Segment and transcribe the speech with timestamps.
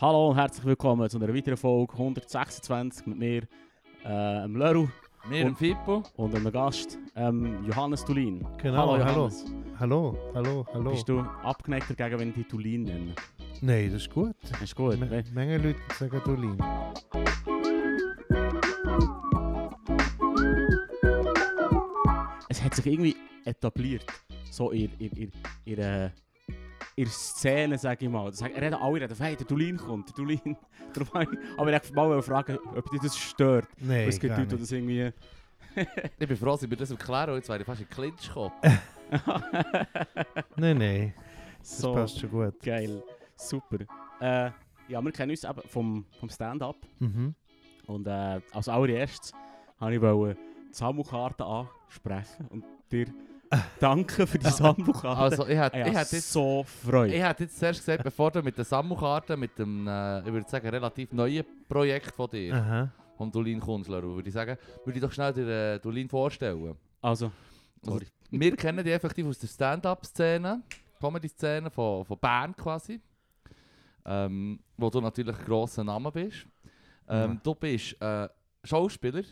[0.00, 3.42] Hallo und herzlich willkommen zu einer weiteren Folge 126 mit mir,
[4.04, 4.88] äh, dem Leru
[5.28, 6.02] Wir Und- im Fippo.
[6.16, 8.46] und einem Gast, ähm, Johannes Tulin.
[8.62, 9.16] Genau, hallo hallo.
[9.28, 9.44] Johannes.
[9.80, 10.90] Hallo, hallo, hallo.
[10.90, 13.14] Bist du abgeneigt dagegen, wenn ich dich Tulin nenne?
[13.60, 14.36] Nein, das ist gut.
[14.62, 14.98] Ist gut.
[15.00, 16.56] Me Menge Leute sagen Dolin.
[22.48, 24.04] Es hat sich irgendwie etabliert,
[24.50, 25.32] so in, in, in,
[25.64, 26.10] in, äh,
[26.96, 28.30] in der Szene, sage ich mal.
[28.30, 30.40] Das Reden alle reden, hey, der Tulin kommt, der ich-
[31.56, 33.68] Aber ich wollte mal fragen, ob dich das stört.
[33.78, 35.12] Nein, es gibt Leute, die das irgendwie...
[36.18, 38.52] Ich bin froh, dass ich mir das erklären jetzt wäre ich fast in Clinch gekommen.
[40.56, 41.14] Nein, nein,
[41.58, 42.58] das so passt schon gut.
[42.62, 43.02] geil.
[43.36, 43.78] Super.
[44.20, 44.50] Äh,
[44.88, 46.76] ja, wir kennen uns eben vom, vom Stand-up.
[46.98, 47.34] Mhm.
[47.86, 49.32] Und äh, als allererstes
[49.78, 50.36] wollte ich
[50.70, 53.06] die Sammelkarte ansprechen und dir
[53.80, 55.08] danken für die Sammelkarte.
[55.08, 57.14] Also, ich hätte ich jetzt, so Freude.
[57.14, 60.48] ich hätte jetzt zuerst gesagt, bevor du mit der Sammelkarte, mit dem, äh, ich würde
[60.48, 62.90] sagen, relativ neuen Projekt von dir, Aha.
[63.16, 66.76] vom Dolin Kunstler, würde ich sagen, würde ich doch schnell den äh, Dolin vorstellen.
[67.00, 67.30] Also,
[67.86, 70.62] Also, wir kennen dich effektiv aus der Stand-up-Szene,
[71.00, 73.00] Comedy-Szene von, von Bern quasi,
[74.04, 76.46] ähm, wo du natürlich ein grosser Name bist.
[77.08, 77.40] Ähm, Ja.
[77.42, 78.28] Du bist äh,
[78.64, 79.22] Schauspieler,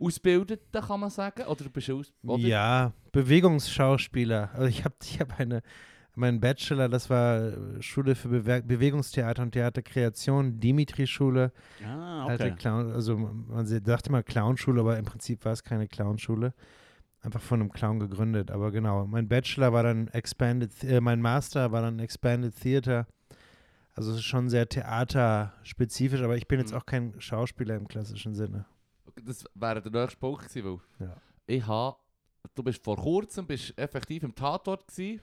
[0.00, 2.42] Ausgebildeter kann man sagen, oder du bist aus oder?
[2.42, 4.50] Ja, Bewegungsschauspieler.
[4.54, 5.62] Also ich habe ich hab eine,
[6.14, 11.52] mein Bachelor, das war Schule für Bewe Bewegungstheater und Theaterkreation, Dimitri-Schule.
[11.84, 12.54] Ah, Alte okay.
[12.56, 16.54] Clown, also man dachte mal Clownschule, aber im Prinzip war es keine Clownschule.
[17.20, 18.50] Einfach von einem Clown gegründet.
[18.50, 23.06] Aber genau, mein Bachelor war dann Expanded, äh, mein Master war dann Expanded Theater.
[23.94, 26.78] Also es ist schon sehr theaterspezifisch, aber ich bin jetzt Mhm.
[26.78, 28.66] auch kein Schauspieler im klassischen Sinne.
[29.26, 31.16] Das wäre der nächste Punkt gewesen, weil Ja.
[31.46, 31.96] ich habe,
[32.54, 35.20] du bist vor kurzem bist effektiv im Tatort gewesen,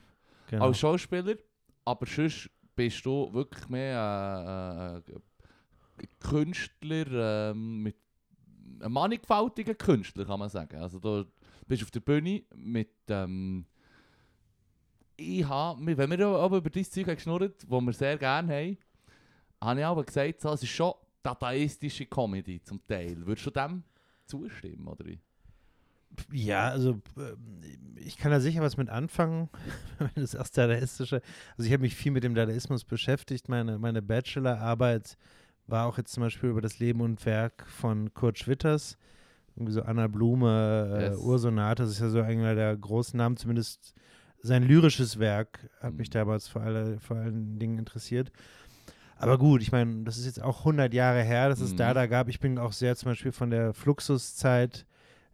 [0.50, 0.66] Genau.
[0.66, 1.36] als Schauspieler,
[1.84, 7.96] aber sonst bist du wirklich mehr äh, äh, Künstler ähm, mit
[8.80, 10.76] ein mannigfaltiger Künstler, kann man sagen.
[10.76, 11.24] Also du
[11.66, 13.64] bist auf der Bühne mit ähm,
[15.16, 18.78] ich habe, wenn wir aber über dieses Zeug geschnurrt, das wir sehr gerne haben,
[19.62, 20.92] habe ich aber gesagt, so, es ist schon
[21.22, 23.24] dadaistische Comedy zum Teil.
[23.24, 23.84] Würdest du dem
[24.26, 25.04] zustimmen, oder?
[26.32, 27.36] Ja, also ähm,
[27.96, 29.48] ich kann da sicher was mit anfangen,
[29.98, 31.20] wenn das das Dadaistische.
[31.56, 33.48] Also ich habe mich viel mit dem Dadaismus beschäftigt.
[33.48, 35.16] Meine, meine Bachelorarbeit
[35.66, 38.96] war auch jetzt zum Beispiel über das Leben und Werk von Kurt Schwitters.
[39.56, 41.18] Irgendwie so Anna Blume, äh, Yes.
[41.18, 43.94] Ursonate, das ist ja so einer der großen Namen, zumindest
[44.40, 46.12] sein lyrisches Werk hat mich Mhm.
[46.12, 48.30] damals vor, alle, vor allen Dingen interessiert.
[49.16, 51.76] Aber gut, ich meine, das ist jetzt auch 100 Jahre her, dass es Mhm.
[51.78, 52.28] Dada gab.
[52.28, 54.86] Ich bin auch sehr zum Beispiel von der Fluxuszeit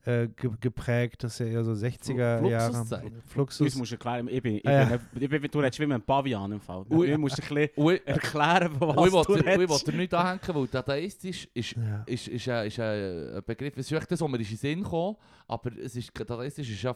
[0.07, 2.73] äh, ge geprägt, das ist ja eher so 60er Jahre.
[2.73, 3.05] Fluxuszeit?
[3.05, 3.75] Uns Fluxus.
[3.75, 4.85] musst du erklären, ich bin, ich Ah, ja.
[5.13, 6.85] bin, ich bin, du redest wie mit einem Pavian im Fall.
[6.89, 7.07] Ui.
[7.11, 9.69] Du musst ein bisschen Ui, erklären, von ui, was du ui, redest.
[9.69, 12.03] wollte dir nicht anhängen, weil dadaistisch ist Ja.
[12.07, 14.83] ist, ist, ein, ist ein ein Begriff, es ist das, was mir in den Sinn
[14.83, 16.95] kam, aber es ist, dadaistisch ist ja,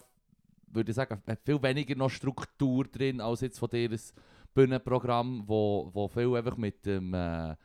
[0.68, 3.98] würde ich sagen, hat viel weniger noch Struktur drin, als jetzt von dir ein
[4.54, 7.56] Bühnenprogramm, wo, wo viel einfach mit dem, äh,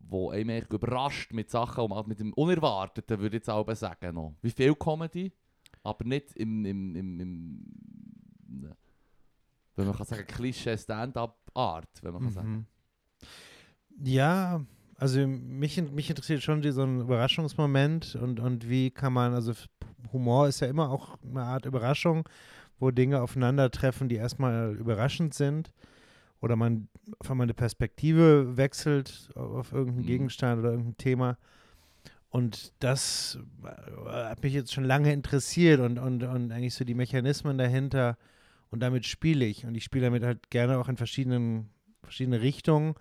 [0.00, 4.34] wo einem überrascht mit Sachen, und mit dem Unerwarteten, würde ich jetzt auch sagen noch.
[4.42, 5.32] Wie viel Comedy,
[5.82, 7.64] aber nicht im, im, im, im
[8.48, 8.76] ne,
[9.76, 12.52] wenn man kann sagen, Klischee Stand-up-Art, wenn man kann sagen.
[12.52, 14.06] Mhm.
[14.06, 14.64] Ja,
[14.96, 19.52] also mich, mich interessiert schon so ein Überraschungsmoment und, und wie kann man, also
[20.12, 22.28] Humor ist ja immer auch eine Art Überraschung,
[22.78, 25.72] wo Dinge aufeinandertreffen, die erstmal überraschend sind
[26.44, 26.88] oder man
[27.28, 30.08] einmal eine Perspektive wechselt auf irgendeinen Mhm.
[30.08, 31.38] Gegenstand oder irgendein Thema.
[32.30, 33.68] Und das äh,
[34.10, 38.16] hat mich jetzt schon lange interessiert und, und, und eigentlich so die Mechanismen dahinter.
[38.70, 39.66] Und damit spiele ich.
[39.66, 41.70] Und ich spiele damit halt gerne auch in verschiedenen
[42.02, 42.94] verschiedene Richtungen.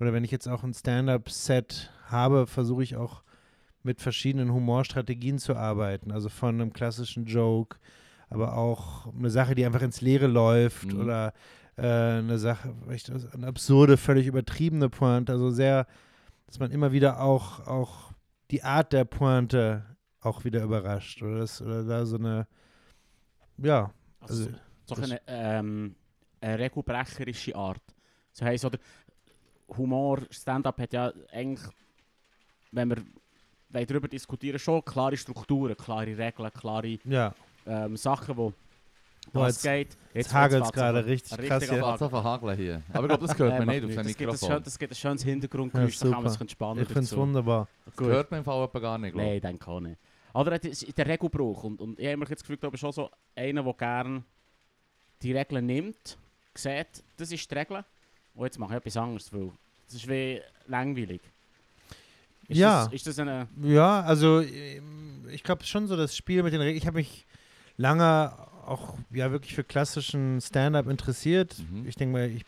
[0.00, 3.22] Oder wenn ich jetzt auch ein Stand-up-Set habe, versuche ich auch
[3.82, 6.10] mit verschiedenen Humorstrategien zu arbeiten.
[6.10, 7.76] Also von einem klassischen Joke,
[8.30, 11.00] aber auch eine Sache, die einfach ins Leere läuft Mhm.
[11.00, 11.32] oder
[11.76, 15.32] äh, eine Sache, echt eine absurde, völlig übertriebene Pointe.
[15.32, 15.86] Also sehr,
[16.46, 18.12] dass man immer wieder auch, auch
[18.50, 19.84] die Art der Pointe
[20.20, 21.22] auch wieder überrascht.
[21.22, 22.46] Oder, das, oder da so eine,
[23.58, 25.94] ja, Also, also so eine, ähm,
[26.40, 27.82] eine regelbrecherische Art.
[28.32, 28.78] Das heisst, oder
[29.76, 31.66] Humor, Stand-up hat ja eigentlich,
[32.70, 33.02] wenn wir
[33.86, 37.34] darüber diskutieren, schon klare Strukturen, klare Regeln, klare ja,
[37.66, 38.52] ähm, Sachen, wo
[39.32, 39.96] Was jetzt- geht.
[40.14, 41.78] jetzt hagelt's wird's gerade richtig richtig krass hier.
[41.78, 42.82] Ich es hageln hier.
[42.92, 44.12] Aber ich glaube, das hört man Nein, nicht auf dem nichts.
[44.12, 44.48] Das gibt ein Mikrofon.
[44.56, 47.16] schön- Das gibt ein schönes Hintergrundgeräusch, Ja, da kann man sich entspannen ich finde es
[47.16, 47.68] wunderbar.
[47.86, 48.06] Das Gut.
[48.08, 49.98] hört man im Fall gar nicht, glaube Nein, ich denke auch nicht.
[50.34, 51.64] Aber das ist der Regelbruch.
[51.64, 54.22] Und, und ich habe mir jetzt gefühlt, ich bin schon so einer, der gerne
[55.22, 56.18] die Regeln nimmt,
[56.54, 57.84] sieht, das ist die Regel.
[58.34, 59.50] Und jetzt mache ich etwas anderes, weil
[59.86, 61.20] Es ist wie langweilig.
[62.48, 62.84] Ist Ja.
[62.84, 63.46] Das, ist das eine...
[63.62, 66.76] Ja, also ich glaube schon so das Spiel mit den Regeln.
[66.78, 67.26] Ich habe mich
[67.76, 68.32] lange
[68.66, 71.56] auch ja wirklich für klassischen Stand-up interessiert.
[71.70, 71.86] Mhm.
[71.88, 72.44] Ich denke mal, ich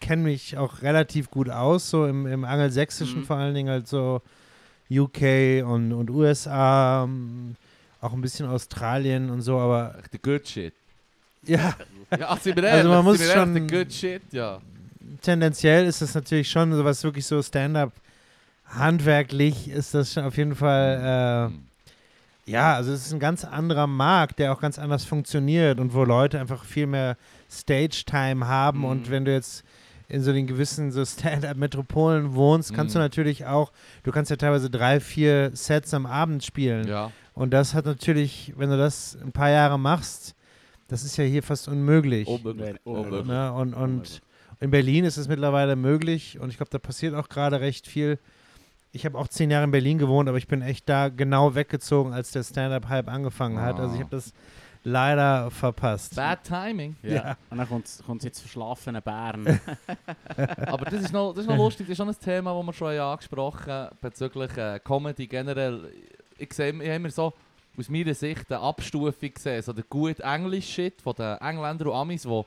[0.00, 3.24] kenne mich auch relativ gut aus, so im, im Angelsächsischen Mhm.
[3.24, 4.22] vor allen Dingen, halt so
[4.90, 7.56] UK und, und USA, ähm,
[8.00, 10.72] auch ein bisschen Australien und so, aber der Good Shit.
[11.44, 11.74] ja,
[12.18, 14.60] Ja, sind wir Also man muss schon- der Good Shit, ja.
[15.20, 17.92] tendenziell ist es natürlich schon so was wirklich so Stand-up
[18.66, 21.67] handwerklich ist das schon auf jeden Fall Mhm.
[22.48, 26.04] Ja, also es ist ein ganz anderer Markt, der auch ganz anders funktioniert und wo
[26.04, 27.16] Leute einfach viel mehr
[27.50, 28.84] Stage-Time haben Mhm.
[28.84, 29.64] und wenn du jetzt
[30.08, 33.04] in so den gewissen so Stand-up-Metropolen wohnst, kannst du Mhm.
[33.04, 33.72] natürlich auch,
[34.04, 37.10] du kannst ja teilweise drei, vier Sets am Abend spielen Ja.
[37.34, 40.34] und das hat natürlich, wenn du das ein paar Jahre machst,
[40.88, 42.26] das ist ja hier fast unmöglich.
[42.28, 42.76] Unmöglich.
[42.84, 43.06] Unmöglich.
[43.12, 43.26] Unmöglich.
[43.26, 43.52] Ne?
[43.52, 44.20] Und, und
[44.60, 48.18] in Berlin ist es mittlerweile möglich und ich glaube, da passiert auch gerade recht viel.
[48.92, 52.12] Ich habe auch zehn Jahre in Berlin gewohnt, aber ich bin echt da genau weggezogen,
[52.12, 53.78] als der Stand-Up-Hype angefangen hat.
[53.78, 54.04] Also ich Ah.
[54.04, 54.32] habe das
[54.82, 56.16] leider verpasst.
[56.16, 56.96] Bad Timing.
[57.02, 57.10] Ja.
[57.12, 57.36] Ja.
[57.50, 59.60] Und dann kommt es jetzt verschlafene Bären.
[60.66, 62.72] Aber das ist, noch, das ist noch lustig, das ist schon ein Thema, das wir
[62.72, 65.92] schon angesprochen haben, bezüglich äh, Comedy generell.
[66.38, 67.34] Ich sehe ich habe mir so
[67.76, 72.22] aus meiner Sicht eine Abstufung gesehen, so der gute Englisch-Shit von den Engländern und Amis,
[72.22, 72.42] die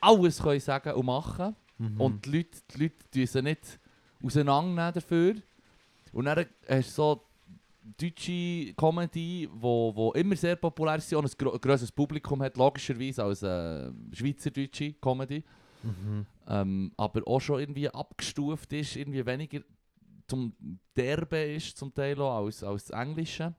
[0.00, 1.98] alles können sagen und machen Mhm.
[1.98, 3.79] und die Leute, die Leute tun sie nicht
[4.22, 5.34] auseinandernehmen dafür.
[6.12, 7.22] Und dann hast du so
[7.98, 13.24] deutsche Comedy, wo, wo immer sehr populär ist und ein gro grosses Publikum hat, logischerweise
[13.24, 15.42] als äh, schweizerdeutsche Comedy.
[15.82, 16.26] Mhm.
[16.48, 19.60] Ähm, aber auch schon irgendwie abgestuft ist, irgendwie weniger
[20.26, 20.52] zum
[20.96, 23.54] Derbe ist zum Teil auch als, als das Englische.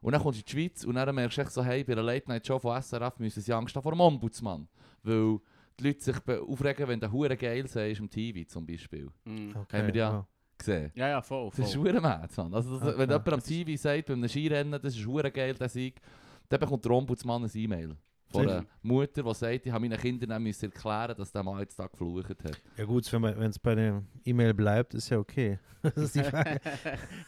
[0.00, 1.94] Und dann kommst du in die Schweiz und dann merkst du echt so, hey, bei
[1.94, 4.68] einer Late-Night-Show von SRF müssen sie Angst haben vor dem Ombudsmann.
[5.02, 5.40] Weil
[5.78, 9.08] die Leute sich aufregen, wenn der Hure geil ist im TV zum Beispiel.
[9.24, 9.54] Mhm.
[9.56, 10.24] Okay, Haben wir ja wow.
[10.58, 10.92] gesehen.
[10.94, 11.50] Ja, ja, voll.
[11.50, 11.90] Das ist voll.
[11.90, 12.54] hure mad, Mann.
[12.54, 15.54] Also, das, Ah, wenn jemand am TV sagt, bei einem Skirennen, das ist hure geil,
[15.54, 16.00] der Sieg,
[16.48, 17.96] dann bekommt der Ombudsmann ein E-Mail
[18.34, 21.78] von einer Mutter, die sagt, ich habe meinen Kindern müssen erklären, dass der Mann jetzt
[21.78, 22.60] da geflucht hat.
[22.76, 25.58] Ja gut, wenn es bei der E-Mail bleibt, ist ja okay.
[25.82, 26.60] Das ist die Frage.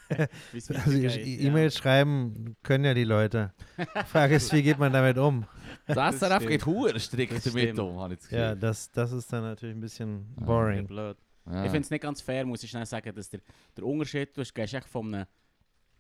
[0.09, 1.49] Also weitergeht, E- ja.
[1.51, 3.53] E-Mail schreiben können ja die Leute.
[3.79, 5.45] Die Frage ist, wie geht man damit um?
[5.87, 8.39] Das SRF geht hure strikt damit um, habe ich das Gefühl.
[8.45, 10.87] Ja, das, das ist dann natürlich ein bisschen Ja, boring.
[10.87, 11.17] blöd.
[11.47, 11.65] Ja.
[11.65, 13.41] Ich finde es nicht ganz fair, muss ich schnell sagen, dass der,
[13.77, 15.27] der Unterschied, du gehst echt von einem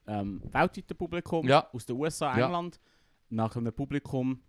[0.06, 1.68] ähm, weltweiten Publikum Ja.
[1.72, 2.46] aus den USA, Ja.
[2.46, 2.80] England,
[3.28, 4.40] nach einem Publikum,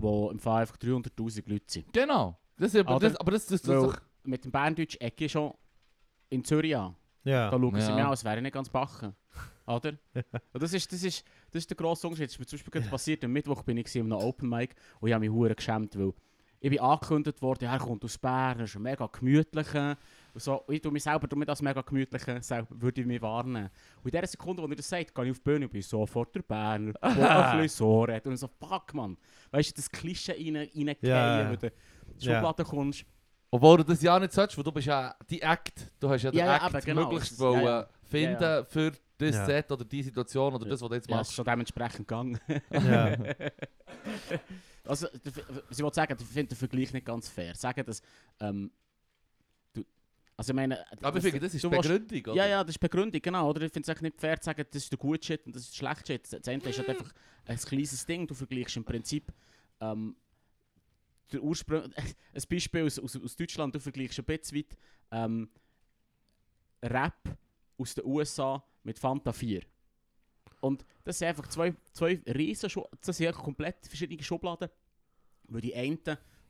[0.00, 1.92] wo im Fall einfach 300'000 Leute sind.
[1.92, 2.38] Genau.
[2.56, 3.08] Das, ist aber, Oder?
[3.08, 5.54] das, aber das, das, das, mit dem Berndeutsch ecke schon
[6.28, 6.94] in Zürich an.
[7.24, 7.50] Ja.
[7.50, 7.94] Da schauen sie Ja.
[7.94, 9.14] mir an, als wäre ich nicht ganz backen.
[9.66, 9.92] Oder?
[10.52, 12.26] Und das ist, das, ist, das ist der grosse Unterschied.
[12.26, 13.24] Das ist mir zum Beispiel gerade passiert.
[13.24, 16.12] Am Mittwoch bin ich einem Open Mic und ich habe mich hure geschämt, weil
[16.60, 19.96] ich bin angekündigt worden, er kommt aus Bern, er ist ein mega gemütlicher.
[20.32, 23.68] Und so, ich tue mich selber damit als mega gemütlicher, selber würde ich mich warnen.
[24.02, 25.82] Und in der Sekunde, wo er das sagt, gehe ich auf die Bühne und bin
[25.82, 28.26] sofort der Berner, der ein bisschen so redet.
[28.26, 29.16] Und ich so, fuck man,
[29.50, 31.50] weißt du, das Klischee rein, reingehen, Ja.
[31.50, 31.72] wo du in
[32.20, 32.34] die Ja.
[32.36, 33.04] Schublade kommst.
[33.52, 35.90] obwohl du das ja nicht sollst, weil du bist ja die Act.
[35.98, 37.02] Du hast ja den Ja, ja, Act genau.
[37.10, 37.88] möglichst Das- ja, ja.
[38.04, 39.44] finden Ja, für das Ja.
[39.46, 41.30] Set oder die Situation oder das, was du jetzt Ja, machst.
[41.30, 42.38] ist schon dementsprechend gegangen.
[42.70, 43.16] Ja.
[44.86, 45.06] Also,
[45.70, 47.54] ich wollte sagen, ich finde den Vergleich nicht ganz fair.
[47.54, 48.02] Sagen, dass,
[48.40, 48.72] ähm, du,
[50.40, 50.86] also ich meine...
[51.02, 52.34] Aber ich finde, das ist Begründung, oder?
[52.34, 53.50] Ja, ja, das ist Begründung, genau.
[53.50, 55.64] Oder ich finde es nicht fair zu sagen, das ist der gute Shit und das
[55.64, 56.32] ist der schlechte Shit.
[56.32, 57.12] Das eine ist halt einfach
[57.44, 58.26] ein kleines Ding.
[58.26, 59.30] Du vergleichst im Prinzip
[59.82, 60.16] ähm,
[61.30, 61.82] der Ursprung...
[62.32, 64.78] Ein Beispiel aus, aus, aus Deutschland, du vergleichst ein bisschen weit
[65.10, 65.50] ähm,
[66.84, 67.36] Rap
[67.76, 69.60] aus den USA mit Fanta 4.
[70.62, 72.70] Und das sind einfach zwei, zwei riesen
[73.04, 74.70] das sind komplett verschiedene Schubladen.
[75.48, 75.98] Weil die einen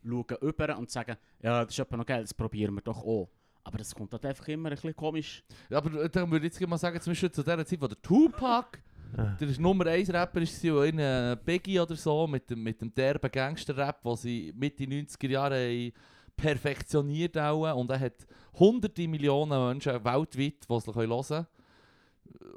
[0.04, 3.28] schauen über und sagen, ja, das ist etwa noch geil, das probieren wir doch auch.
[3.62, 5.43] Aber das kommt halt einfach immer ein bisschen komisch.
[5.69, 8.00] Ja, aber dann würde ich jetzt mal sagen, zum Beispiel zu der Zeit, wo der
[8.00, 8.79] Tupac
[9.12, 12.95] der Nummer 1 Rapper ist, war, in äh, Biggie oder so, mit dem, mit dem
[12.95, 15.93] derben Gangster-Rap, den sie Mitte 90er Jahre
[16.37, 17.79] perfektioniert haben.
[17.79, 21.47] Und er hat hunderte Millionen Menschen weltweit, die es hören können.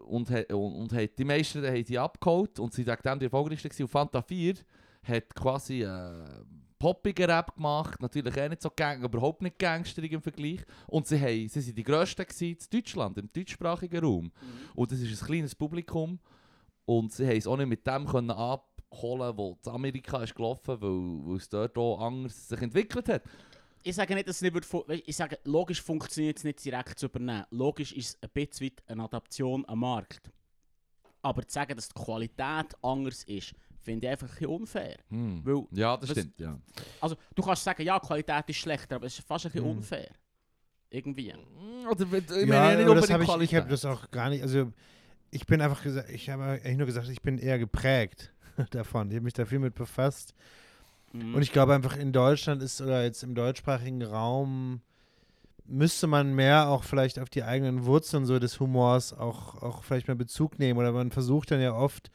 [0.06, 3.84] Und, und, und hat, die meisten haben sie abgeholt und sie wegen dem die erfolgreichsten.
[3.84, 4.56] Und Fanta 4
[5.04, 6.26] hat quasi äh,
[6.84, 10.60] poppigen Rap gemacht, natürlich auch nicht so gang, überhaupt nicht gangsterig im Vergleich.
[10.88, 14.34] Und sie, haben, sie sind die grössten in Deutschland, im deutschsprachigen Raum.
[14.76, 16.20] Und das ist ein kleines Publikum.
[16.84, 20.76] Und sie haben es auch nicht mit dem können abholen, wo in Amerika ist gelaufen,
[20.82, 23.24] weil, weil es dort auch anders sich entwickelt hat.
[23.82, 27.06] Ich sage nicht, dass es nicht wird Ich sage, logisch funktioniert es nicht direkt zu
[27.06, 27.46] übernehmen.
[27.52, 30.30] Logisch ist es ein bisschen eine Adaption am Markt.
[31.22, 34.98] Aber zu sagen, dass die Qualität anders ist, finde ich einfach ein bisschen unfair.
[35.10, 35.42] Hm.
[35.44, 36.40] Weil, Ja, das was- stimmt.
[36.40, 36.58] Ja.
[37.02, 39.66] also, du kannst sagen, ja, die Qualität ist schlechter, aber es ist fast ein bisschen
[39.70, 39.78] Mhm.
[39.78, 40.10] unfair.
[40.90, 41.34] Irgendwie.
[41.90, 44.30] Oder, ich ja, meine ja nicht aber das habe ich, ich habe das auch gar
[44.30, 44.72] nicht, also
[45.32, 48.32] ich bin einfach gesagt, ich habe eigentlich nur gesagt, ich bin eher geprägt
[48.72, 49.10] davon.
[49.10, 50.36] Ich habe mich da viel mit befasst.
[51.12, 51.34] Mhm.
[51.36, 54.82] Und ich glaube einfach in Deutschland ist oder jetzt im deutschsprachigen Raum
[55.66, 60.08] müsste man mehr auch vielleicht auf die eigenen Wurzeln so des Humors auch, auch vielleicht
[60.08, 60.78] mal Bezug nehmen.
[60.80, 62.12] Oder man versucht dann ja oft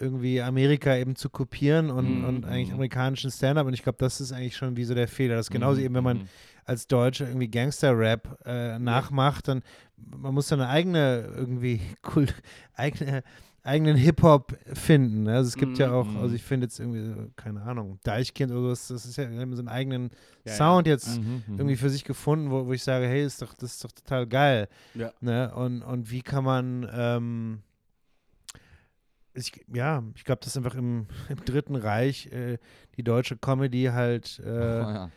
[0.00, 2.74] irgendwie Amerika eben zu kopieren und, Mhm, und eigentlich mhm.
[2.74, 3.66] amerikanischen Stand-up.
[3.66, 5.36] Und ich glaube, das ist eigentlich schon wie so der Fehler.
[5.36, 6.28] Das ist genauso Mhm, eben, wenn man mhm.
[6.64, 9.62] als Deutsche irgendwie Gangster-Rap äh, nachmacht, dann
[9.96, 11.80] man muss dann eine eigene irgendwie
[12.16, 12.26] cool,
[12.74, 13.22] eigene,
[13.62, 15.24] eigenen Hip-Hop finden.
[15.24, 15.34] Ne?
[15.34, 16.16] Also es gibt ja Mhm, auch, mhm.
[16.16, 19.68] also ich finde jetzt irgendwie, keine Ahnung, Deichkind oder sowas, das ist ja so einen
[19.68, 20.04] eigenen
[20.44, 20.54] Ja, ja.
[20.54, 21.58] Sound jetzt Mhm, mhm.
[21.58, 24.26] irgendwie für sich gefunden, wo, wo ich sage, hey, ist doch, das ist doch total
[24.26, 24.68] geil.
[24.94, 25.12] Ja.
[25.20, 25.52] Ne?
[25.54, 27.58] Und, und wie kann man, ähm,
[29.40, 32.58] ich, ja, ich glaube, dass einfach im, im Dritten Reich äh,
[32.96, 35.10] die deutsche Comedy halt, Oh, äh, ja.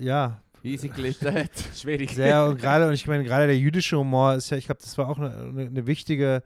[0.00, 1.50] ja, Easy hat.
[1.74, 2.10] Schwierig.
[2.14, 4.96] sehr und gerade und ich meine gerade der jüdische Humor ist ja ich glaube das
[4.96, 5.30] war auch eine,
[5.66, 6.42] eine, wichtige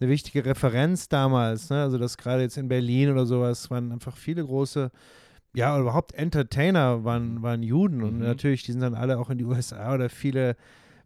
[0.00, 4.16] eine wichtige Referenz damals ne also dass gerade jetzt in Berlin oder sowas waren einfach
[4.16, 4.90] viele große
[5.54, 8.24] ja oder überhaupt Entertainer waren waren Juden und Mhm.
[8.24, 10.56] natürlich die sind dann alle auch in die USA oder viele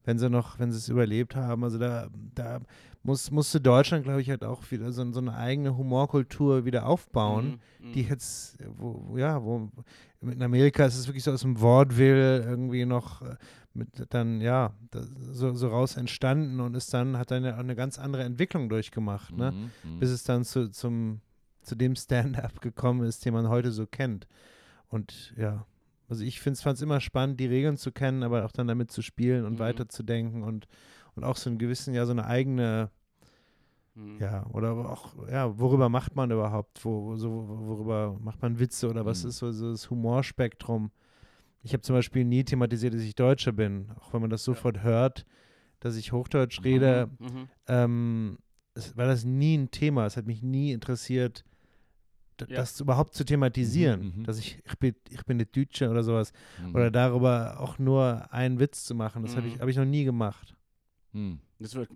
[0.05, 2.61] wenn sie noch wenn sie es überlebt haben also da da
[3.03, 7.61] muss, musste Deutschland glaube ich halt auch wieder so, so eine eigene Humorkultur wieder aufbauen
[7.81, 7.93] mhm.
[7.93, 9.71] die jetzt, wo, ja, wo
[10.21, 13.37] in Amerika ist es wirklich so aus dem Wortwill irgendwie noch äh,
[13.75, 17.61] mit dann, ja, da, so, so raus entstanden und ist dann, hat dann ja auch
[17.61, 19.53] eine ganz andere Entwicklung durchgemacht, ne?
[19.83, 19.99] Mhm.
[19.99, 21.21] Bis es dann zu, zum,
[21.63, 24.29] zu dem Stand-up gekommen ist, den man heute so kennt.
[24.89, 25.65] Und ja,
[26.09, 29.01] also ich fand es immer spannend, die Regeln zu kennen, aber auch dann damit zu
[29.01, 29.59] spielen und Mhm.
[29.59, 30.69] weiterzudenken und,
[31.15, 32.91] und auch so einen gewissen, ja, so eine eigene,
[33.95, 34.19] Mhm.
[34.21, 36.83] ja, oder auch, ja, worüber macht man überhaupt?
[36.85, 39.29] Wo, so, worüber macht man Witze oder was Mhm.
[39.29, 40.91] ist so, so das Humorspektrum?
[41.63, 44.83] Ich habe zum Beispiel nie thematisiert, dass ich Deutscher bin, auch wenn man das sofort
[44.83, 45.27] hört,
[45.81, 47.49] dass ich Hochdeutsch rede, Mhm, mhm.
[47.67, 48.39] ähm,
[48.75, 50.07] es war das nie ein Thema.
[50.07, 51.45] Es hat mich nie interessiert,
[52.49, 52.57] Ja.
[52.57, 54.25] das überhaupt zu thematisieren, Mhm, mhm.
[54.25, 56.75] dass ich, ich bin, ich bin nicht Deutsche oder sowas, Mhm.
[56.75, 59.23] oder darüber auch nur einen Witz zu machen.
[59.23, 59.61] Das habe ich, Mhm.
[59.61, 60.57] hab ich noch nie gemacht.
[61.13, 61.39] Mhm.
[61.59, 61.89] Das wird...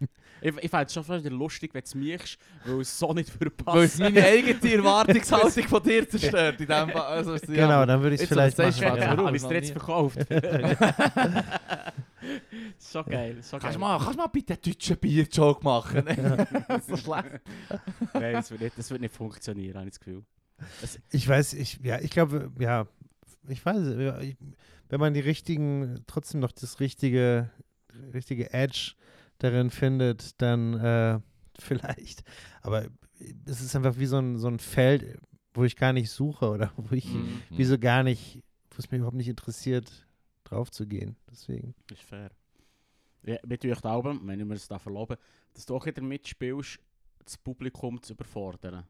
[0.40, 3.12] ich ich fände es schon fast wieder lustig, wenn du es mischst, weil es so
[3.12, 3.98] nicht Weil es verpasst.
[3.98, 6.60] meine eigene Erwartungshaltung von dir zerstört.
[6.60, 6.94] In dem Fall.
[7.02, 7.54] Also, es- ja.
[7.66, 8.72] Genau, dann würde ich es vielleicht machen.
[8.72, 9.10] schwarz, Ja.
[9.10, 9.26] warum?
[9.26, 10.18] Habe ich es dir jetzt verkauft?
[12.78, 13.60] so geil, so geil.
[13.60, 16.04] Kannst du mal, kannst du mal bitte einen deutschen Bier-Joke machen?
[16.86, 17.40] so schlecht.
[18.14, 20.22] Nein, das wird, nicht, das wird nicht funktionieren, habe ich das Gefühl.
[21.10, 22.86] Ich weiß, ich, ja, ich glaube, ja,
[23.48, 24.36] ich weiß, ja, ich,
[24.88, 27.50] wenn man die richtigen, trotzdem noch das richtige,
[28.12, 28.94] richtige Edge
[29.38, 31.20] darin findet, dann äh,
[31.58, 32.22] vielleicht.
[32.62, 32.86] Aber
[33.46, 35.18] es ist einfach wie so ein, so ein Feld,
[35.54, 37.42] wo ich gar nicht suche oder wo ich, Mhm.
[37.50, 40.06] wieso gar nicht, wo es mich überhaupt nicht interessiert,
[40.44, 41.16] drauf zu gehen.
[41.30, 41.74] Deswegen.
[41.88, 42.30] Das ist fair.
[43.24, 45.16] Ja, mit euch Album, wenn ich mir das darf erlauben,
[45.52, 46.78] dass du auch wieder mitspielst,
[47.24, 48.84] das Publikum zu überfordern.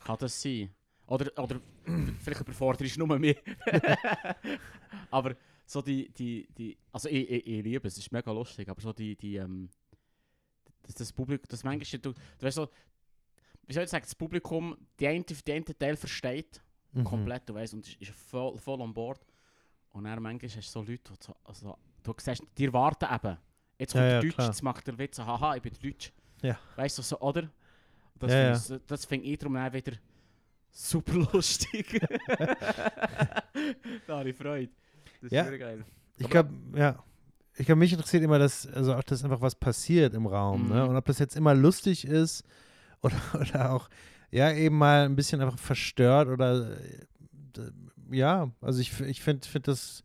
[0.00, 0.70] Kann das sein?
[1.06, 1.60] Oder, oder
[2.20, 3.36] vielleicht überforderst du nur mich.
[5.10, 8.68] aber so die, die, die also ich, ich, ich liebe es, es ist mega lustig,
[8.68, 9.68] aber so die, die, ähm,
[10.82, 12.68] das, das Publikum, das manchmal, du, du weißt so,
[13.66, 16.60] wie soll ich sagen, das Publikum, die eine, die eine Teil versteht,
[16.94, 17.04] Mhm.
[17.04, 19.18] komplett, du weißt, und ist, ist voll, voll an Bord.
[19.92, 23.38] Und dann manchmal hast du so Leute, die so, also, du siehst, die warten eben.
[23.78, 24.46] Jetzt kommt Ja, der ja, Deutsch, klar.
[24.48, 26.12] jetzt macht der Witz, haha, ich bin Deutsch.
[26.42, 26.58] Ja.
[26.76, 27.50] Weißt du, so, oder?
[28.18, 29.92] Das Ja, ich, das find ich darum dann wieder
[30.70, 31.98] super lustig.
[34.06, 34.70] da habe ich Freude.
[35.22, 35.44] Das Ja.
[35.44, 35.84] sehr geil.
[36.18, 37.02] Ich glaube, ja.
[37.56, 40.68] Ich glaube, mich interessiert immer, dass, also auch, dass einfach was passiert im Raum.
[40.68, 40.82] Ne?
[40.84, 40.90] Mhm.
[40.90, 42.44] Und ob das jetzt immer lustig ist
[43.02, 43.88] oder, oder auch,
[44.30, 47.06] ja, eben mal ein bisschen einfach verstört oder, äh,
[48.10, 50.02] ja, also ich, ich finde find das,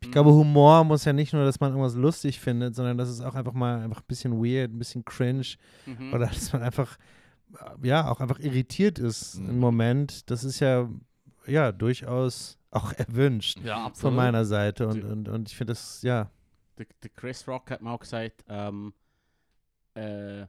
[0.00, 0.12] ich Mhm.
[0.12, 3.34] glaube, Humor muss ja nicht nur, dass man irgendwas lustig findet, sondern dass es auch
[3.34, 5.44] einfach mal einfach ein bisschen weird, ein bisschen cringe
[5.86, 6.12] Mhm.
[6.12, 6.96] oder dass man einfach,
[7.82, 9.48] ja, auch einfach irritiert ist Mhm.
[9.50, 10.30] im Moment.
[10.30, 10.88] Das ist ja,
[11.46, 16.30] ja, durchaus auch erwünscht Ja, von meiner Seite und, und, und ich finde das, ja,
[16.76, 18.92] Der, der Chris Rock hat mal gesagt, ähm,
[19.96, 20.46] äh, äh,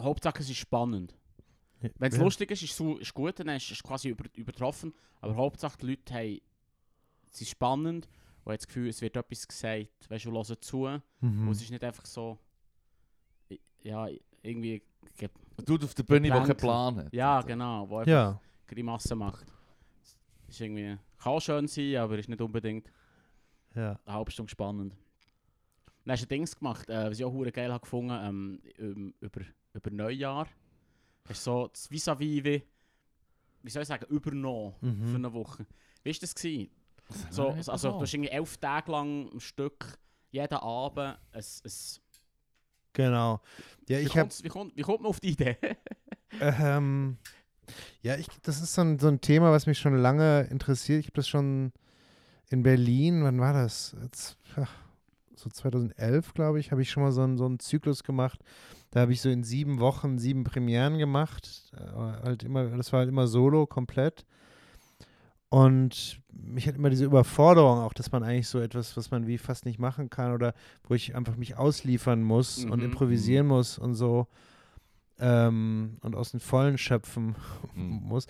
[0.00, 1.14] Hauptsache es ist spannend.
[1.98, 2.22] Wenn es ja.
[2.24, 4.94] lustig ist, ist es so- ist gut, dann ist es quasi über, übertroffen.
[5.20, 6.40] Aber Hauptsache die Leute haben,
[7.30, 8.08] es ist spannend
[8.44, 10.88] und haben das Gefühl, es wird etwas gesagt, weißt du, hören zu.
[11.20, 11.46] Mhm.
[11.48, 12.38] Und es ist nicht einfach so,
[13.82, 14.08] ja,
[14.42, 14.82] irgendwie,
[15.16, 15.28] ge-
[15.64, 16.56] Du auf der Bühne, der keinen.
[16.56, 17.12] Plan hat.
[17.12, 19.46] ja, genau, wo einfach Ja, Grimassen macht.
[20.48, 22.90] Ist irgendwie, kann schön sein, aber ist nicht unbedingt
[23.74, 23.98] ja.
[24.04, 24.94] eine halbe Stunde spannend.
[26.04, 29.40] Dann hast du Dings gemacht, äh, was ich auch geil habe gefunden, ähm, ähm, über,
[29.74, 30.46] über Neujahr.
[31.28, 32.62] Hast so das vis-à-vis wie,
[33.62, 35.06] wie soll ich sagen, übernommen Mhm.
[35.08, 35.66] für eine Woche.
[36.04, 36.34] Wie war das?
[36.34, 36.70] Gewesen?
[37.30, 39.98] So, also, nicht du hast irgendwie elf Tage lang am Stück
[40.30, 41.18] jeden Abend ein...
[41.32, 41.72] ein
[42.92, 43.40] Genau.
[43.88, 45.56] Ja, wie, ich habe kommt's- wie, kommt, wie kommt man auf die Idee?
[46.40, 47.18] Ähm,
[48.02, 51.00] ja, ich, das ist so ein, so ein Thema, was mich schon lange interessiert.
[51.00, 51.72] Ich habe das schon
[52.50, 53.96] in Berlin, wann war das?
[54.02, 54.70] Jetzt, ach,
[55.34, 58.40] so 2011, glaube ich, habe ich schon mal so einen, so einen Zyklus gemacht.
[58.90, 61.70] Da habe ich so in sieben Wochen sieben Premieren gemacht.
[61.76, 61.90] Äh,
[62.24, 64.24] halt immer, das war halt immer solo, komplett.
[65.48, 69.38] Und mich hat immer diese Überforderung auch, dass man eigentlich so etwas, was man wie
[69.38, 70.54] fast nicht machen kann oder
[70.88, 72.86] wo ich einfach mich ausliefern muss und Mhm.
[72.86, 74.26] improvisieren muss und so
[75.18, 77.34] ähm, und aus den Vollen schöpfen
[77.74, 78.00] Mhm.
[78.04, 78.26] muss,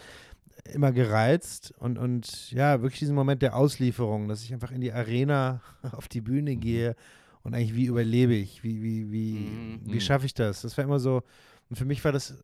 [0.73, 4.93] immer gereizt und, und ja, wirklich diesen Moment der Auslieferung, dass ich einfach in die
[4.93, 5.61] Arena
[5.93, 6.97] auf die Bühne gehe
[7.43, 9.81] und eigentlich wie überlebe ich, wie, wie, wie, Mhm.
[9.85, 10.01] wie Mhm.
[10.01, 10.63] schaffe ich das?
[10.63, 11.23] Das war immer so,
[11.71, 12.43] und für mich war das,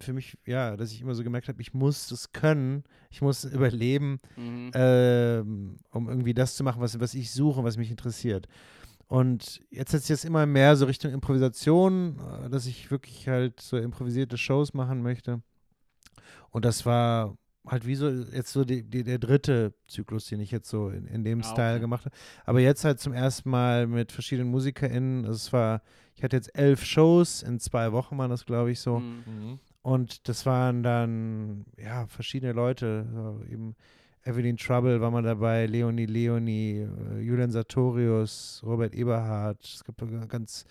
[0.00, 3.44] für mich, ja, dass ich immer so gemerkt habe, ich muss das können, ich muss
[3.44, 4.70] überleben, Mhm.
[4.74, 8.46] ähm, um irgendwie das zu machen, was, was ich suche, was mich interessiert.
[9.06, 13.60] Und jetzt hat sich das immer mehr so Richtung Improvisation, äh, dass ich wirklich halt
[13.60, 15.42] so improvisierte Shows machen möchte.
[16.50, 20.50] Und das war halt wie so jetzt so die, die, der dritte Zyklus, den ich
[20.50, 21.80] jetzt so in, in dem Ah, Style okay.
[21.80, 22.16] gemacht habe.
[22.44, 25.24] Aber jetzt halt zum ersten Mal mit verschiedenen MusikerInnen.
[25.24, 25.82] Also es war,
[26.14, 28.98] ich hatte jetzt elf Shows, in zwei Wochen waren das, glaube ich, so.
[29.00, 29.58] Mhm.
[29.82, 33.06] Und das waren dann, ja, verschiedene Leute.
[33.12, 33.76] So eben
[34.24, 40.64] Evelyn Trouble war mal dabei, Leonie Leonie, äh, Julian Sartorius, Robert Eberhardt, es gibt ganz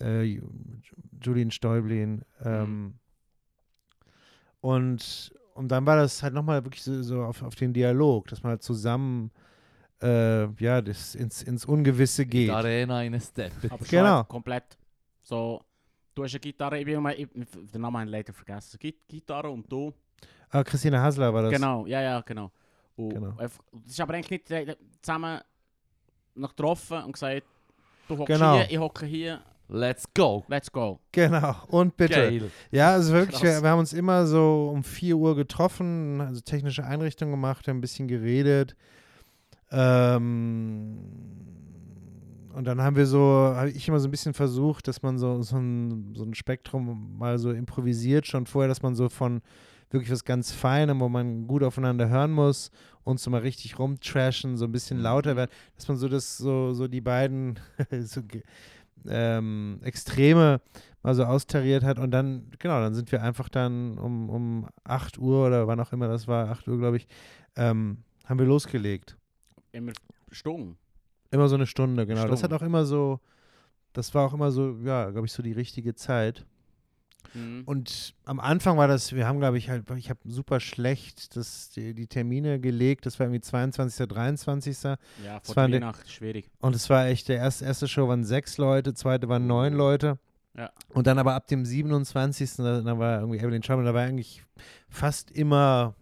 [0.00, 0.42] äh, Ju-
[1.22, 2.22] Julien Stäublin.
[2.44, 2.94] Ähm,
[4.60, 8.42] und, und dann war das halt nochmal wirklich so, so auf, auf den Dialog, dass
[8.42, 9.30] man halt zusammen
[10.02, 12.50] äh, ja, das ins, ins Ungewisse Die geht.
[12.50, 13.52] Arena in Step.
[13.68, 14.18] Aber schon Genau.
[14.18, 14.76] einfach komplett
[15.22, 15.62] so...
[16.12, 18.78] Du hast eine Gitarre, ich bin immer, ich, den Namen habe ich leider vergessen.
[18.80, 19.92] Git Gitarre und du...
[20.50, 21.52] Ah, Christina Hasler war das.
[21.52, 22.50] Genau, ja, ja, genau.
[23.04, 23.36] Und Genau.
[23.36, 25.40] Einfach, das ist aber eigentlich nicht zusammen
[26.34, 27.42] noch getroffen und gesagt,
[28.08, 28.56] du hockst Genau.
[28.56, 29.40] hier, ich hocke hier,
[29.72, 30.44] Let's go.
[30.48, 30.98] let's go.
[31.12, 31.54] Genau.
[31.68, 32.14] Und bitte.
[32.14, 32.50] Geil.
[32.72, 36.84] Ja, also wirklich, wir, wir haben uns immer so um 4 Uhr getroffen, also technische
[36.84, 38.74] Einrichtungen gemacht, haben ein bisschen geredet.
[39.70, 40.98] Ähm,
[42.52, 45.40] und dann haben wir so, habe ich immer so ein bisschen versucht, dass man so,
[45.42, 49.40] so, ein, so ein Spektrum mal so improvisiert, schon vorher, dass man so von
[49.90, 52.70] wirklich was ganz Feinem, wo man gut aufeinander hören muss
[53.04, 56.72] und so mal richtig rumtrashen, so ein bisschen lauter werden, dass man so das, so,
[56.72, 57.58] so die beiden
[58.02, 58.22] so,
[59.08, 60.60] ähm, Extreme
[61.02, 65.18] mal so austariert hat und dann, genau, dann sind wir einfach dann um, um 8
[65.18, 67.08] Uhr oder wann auch immer das war, 8 Uhr glaube ich,
[67.56, 69.16] ähm, haben wir losgelegt.
[69.72, 69.92] Immer
[70.30, 70.76] stumm.
[71.30, 72.26] Immer so eine Stunde, genau.
[72.26, 73.20] Das hat auch immer so,
[73.92, 76.44] das war auch immer so, ja, glaube ich, so die richtige Zeit.
[77.34, 77.62] Mhm.
[77.64, 81.70] Und am Anfang war das, wir haben, glaube ich, halt, ich habe super schlecht das,
[81.70, 83.06] die, die Termine gelegt.
[83.06, 84.82] Das war irgendwie 22., 23.
[85.24, 86.50] Ja, vor der Weihnacht schwierig.
[86.60, 90.18] Und es war echt, der erste, erste Show waren sechs Leute, zweite waren neun Leute.
[90.56, 90.70] Ja.
[90.88, 92.56] Und dann aber ab dem 27.
[92.56, 94.42] Da, da war irgendwie Evelyn Trouble, da war eigentlich
[94.88, 95.94] fast immer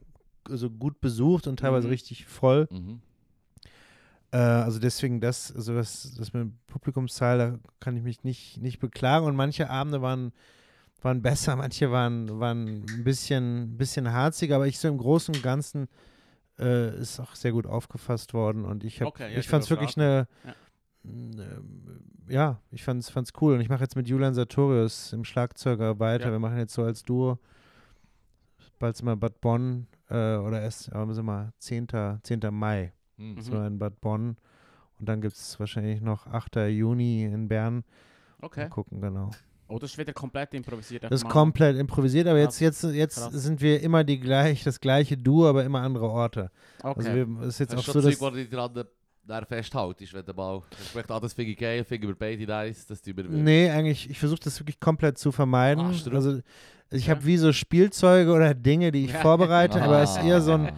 [0.49, 1.93] so gut besucht und teilweise Mhm.
[1.93, 2.67] richtig voll.
[2.71, 3.01] Mhm.
[4.31, 8.79] Äh, also deswegen das, also das, das mit Publikumszahl, da kann ich mich nicht, nicht
[8.79, 9.27] beklagen.
[9.27, 10.33] Und manche Abende waren,
[11.03, 15.43] waren besser, manche waren, waren ein bisschen, bisschen harziger, aber ich so im Großen und
[15.43, 15.89] Ganzen
[16.59, 19.97] äh, ist auch sehr gut aufgefasst worden und ich habe Okay, ich fand es wirklich
[19.97, 20.55] eine Ja.
[21.05, 21.63] ne,
[22.29, 26.27] ja, ich fand's, fand's cool und ich mache jetzt mit Julian Sartorius im Schlagzeuger weiter.
[26.27, 26.33] Ja.
[26.33, 27.39] Wir machen jetzt so als Duo
[28.79, 31.89] bald sind wir Bad Bonn äh, oder erst, aber sind wir 10.
[32.23, 32.41] 10.
[32.53, 33.41] Mai Mhm.
[33.41, 34.37] so in Bad Bonn.
[35.01, 36.55] Und dann gibt es wahrscheinlich noch 8.
[36.69, 37.83] Juni in Bern.
[38.41, 38.61] Okay.
[38.63, 39.31] Mal gucken, genau.
[39.69, 41.05] Oh, das ist wieder komplett improvisiert.
[41.05, 42.83] Das ist komplett improvisiert, aber jetzt, Krass.
[42.83, 43.33] jetzt, jetzt Krass.
[43.35, 46.51] sind wir immer die gleich, das gleiche Duo, aber immer andere Orte.
[46.83, 46.95] Okay.
[46.97, 48.19] Also wir, ist jetzt Das auch ist so, schon dass...
[48.19, 48.85] Zeug, wo du dran
[49.29, 50.63] der festhaltest, wenn du mal...
[50.83, 53.23] Ich möchte, ah, das finde ich geil, finde ich über beide nice, dass die über...
[53.25, 55.85] Nee, eigentlich, ich versuche das wirklich komplett zu vermeiden.
[55.85, 56.17] Ah, stimmt.
[56.17, 56.41] also
[56.91, 57.15] ich Ja.
[57.15, 59.21] habe wie so Spielzeuge oder Dinge, die ich Ja.
[59.21, 60.73] vorbereite, aber es ist eher so ein,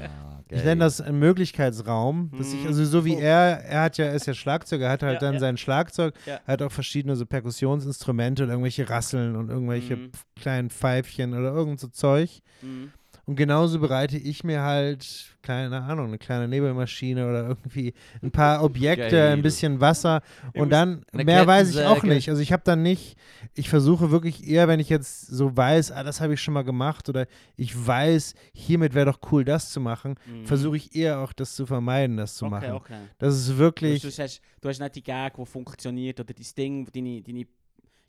[0.53, 2.31] Ah, ich nenne das ein Möglichkeitsraum.
[2.37, 2.67] Dass ich, Mhm.
[2.69, 3.21] also so wie Oh.
[3.21, 5.41] er, er hat ja, er ist ja Schlagzeuger, er hat halt Ja, dann ja.
[5.41, 6.41] sein Schlagzeug, Ja.
[6.47, 10.11] er hat auch verschiedene so Perkussionsinstrumente und irgendwelche Rasseln und irgendwelche Mhm.
[10.41, 12.41] Kleinen Pfeifchen oder irgend so Zeug.
[12.63, 12.93] Mhm.
[13.31, 18.65] Und genauso bereite ich mir halt, keine Ahnung, eine kleine Nebelmaschine oder irgendwie ein paar
[18.65, 19.33] Objekte, Geil.
[19.35, 22.29] ein bisschen Wasser und dann mehr weiß ich auch nicht.
[22.29, 23.17] Also ich habe dann nicht,
[23.55, 26.65] ich versuche wirklich eher, wenn ich jetzt so weiß, ah, das habe ich schon mal
[26.65, 30.45] gemacht oder ich weiß, hiermit wäre doch cool, das zu machen, Mhm.
[30.47, 32.73] versuche ich eher auch das zu vermeiden, das zu okay, machen.
[32.73, 32.99] Okay.
[33.19, 36.89] Das ist wirklich, du, hast, du hast nicht die Gag, die funktioniert oder dein Ding,
[36.93, 37.47] deine, deine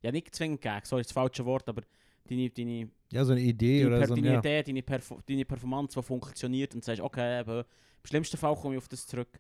[0.01, 1.84] ja nicht zwingend Gag, sorry, das falsche Wort, aber
[2.29, 4.15] deine, deine, ja, so eine Idee deine, oder so.
[4.15, 4.39] deine Ja.
[4.39, 8.75] Idee, deine, Perf deine Performance, die funktioniert und sagst, okay, aber im schlimmsten Fall komme
[8.75, 9.39] ich auf das zurück.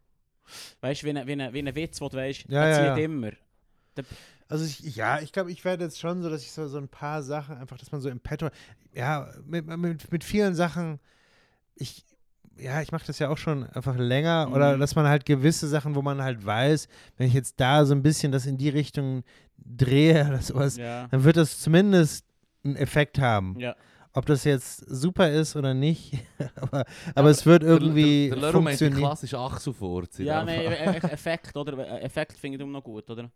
[0.81, 3.31] Weißt du, wie wie wie ein Witz, wo du weißt, Ja, er ja, zieht immer.
[4.47, 6.89] Also ich, ja, ich glaube, ich werde jetzt schon so, dass ich so, so ein
[6.89, 8.49] paar Sachen einfach, dass man so im Petto,
[8.93, 10.99] ja, mit, mit, mit vielen Sachen,
[11.75, 12.03] ich,
[12.57, 14.79] ja, ich mache das ja auch schon einfach länger oder Mhm.
[14.81, 18.03] dass man halt gewisse Sachen, wo man halt weiß, wenn ich jetzt da so ein
[18.03, 19.23] bisschen das in die Richtung
[19.57, 21.07] drehe oder sowas, Ja.
[21.07, 22.25] dann wird das zumindest
[22.63, 23.59] einen Effekt haben.
[23.59, 23.75] Ja.
[24.13, 26.13] Ob das jetzt super ist oder nicht,
[26.55, 26.83] aber,
[27.15, 28.99] aber es wird irgendwie Der, der, der funktionieren.
[28.99, 30.19] klassische Achselfurz.
[30.19, 32.01] in Ja, nein, e- e- Effekt, oder?
[32.03, 33.31] Effekt finde ich immer noch gut, oder?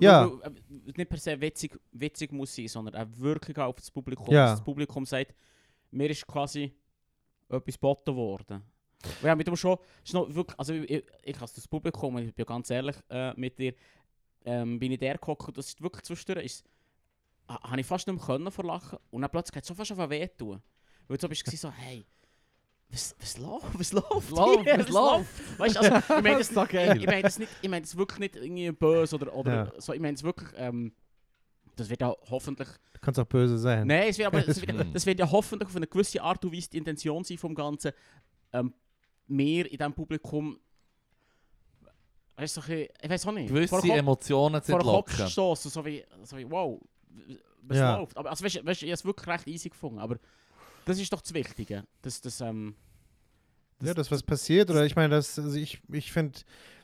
[0.00, 0.26] Ja.
[0.30, 3.90] weil- weil, äh, nicht per se witzig, witzig muss sein, sondern auch wirklich auf das
[3.90, 4.34] Publikum.
[4.34, 4.46] Ja.
[4.46, 5.34] Dass das Publikum sagt,
[5.90, 6.70] mir ist quasi
[7.48, 8.62] etwas geboten worden.
[9.22, 12.34] Ja, mit dem schon, ist noch wirklich, also ich, ich, ich als das Publikum, ich
[12.34, 13.72] bin ganz ehrlich äh, mit dir,
[14.44, 16.64] ähm, bin ich der und das ist wirklich zwischendurch, ist,
[17.54, 19.92] habe ich fast nicht mehr können vor Lachen und dann plötzlich geht es so fast
[19.92, 20.62] auf wehtun.
[21.08, 22.04] Weil du bist so, hey,
[22.88, 24.78] was, was läuft, was läuft läuft, hier?
[24.78, 25.58] was läuft?
[25.58, 26.96] Weißt du, also, ich meine das, doch ich, geil.
[27.00, 29.80] ich meine das nicht, ich meine das wirklich nicht irgendwie böse oder, oder Ja.
[29.80, 30.92] so, ich meine es wirklich, ähm,
[31.76, 33.86] das wird ja hoffentlich, Du kannst auch böse sein.
[33.86, 36.52] nein, es wird aber, das wird, das wird ja hoffentlich auf eine gewisse Art und
[36.54, 37.92] Weise die Intention sein vom Ganzen,
[38.52, 38.74] ähm,
[39.26, 40.58] mehr in diesem Publikum,
[42.36, 45.30] weißt du, so ich weiß auch nicht, Gewisse Emotionen zu vor den Kopf entlocken.
[45.30, 46.80] stoßen, so wie, so wie, wow,
[47.62, 47.96] was Ja.
[47.96, 48.16] läuft.
[48.16, 50.16] Aber, also weißt weißt, ich habe es wirklich recht easy gefunden, aber
[50.84, 52.74] das ist doch das Wichtige, dass das, ähm,
[53.82, 56.38] Ja, dass was passiert oder ich meine, das, also ich, ich finde,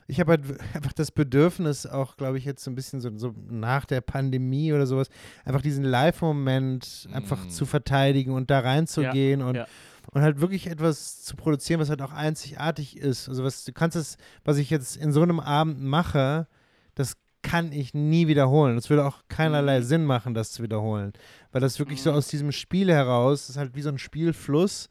[0.07, 3.33] ich habe halt einfach das Bedürfnis auch, glaube ich, jetzt so ein bisschen so, so
[3.49, 5.09] nach der Pandemie oder sowas,
[5.45, 7.49] einfach diesen Live-Moment einfach Mm.
[7.49, 9.67] zu verteidigen und da reinzugehen und, ja.
[10.11, 13.29] und halt wirklich etwas zu produzieren, was halt auch einzigartig ist.
[13.29, 16.47] Also was du kannst es, was ich jetzt in so einem Abend mache,
[16.95, 17.13] das
[17.47, 18.77] kann ich nie wiederholen.
[18.77, 19.83] Es würde auch keinerlei Mhm.
[19.83, 21.13] Sinn machen, das zu wiederholen.
[21.51, 22.17] Weil das wirklich so Mhm.
[22.17, 24.89] aus diesem Spiel heraus, das ist halt wie so ein Spielfluss,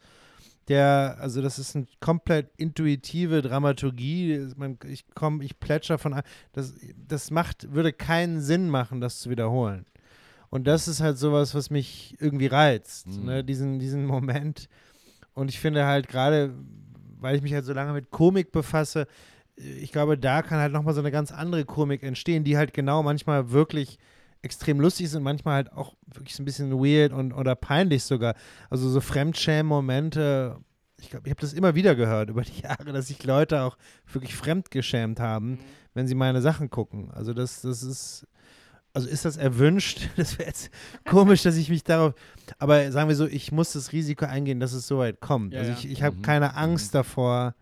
[0.69, 4.49] der, also das ist eine komplett intuitive Dramaturgie.
[4.88, 6.21] Ich komme, ich plätscher von,
[6.53, 6.75] das,
[7.07, 9.87] das macht, würde keinen Sinn machen, das zu wiederholen.
[10.51, 13.25] Und das ist halt sowas, was mich irgendwie reizt, Mhm.
[13.27, 13.45] ne?
[13.45, 14.69] diesen, diesen Moment.
[15.35, 16.55] Und ich finde halt gerade,
[17.21, 19.07] weil ich mich halt so lange mit Komik befasse,
[19.57, 23.03] ich glaube, da kann halt nochmal so eine ganz andere Komik entstehen, die halt genau
[23.03, 23.99] manchmal wirklich
[24.42, 28.05] extrem lustig ist und manchmal halt auch wirklich so ein bisschen weird und oder peinlich
[28.05, 28.35] sogar.
[28.71, 30.57] Also so Fremdschämen-Momente.
[31.01, 33.77] Ich glaube, ich habe das immer wieder gehört über die Jahre, dass sich Leute auch
[34.11, 35.59] wirklich fremdgeschämt haben,
[35.95, 37.11] wenn sie meine Sachen gucken.
[37.12, 38.27] Also das, das ist,
[38.95, 40.09] also ist das erwünscht?
[40.16, 40.71] Das wäre jetzt
[41.09, 42.14] komisch, dass ich mich darauf,
[42.59, 45.53] aber sagen wir so, ich muss das Risiko eingehen, dass es so weit kommt.
[45.55, 46.23] Ja, also ich, ich habe Mhm.
[46.23, 47.55] keine Angst davor,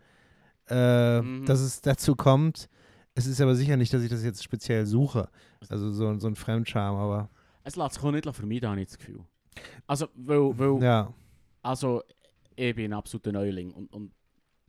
[0.69, 1.45] äh, Mhm.
[1.45, 2.67] dass es dazu kommt.
[3.13, 5.29] Es ist aber sicher nicht, dass ich das jetzt speziell suche.
[5.69, 7.29] Also so, so ein Fremdscham, aber
[7.63, 9.23] Es lässt sich auch nicht vermeiden, habe ich das Gefühl.
[9.87, 11.13] Also, weil, weil ja.
[11.61, 12.03] also,
[12.55, 14.11] ich bin ein absoluter Neuling und, und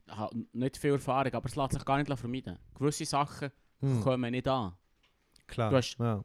[0.08, 2.58] habe nicht viel Erfahrung, aber es lässt sich gar nicht vermeiden.
[2.74, 4.72] Gewisse Sachen Hm, kommen nicht an.
[5.46, 5.70] klar.
[5.70, 6.22] du hast- ja.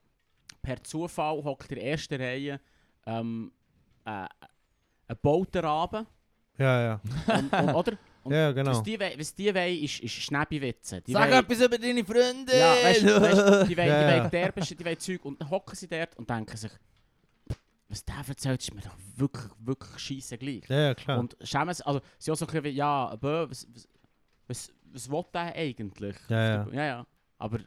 [0.62, 2.60] Per Zufall hockt in der ersten Reihe
[3.07, 3.51] ähm,
[4.05, 4.27] äh,
[5.07, 6.05] ein Bauterraben.
[6.60, 7.01] ja, ja.
[7.36, 7.93] Und, und, oder?
[8.23, 8.71] Und Ja, genau.
[8.71, 11.01] Was die, wei- was die wollen, ist, ist Schnäbi-Witze.
[11.01, 12.57] Die Sag wollen- etwas über deine Freunde!
[12.57, 15.41] Ja, weißt du, weißt, die wollen, Ja, die wollen derbe Shit, die wollen Zeug und
[15.41, 16.71] dann hocken sie dort und denken sich,
[17.89, 20.63] was der erzählt, ist mir doch wirklich, wirklich scheisse gleich.
[20.69, 21.19] Ja, ja, klar.
[21.19, 23.88] Und schämen sie, also sie sind auch so ein bisschen wie, ja, bö, was, was,
[24.47, 26.15] was, was will der eigentlich?
[26.29, 26.67] Ja, ja.
[26.71, 27.07] Ja, ja.
[27.38, 27.60] Aber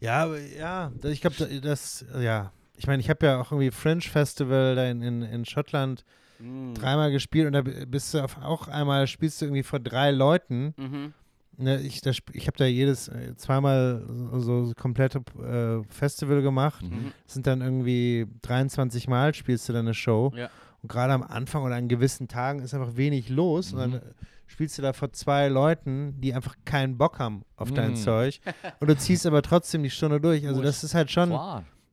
[0.00, 2.52] Ja, aber ja, ich glaube, das, ja.
[2.76, 6.04] Ich meine, ich habe ja auch irgendwie Fringe Festival da in, in, in Schottland
[6.38, 10.10] mh, dreimal gespielt und da bist du auf, auch einmal, spielst du irgendwie vor drei
[10.10, 10.74] Leuten.
[10.76, 11.12] Mhm.
[11.56, 12.00] Ne, ich
[12.32, 16.82] ich habe da jedes, äh, zweimal so, so komplette äh, Festival gemacht.
[16.82, 17.12] Mhm.
[17.24, 20.32] Das sind dann irgendwie 23 Mal spielst du dann eine Show.
[20.34, 20.50] Ja.
[20.82, 23.72] Und gerade am Anfang oder an gewissen Tagen ist einfach wenig los.
[23.72, 23.92] Und Mhm.
[23.92, 24.12] dann äh,
[24.48, 27.96] spielst du da vor zwei Leuten, die einfach keinen Bock haben auf dein Mhm.
[27.96, 28.40] Zeug.
[28.80, 30.44] Und du ziehst aber trotzdem die Stunde durch.
[30.48, 30.68] Also Wurscht.
[30.68, 31.30] das ist halt schon,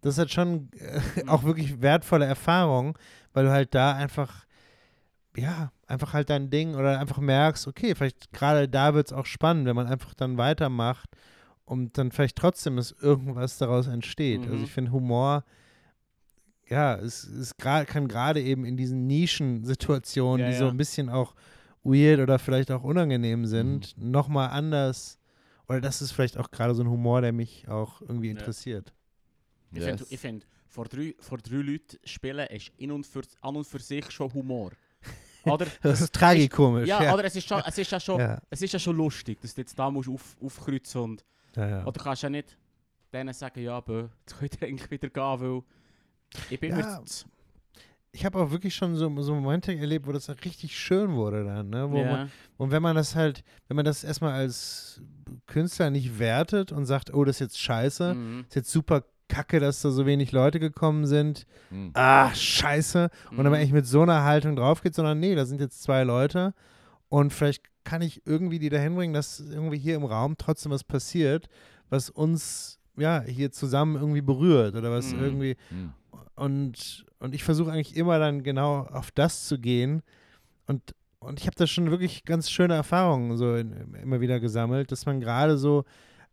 [0.01, 1.29] das ist halt schon äh, Mhm.
[1.29, 2.97] auch wirklich wertvolle Erfahrung,
[3.33, 4.45] weil du halt da einfach,
[5.35, 9.25] ja, einfach halt dein Ding oder einfach merkst, okay, vielleicht gerade da wird es auch
[9.25, 11.09] spannend, wenn man einfach dann weitermacht
[11.65, 14.45] und dann vielleicht trotzdem ist irgendwas daraus entsteht.
[14.45, 14.63] Also Mhm.
[14.63, 15.43] ich finde Humor,
[16.67, 20.71] ja, es, es kann gerade eben in diesen Nischensituationen, Ja, die so ja.
[20.71, 21.33] ein bisschen auch
[21.83, 24.11] weird oder vielleicht auch unangenehm sind, Mhm.
[24.11, 25.17] nochmal anders.
[25.67, 28.31] Oder das ist vielleicht auch gerade so ein Humor, der mich auch irgendwie Ja.
[28.33, 28.93] interessiert.
[29.73, 29.85] Ich Yes.
[29.85, 33.79] finde, find, vor, drei, vor drei Leuten spielen ist in und für, an und für
[33.79, 34.71] sich schon Humor.
[35.43, 35.67] Oder?
[35.81, 36.87] Das ist tragikomisch.
[36.87, 37.13] ja, ja.
[37.15, 39.55] oder es ist, schon, es, ist ja schon, Ja, es ist ja schon lustig, dass
[39.55, 41.85] du jetzt da musst auf, aufkreuzen und ja, ja.
[41.85, 42.55] Oder kannst ja nicht
[43.11, 45.61] denen sagen, ja, bö, jetzt könnt ihr eigentlich wieder gehen, weil
[46.49, 47.01] ich bin Ja.
[48.13, 51.43] ich habe auch wirklich schon so, so Momente erlebt, wo das dann richtig schön wurde
[51.43, 51.89] dann, ne?
[51.89, 55.01] Wo man, und wenn man das halt, wenn man das erstmal als
[55.47, 58.45] Künstler nicht wertet und sagt, oh, das ist jetzt scheiße, Mhm.
[58.47, 61.91] ist jetzt super kacke, dass da so wenig Leute gekommen sind, Mhm.
[61.93, 63.53] ah, scheiße, und dann Mhm.
[63.53, 66.53] eigentlich mit so einer Haltung drauf geht, sondern nee, da sind jetzt zwei Leute
[67.09, 70.83] und vielleicht kann ich irgendwie die dahin bringen, dass irgendwie hier im Raum trotzdem was
[70.83, 71.47] passiert,
[71.89, 75.19] was uns ja hier zusammen irgendwie berührt oder was Mhm.
[75.21, 75.93] irgendwie Mhm.
[76.35, 80.01] und, und ich versuche eigentlich immer dann genau auf das zu gehen
[80.67, 84.91] und und ich habe da schon wirklich ganz schöne Erfahrungen so in, immer wieder gesammelt,
[84.91, 85.83] dass man gerade so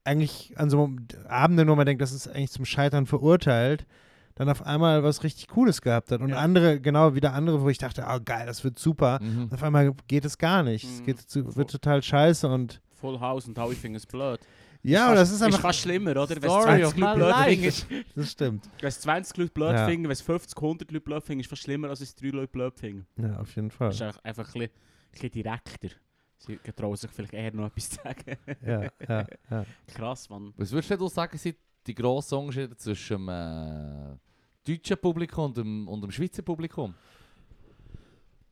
[0.04, 0.90] eigentlich an so
[1.28, 3.86] Abenden, wo man denkt, das ist eigentlich zum Scheitern verurteilt,
[4.34, 6.20] dann auf einmal was richtig Cooles gehabt hat.
[6.20, 6.36] Und Ja.
[6.36, 9.18] andere, genau, wieder andere, wo ich dachte, oh geil, das wird super.
[9.20, 9.44] Mhm.
[9.44, 10.84] Und auf einmal geht es gar nicht.
[10.84, 11.04] Es Mhm.
[11.06, 14.40] geht zu, wird total scheiße und Full House und alle finden es blöd.
[14.82, 16.28] ja, das ist Ist einfach, fast schlimmer, oder?
[16.30, 18.68] Wenn es Story 20 of Leute finden, das stimmt.
[18.80, 19.86] wenn es 20 Leute blöd Ja.
[19.86, 22.28] finden, wenn es 50, 100 Leute blöd finden, ist es fast schlimmer, als es 3
[22.30, 23.06] Leute blöd finden.
[23.16, 23.88] Ja, auf jeden Fall.
[23.88, 25.88] Das ist einfach, einfach ein, bisschen, ein bisschen direkter.
[26.38, 28.36] Sie getrauen sich vielleicht eher noch etwas zu sagen.
[28.64, 29.66] Ja, ja, ja.
[29.88, 30.52] Krass, Mann.
[30.56, 34.16] Was würdest du sagen, sind die grossen Unterschiede zwischen dem äh,
[34.64, 36.94] deutschen Publikum und dem, und dem Schweizer Publikum?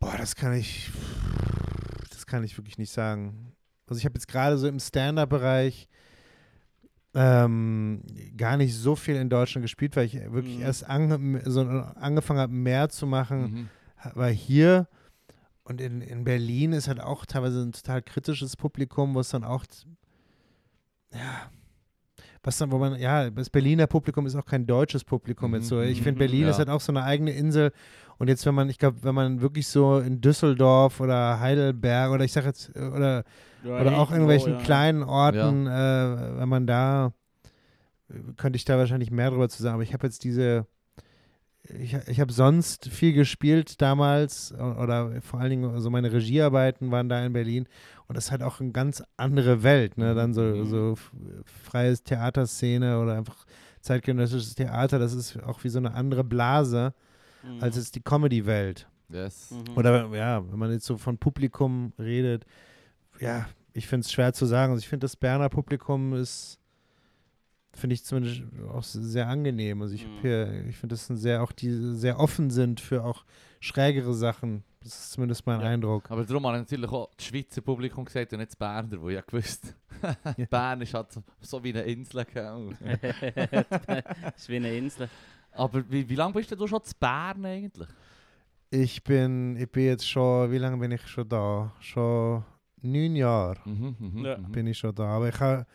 [0.01, 0.91] Boah, das kann ich.
[2.11, 3.53] Das kann ich wirklich nicht sagen.
[3.87, 5.89] Also ich habe jetzt gerade so im Stand-up-Bereich
[7.15, 8.03] ähm,
[8.37, 10.63] gar nicht so viel in Deutschland gespielt, weil ich wirklich Mhm.
[10.63, 13.69] erst ange so angefangen habe, mehr zu machen, Mhm.
[14.15, 14.89] war hier.
[15.67, 19.43] Und in, in Berlin ist halt auch teilweise ein total kritisches Publikum, wo es dann
[19.43, 19.65] auch,
[21.13, 21.51] ja,
[22.45, 25.81] was dann, wo man, ja, das Berliner Publikum ist auch kein deutsches Publikum jetzt so.
[25.81, 26.51] Ich Mhm, finde, Berlin ja.
[26.51, 27.73] ist halt auch so eine eigene Insel.
[28.19, 32.25] Und jetzt, wenn man, ich glaube, wenn man wirklich so in Düsseldorf oder Heidelberg oder
[32.25, 33.25] ich sage jetzt, äh, oder,
[33.65, 34.59] oder auch irgendwelchen ja.
[34.61, 37.13] kleinen Orten, äh, wenn man da,
[38.09, 39.75] äh, könnte ich da wahrscheinlich mehr drüber zu sagen.
[39.75, 40.65] Aber ich habe jetzt diese,
[41.79, 47.09] ich, ich habe sonst viel gespielt damals oder vor allen Dingen, also meine Regiearbeiten waren
[47.09, 47.67] da in Berlin
[48.07, 50.15] und das ist halt auch eine ganz andere Welt, ne?
[50.15, 50.67] Dann so, Mhm.
[50.67, 50.95] so
[51.65, 53.47] freies Theaterszene oder einfach
[53.81, 56.95] zeitgenössisches Theater, das ist auch wie so eine andere Blase
[57.43, 57.63] Mhm.
[57.63, 58.89] als jetzt die Comedy-Welt.
[59.09, 59.53] Yes.
[59.53, 59.77] Mhm.
[59.77, 62.45] Oder ja, wenn man jetzt so von Publikum redet,
[63.21, 64.73] ja, ich finde es schwer zu sagen.
[64.73, 66.59] Also ich finde, das Berner Publikum ist,
[67.77, 69.83] finde ich zumindest auch sehr angenehm.
[69.83, 70.11] Also ich Mhm.
[70.17, 73.25] habe hier, ich finde, das sind sehr, auch die sehr offen sind für auch
[73.61, 74.65] schrägere Sachen.
[74.81, 75.67] Das ist zumindest mein Ja.
[75.67, 76.11] Eindruck.
[76.11, 79.09] Aber darum habe ich natürlich auch das Schweizer Publikum gesagt und nicht das Berner, wo
[79.09, 79.75] ich ja gewusst
[80.37, 80.47] Ja.
[80.51, 81.09] Bern ist halt
[81.41, 82.21] so, wie eine Insel.
[84.37, 85.09] ist wie eine Insel.
[85.53, 87.89] Aber wie, wie lange bist denn du schon zu Bern eigentlich?
[88.71, 91.73] Ich bin, ich bin jetzt schon, wie lange bin ich schon da?
[91.81, 92.45] Schon
[92.83, 94.39] neun Jahre Mhm, mhm, Ja.
[94.39, 94.53] mhm.
[94.53, 95.05] bin ich schon da.
[95.05, 95.67] Aber ich habe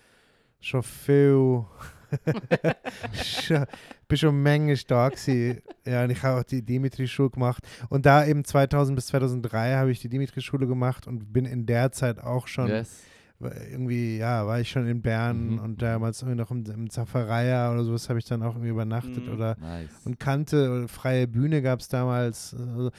[0.62, 1.66] schon viel.
[3.14, 3.66] schon,
[4.08, 5.62] bin schon da gewesen.
[5.86, 7.64] Ja, und ich habe auch die Dimitri-Schule gemacht.
[7.90, 11.92] Und da eben 2000 bis 2003 habe ich die Dimitri-Schule gemacht und bin in der
[11.92, 13.04] Zeit auch schon Yes.
[13.40, 15.60] irgendwie, ja, war ich schon in Bern Mhm.
[15.60, 19.26] und damals irgendwie noch im, im Zafareia oder sowas habe ich dann auch irgendwie übernachtet
[19.28, 19.34] Mhm.
[19.34, 19.90] oder Nice.
[20.06, 22.54] und kannte oder freie Bühne gab es damals.
[22.54, 22.92] Also,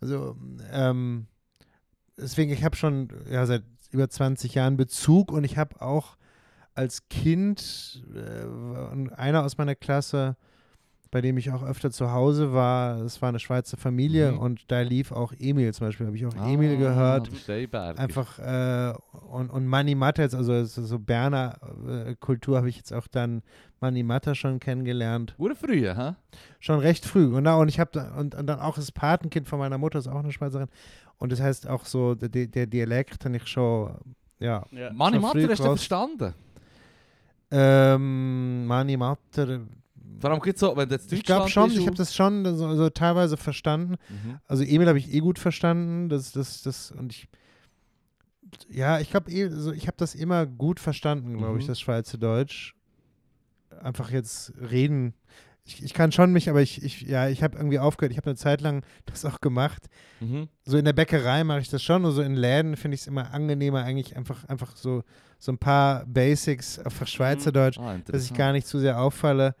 [0.00, 0.36] also
[0.72, 1.26] ähm,
[2.16, 6.16] deswegen, ich habe schon ja, seit über 20 Jahren Bezug und ich habe auch
[6.80, 8.44] als Kind äh,
[8.92, 10.36] und einer aus meiner Klasse,
[11.10, 14.38] bei dem ich auch öfter zu Hause war, es war eine Schweizer Familie Mhm.
[14.38, 17.28] und da lief auch Emil zum Beispiel, habe ich auch Ah, Emil gehört.
[17.98, 18.94] Einfach äh,
[19.28, 23.42] und, und Mani Matta jetzt, also so Berner äh, Kultur habe ich jetzt auch dann
[23.80, 25.34] Mani Matta schon kennengelernt.
[25.38, 26.12] Ure früh, hä?
[26.60, 27.26] Schon recht früh.
[27.34, 29.98] Und, da, und ich habe da, und, und dann auch das Patenkind von meiner Mutter
[29.98, 30.68] ist auch eine Schweizerin.
[31.18, 33.90] Und das heißt auch so, der, der Dialekt habe ich schon,
[34.38, 34.64] ja.
[34.70, 34.92] Ja.
[34.92, 36.34] Mani früh hast du verstanden?
[37.50, 39.60] Ähm, Mani Matter.
[40.20, 42.44] Vor allem gibt's so, wenn du jetzt Ich glaube Deutschland schon, ich habe das schon
[42.56, 43.96] so, so teilweise verstanden.
[44.08, 44.38] Mhm.
[44.46, 46.08] Also Emil habe ich eh gut verstanden.
[46.08, 47.28] Das, das, das, und ich,
[48.68, 51.68] ja, ich glaube, eh, so, ich habe das immer gut verstanden, glaube ich, Mhm.
[51.68, 52.74] das Schweizerdeutsch.
[53.82, 55.14] Einfach jetzt reden.
[55.70, 58.12] Ich, ich kann schon mich, aber ich, ich ja, ich habe irgendwie aufgehört.
[58.12, 59.86] Ich habe eine Zeit lang das auch gemacht.
[60.20, 60.48] Mhm.
[60.64, 63.06] So in der Bäckerei mache ich das schon, und so in Läden finde ich es
[63.06, 65.02] immer angenehmer, eigentlich einfach, einfach so,
[65.38, 69.54] so ein paar Basics, einfach Schweizerdeutsch, Ah, dass ich gar nicht zu sehr auffalle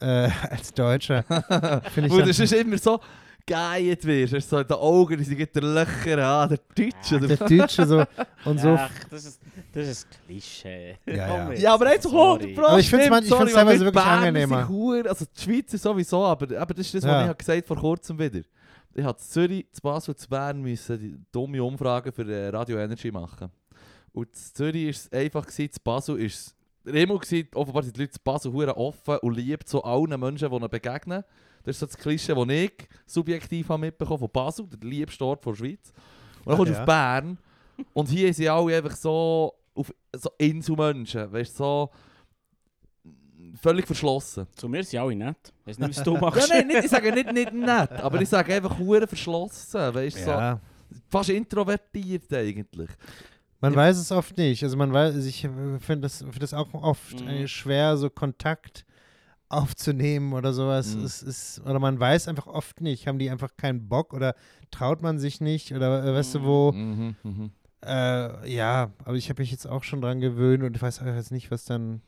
[0.00, 1.24] äh, als Deutscher.
[1.96, 3.00] Ich das ist immer so
[3.46, 4.34] geil wirst.
[4.34, 7.20] Hast so in den Augen, die sind der Löcher an, der Deutsche.
[7.20, 8.04] der Deutsche so
[8.44, 8.70] und so.
[8.78, 9.40] Ach, das ist,
[9.72, 10.96] das ist ein Klischee.
[11.06, 11.52] Ja, ja.
[11.52, 12.54] Ja, aber jetzt Sorry.
[12.54, 14.66] 100 Aber ich find's man- ich stimmt, find's sorry, teilweise wirklich Berner angenehmer.
[14.66, 17.22] sind Also die Schweizer sowieso, aber, aber das ist das, was Ja.
[17.22, 18.40] ich habe gesagt vor kurzem wieder.
[18.94, 22.48] Ich habe in Zürich, zu Basel und zu Bern müssen die dumme Umfragen für äh,
[22.48, 23.50] Radio Energy machen.
[24.12, 26.54] Und in Zürich war es einfach, gewesen, zu Basel ist
[26.84, 27.48] der Himmel gewesen.
[27.54, 31.24] Offenbar sind die Leute in Basel offen und lieb zu allen Menschen, die ihnen begegnen.
[31.66, 32.72] Das ist so das Klischee, das ich
[33.06, 35.92] subjektiv habe mitbekommen von Basel, der liebste Ort der Schweiz.
[36.44, 36.80] Und dann kommst du Ja.
[36.80, 37.38] auf Bern
[37.92, 41.90] und hier sind alle einfach so, auf, so Inselmenschen, weißt du, so
[43.60, 44.46] völlig verschlossen.
[44.54, 45.52] Zu mir sind alle nett.
[45.64, 46.48] Weißt nicht, was du Ja, machst.
[46.48, 50.22] nein, nicht, ich sage nicht, nicht nett, aber ich sage einfach hure verschlossen, weißt du,
[50.24, 50.60] so, Ja.
[51.08, 52.90] fast introvertiert eigentlich.
[53.60, 53.78] Man Ja.
[53.78, 54.62] weiß es oft nicht.
[54.62, 57.48] Also man weiß, also ich finde das, find das auch oft Mhm.
[57.48, 58.84] schwer, so Kontakt
[59.48, 60.94] aufzunehmen oder sowas.
[60.94, 61.04] Mhm.
[61.04, 64.34] Es ist, oder man weiß einfach oft nicht, haben die einfach keinen Bock oder
[64.70, 67.50] traut man sich nicht oder äh, weißt du wo, Mhm, mhm.
[67.84, 71.06] äh, ja, aber ich habe mich jetzt auch schon dran gewöhnt und ich weiß auch
[71.06, 72.02] jetzt nicht, was dann,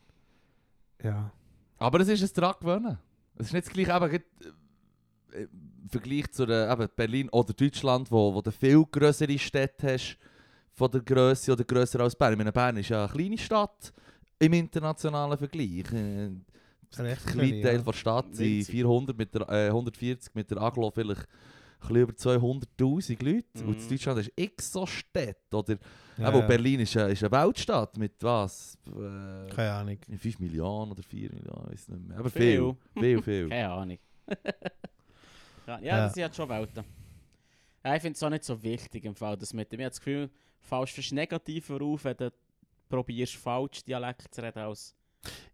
[1.02, 1.30] ja.
[1.78, 2.98] Aber es ist ein dran gewöhnen.
[3.36, 8.10] Es ist nicht das gleiche, gerade, äh, im Vergleich zu der, eben Berlin oder Deutschland,
[8.10, 10.18] wo, wo du viel größere Städte hast,
[10.74, 12.32] von der Größe oder grösser als Bern.
[12.32, 13.92] Ich meine, Bern ist ja eine kleine Stadt
[14.38, 15.84] im internationalen Vergleich.
[16.96, 17.82] Äh, Ein Ein echt kleiner kleine, Teil ja.
[17.82, 18.70] der Stadt sind Winzig.
[18.72, 21.20] 400 mit der, äh, 140 mit der Aglo vielleicht
[21.80, 23.64] ein bisschen über 200'000 Leute.
[23.64, 23.88] Und in Mhm.
[23.88, 25.56] Deutschland ist x so Städte.
[25.56, 25.76] Oder,
[26.16, 26.40] Ja, ja.
[26.46, 28.76] Berlin ist, eine- ist eine Weltstadt mit was?
[28.86, 29.98] Äh, Keine Ahnung.
[30.18, 32.18] 5 Millionen oder 4 Millionen, weiß nicht mehr.
[32.18, 32.74] Aber Viel.
[32.94, 33.02] viel.
[33.02, 33.48] Viel, viel.
[33.50, 33.98] Keine Ahnung.
[35.66, 36.84] ja, ja, das sind halt schon Welten.
[37.84, 39.90] Ja, ich finde es auch nicht so wichtig im Fall, dass mit dem, ich habe
[39.90, 42.32] das Gefühl, fallst du negativer auf, wenn du
[42.88, 44.94] probierst, falsch Dialekt zu reden als...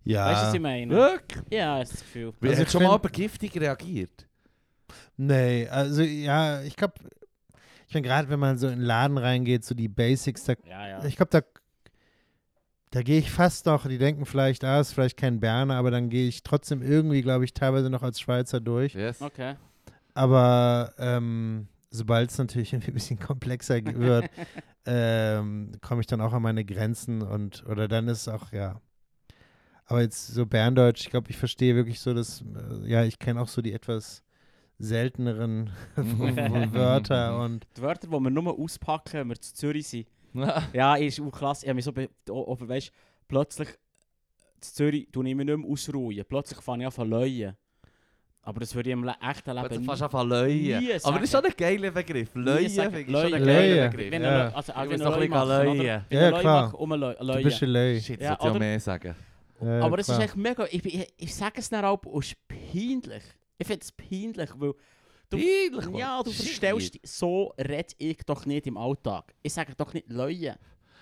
[0.04, 0.26] Ja.
[0.26, 0.94] Weißt du, was ich meine?
[0.94, 1.42] Wirklich?
[1.50, 2.32] Ja, ist das Gefühl.
[2.42, 4.26] Also hat ich schon mal find- über giftig reagiert?
[5.16, 6.94] Nee, also ja, ich glaube,
[7.88, 10.88] ich meine, gerade wenn man so in den Laden reingeht, so die Basics, da, Ja,
[10.88, 11.04] ja.
[11.04, 11.40] ich glaube, da,
[12.90, 16.10] da gehe ich fast noch, die denken vielleicht, ah, ist vielleicht kein Berner, aber dann
[16.10, 18.94] gehe ich trotzdem irgendwie, glaube ich, teilweise noch als Schweizer durch.
[18.94, 19.20] Yes.
[19.22, 19.54] Okay.
[20.14, 24.26] Aber ähm, sobald es natürlich irgendwie ein bisschen komplexer wird,
[24.86, 28.80] ähm, komme ich dann auch an meine Grenzen und, oder dann ist es auch, ja.
[29.86, 33.40] Aber jetzt so Berndeutsch, ich glaube, ich verstehe wirklich so das, äh, ja, ich kenne
[33.40, 34.22] auch so die etwas
[34.78, 35.70] selteneren
[36.72, 40.06] Wörter und Die Wörter, die wir nur auspacken, wenn wir zu Zürich sind.
[40.72, 41.64] Ja, ist auch klasse.
[41.64, 42.90] Ich habe mich so, o- weißt,
[43.28, 43.68] plötzlich
[44.60, 46.24] zu Zürich tue ich mich nicht mehr ausruhen.
[46.28, 47.56] Plötzlich fange ich an zu leuen.
[48.42, 50.74] Aber das würde ich im echten Aber Leben du nie- fast anfangen leuen.
[51.04, 52.34] Aber das ist schon ein geiler Begriff.
[52.34, 52.94] Leuen sagen.
[52.94, 53.34] finde ich schon Leuen.
[53.34, 53.90] ein geiler Leuen.
[53.90, 54.10] Begriff.
[54.10, 54.48] Wenn Ja.
[54.48, 55.64] also, Ich wenn muss er doch ein Leu bisschen macht, oder?
[55.64, 56.04] leuen.
[56.10, 56.62] Ja, klar.
[56.72, 57.42] macht, ein Leu- du leuen.
[57.44, 58.00] bist ein Lei.
[58.00, 59.14] Shit, Ja, das sollte ich auch mehr sagen.
[59.64, 62.48] Ja, Aber es ist echt mega, ich, ich, ich sage es dann auch, es ist
[62.48, 63.22] peinlich.
[63.58, 64.74] Ich finde es peinlich, weil
[65.30, 65.94] Du- Peinlich, Mann.
[65.94, 66.44] ja, du Shit.
[66.44, 69.32] verstellst dich, so red ich doch nicht im Alltag.
[69.42, 70.54] Ich sage doch nicht leuen.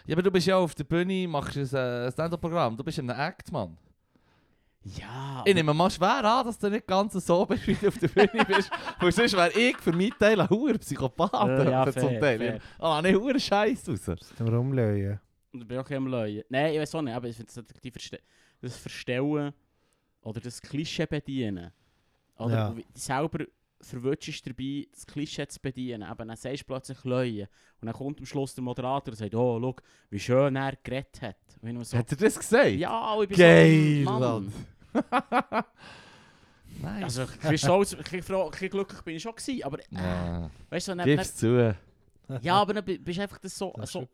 [0.07, 2.77] Ja, aber du bist ja auf der Bühne, machst ein äh, Stand-Up-Programm.
[2.77, 3.77] Du bist in einem Act, Mann.
[4.85, 7.98] Ja, Ich nehme mal schwer an, dass du nicht ganz so bist, wie du auf
[7.98, 8.68] der Bühne bist.
[8.98, 11.33] Weil sonst wäre ich für meinen Teil ein hoher Psychopath.
[11.48, 12.38] Äh, ja, zum fair, Teil.
[12.38, 12.61] fair.
[12.81, 14.11] Ah, nicht hoher Scheiß raus.
[14.40, 15.20] Rumlöhen.
[15.53, 16.42] Und ich bin auch am Leuen.
[16.48, 18.18] Nein, ich weiß auch nicht, aber ich finde das, die Verste
[18.62, 19.53] das Verstellen
[20.22, 21.72] oder das Klischee bedienen.
[22.38, 22.77] Oder Ja.
[22.77, 23.44] wie- selber
[23.81, 26.05] verwutschst dabei, das Klischee zu bedienen.
[26.05, 27.48] Aber dann sagst du plötzlich Leuen.
[27.81, 29.77] Und dann kommt am Schluss der Moderator und sagt, oh, schau,
[30.11, 31.37] wie schön er geredet hat.
[31.85, 32.70] So, Hat er das gesagt?
[32.72, 34.53] ja, ich bin Geil, so, Mann.
[36.81, 37.05] Nein.
[37.05, 39.79] Also, ich bin stolz, ich bin froh, ich bin glücklich bin ich schon gewesen, aber
[39.90, 40.51] ja.
[40.70, 41.57] weißt du, dann, Gib's zu.
[42.27, 44.09] dann, ja, aber dann bi- bist du einfach das so, Das ist so Hä?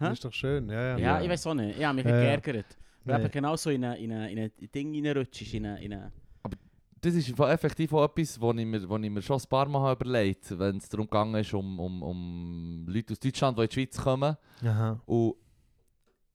[0.00, 0.98] Das ist doch schön, ja, ja.
[0.98, 2.66] ja, ich weiß auch nicht, ich habe mich geärgert.
[3.08, 3.24] Weil Nee.
[3.24, 6.12] eben genau so in ein in eine, in eine Ding reinrutschst, in eine, in eine
[7.00, 9.80] Das ist effektiv auch etwas, was ich, mir- was ich mir schon ein paar Mal
[9.82, 13.62] habe überlegt habe, wenn es darum gegangen ist, um, um, um Leute aus Deutschland, die
[13.62, 14.36] in die Schweiz kommen.
[14.64, 15.00] Aha.
[15.06, 15.34] Und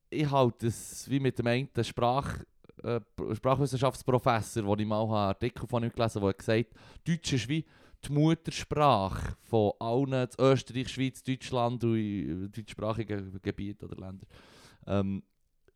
[0.09, 2.37] ich halte es wie mit dem einen Sprach,
[2.83, 2.99] äh,
[3.35, 6.69] Sprachwissenschaftsprofessor, wo ich mal einen Artikel von ihm gelesen habe, der hat gesagt
[7.07, 7.65] Deutsch ist wie
[8.05, 14.27] die Muttersprache von allen, in Österreich, Schweiz, Deutschland und in deutschsprachigen Gebieten oder Ländern.
[14.85, 15.23] Ähm,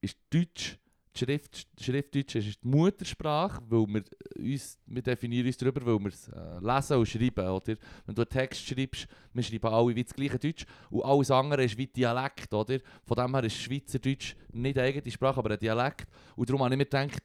[0.02, 0.78] ist Deutsch,
[1.18, 4.04] Schrift, Schriftdeutsch ist die Muttersprache, weil wir,
[4.38, 7.48] uns, wir definieren uns darüber, weil wir es äh, lesen und schreiben.
[7.48, 7.76] Oder?
[8.06, 11.64] Wenn du einen Text schreibst, wir schreiben alle wie das gleiche Deutsch und alles andere
[11.64, 12.54] ist wie Dialekt.
[12.54, 12.80] Oder?
[13.04, 16.08] Von dem her ist Schweizerdeutsch nicht eine eigene Sprache, aber ein Dialekt.
[16.36, 17.24] Und darum habe ich mir gedacht,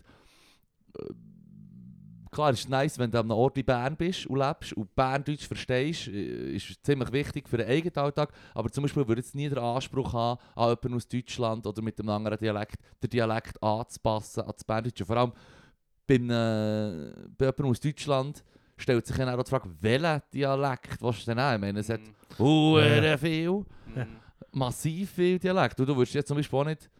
[0.98, 1.14] äh,
[2.32, 4.92] klar, es ist nice, wenn du an einem Ort wie Bern bist und lebst und
[4.94, 8.32] Berndeutsch verstehst, äh, ist ziemlich wichtig für den eigenen Alltag.
[8.54, 11.98] Aber zum Beispiel würde jetzt nie den Anspruch haben, an jemanden aus Deutschland oder mit
[12.00, 15.04] einem anderen Dialekt, den Dialekt anzupassen an das Berndeutsche.
[15.04, 15.32] Vor allem
[16.06, 18.42] bei, einem, bei jemandem aus Deutschland
[18.76, 21.54] stellt sich dann auch die Frage, welchen Dialekt willst du denn haben?
[21.56, 22.00] Ich meine, es hat
[22.38, 23.16] Ja.
[23.18, 23.50] viel,
[23.86, 24.06] Mhm.
[24.52, 25.78] massiv viel Dialekt.
[25.78, 26.90] Und du würdest jetzt zum Beispiel auch nicht,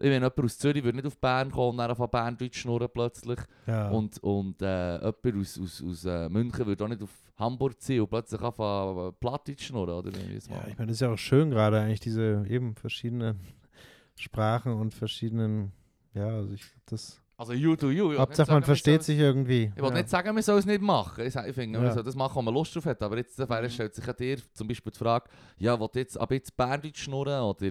[0.00, 2.88] ich meine, jemand aus Zürich würde nicht auf Bern kommen und dann von Berndeutsch schnurren
[2.92, 3.38] plötzlich.
[3.66, 3.88] Ja.
[3.90, 8.00] Und, und äh, jemand aus, aus, aus äh, München würde auch nicht auf Hamburg ziehen
[8.02, 10.10] und plötzlich anfangen Plattdeutsch schnurren, oder?
[10.10, 10.48] Ja, ich
[10.78, 13.40] meine, das ist ja auch schön gerade eigentlich, diese eben verschiedenen
[14.18, 15.72] Sprachen und verschiedenen
[16.14, 17.20] Ja, also ich glaub, das.
[17.36, 18.18] Also you do you.
[18.18, 19.72] Hauptsache man sagen, versteht sich irgendwie.
[19.74, 19.94] Ich will ja.
[19.94, 21.24] nicht sagen, wir sollen es nicht machen.
[21.24, 21.84] Ich, finde, Ja.
[21.84, 23.02] man soll das machen, wo man Lust drauf hat.
[23.02, 23.38] Aber jetzt
[23.68, 23.70] Mhm.
[23.70, 27.40] stellt sich an dir zum Beispiel die Frage, ja, will jetzt ab jetzt Berndeutsch schnurren
[27.42, 27.66] oder...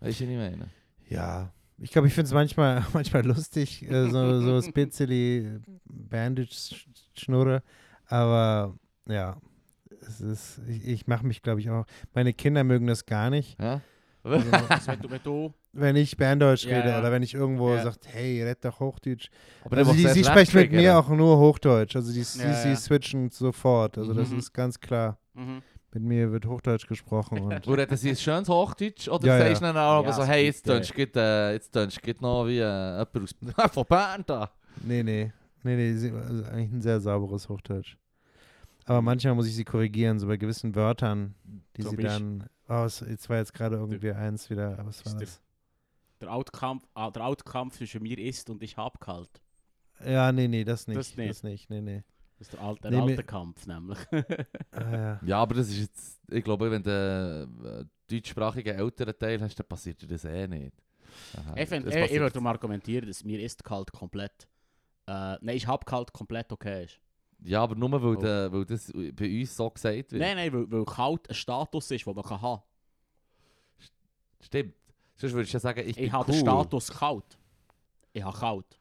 [0.00, 0.68] Weißt du, was ich meine?
[1.08, 7.62] Ja, ich glaube, ich finde es manchmal, manchmal lustig, äh, so, so bisschen Bandage-Schnurre.
[8.06, 8.74] Aber
[9.08, 9.36] ja,
[10.00, 11.86] es ist, ich, ich mache mich, glaube ich, auch.
[12.14, 13.60] Meine Kinder mögen das gar nicht.
[13.60, 13.80] Ja?
[14.24, 14.46] Also,
[15.72, 16.98] wenn, ich Berndeutsch Ja, rede ja.
[17.00, 17.82] oder wenn ich irgendwo Ja.
[17.82, 19.30] sagt, hey, red doch Hochdeutsch.
[19.64, 21.96] Aber Also die, sie sprechen mit mir auch nur Hochdeutsch.
[21.96, 23.98] Also die, Ja, sie, sie switchen sofort.
[23.98, 24.38] Also das Mhm.
[24.38, 25.18] ist ganz klar.
[25.34, 25.62] Mhm.
[25.94, 27.38] Mit mir wird Hochdeutsch gesprochen.
[27.38, 29.46] Und reden sie ein schönes Hochdeutsch oder Ja, ja.
[29.48, 31.74] sagst du dann auch aber Ja, so, es hey, jetzt tönst du äh, jetzt
[32.22, 33.16] noch wie äh, jemand
[33.56, 34.50] aus von Bern da.
[34.82, 35.32] nee, nee.
[35.64, 37.96] Nee, nee, sie, also eigentlich ein sehr sauberes Hochdeutsch.
[38.84, 41.34] Aber manchmal muss ich sie korrigieren, so bei gewissen Wörtern,
[41.76, 42.48] die So sie dann.
[42.68, 44.76] Oh, es, jetzt war jetzt gerade irgendwie eins wieder.
[44.84, 45.40] Was war Ist der- das?
[46.20, 49.40] Der Outkampf, ah, der Outkampf zwischen mir ist und ich hab kalt.
[50.04, 50.98] Ja, nee, nee, das nicht.
[50.98, 51.30] Das nicht.
[51.30, 52.02] Das nicht, nee, nee.
[52.42, 53.98] Das ist der alte, der Nee, alte Kampf nämlich.
[54.72, 55.20] Ah, ja.
[55.24, 59.68] Ja, aber das ist jetzt, ich glaube, wenn du einen deutschsprachigen älteren Teil hast, dann
[59.68, 60.76] passiert dir das eh nicht.
[61.36, 64.48] Aha, ich find, das ich, ich würde darum argumentieren, dass mir ist kalt komplett.
[65.06, 66.98] Äh, nein, ich hab kalt komplett okay ist.
[67.44, 68.20] Ja, aber nur weil, Oh.
[68.20, 70.20] der, weil das bei uns so gesagt wird.
[70.20, 72.62] Nein, nein, weil, weil kalt ein Status ist, den man kann haben
[74.40, 74.74] Stimmt.
[75.14, 76.34] Sonst würdest du ja sagen, ich, Ich, bin habe cool.
[76.38, 77.38] den Status kalt.
[78.12, 78.78] Ich habe kalt.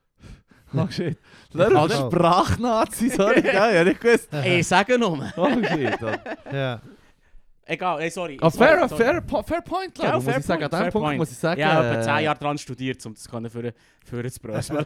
[0.74, 1.18] Oh shit.
[1.54, 2.00] Lörr, das.
[2.00, 3.54] Sprachnazi, sorry, gell?
[3.54, 4.30] Ja, nicht gewusst.
[4.46, 5.32] ich sage nur.
[5.36, 5.98] Oh shit.
[6.52, 6.82] ja.
[7.64, 8.38] Egal, ey, sorry.
[8.42, 9.04] Oh, sorry, fair, sorry.
[9.04, 10.16] fair, po- fair point, Ja, Lörr.
[10.16, 10.60] muss fair ich sagen.
[10.62, 11.18] point, An fair diesem Punkt point.
[11.20, 11.62] muss ich sagen.
[11.62, 14.86] Ja, ich habe äh, 10 Jahre daran studiert, um das können für, für zu bröseln.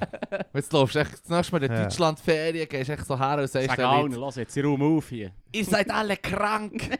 [0.54, 1.82] Jetzt läufst du echt das nächste Mal in Ja.
[1.82, 5.08] Deutschland Ferien, gehst echt so her und sagst Sag allen, nicht, los jetzt, Raum auf
[5.08, 5.32] hier.
[5.52, 6.98] ihr seid alle krank.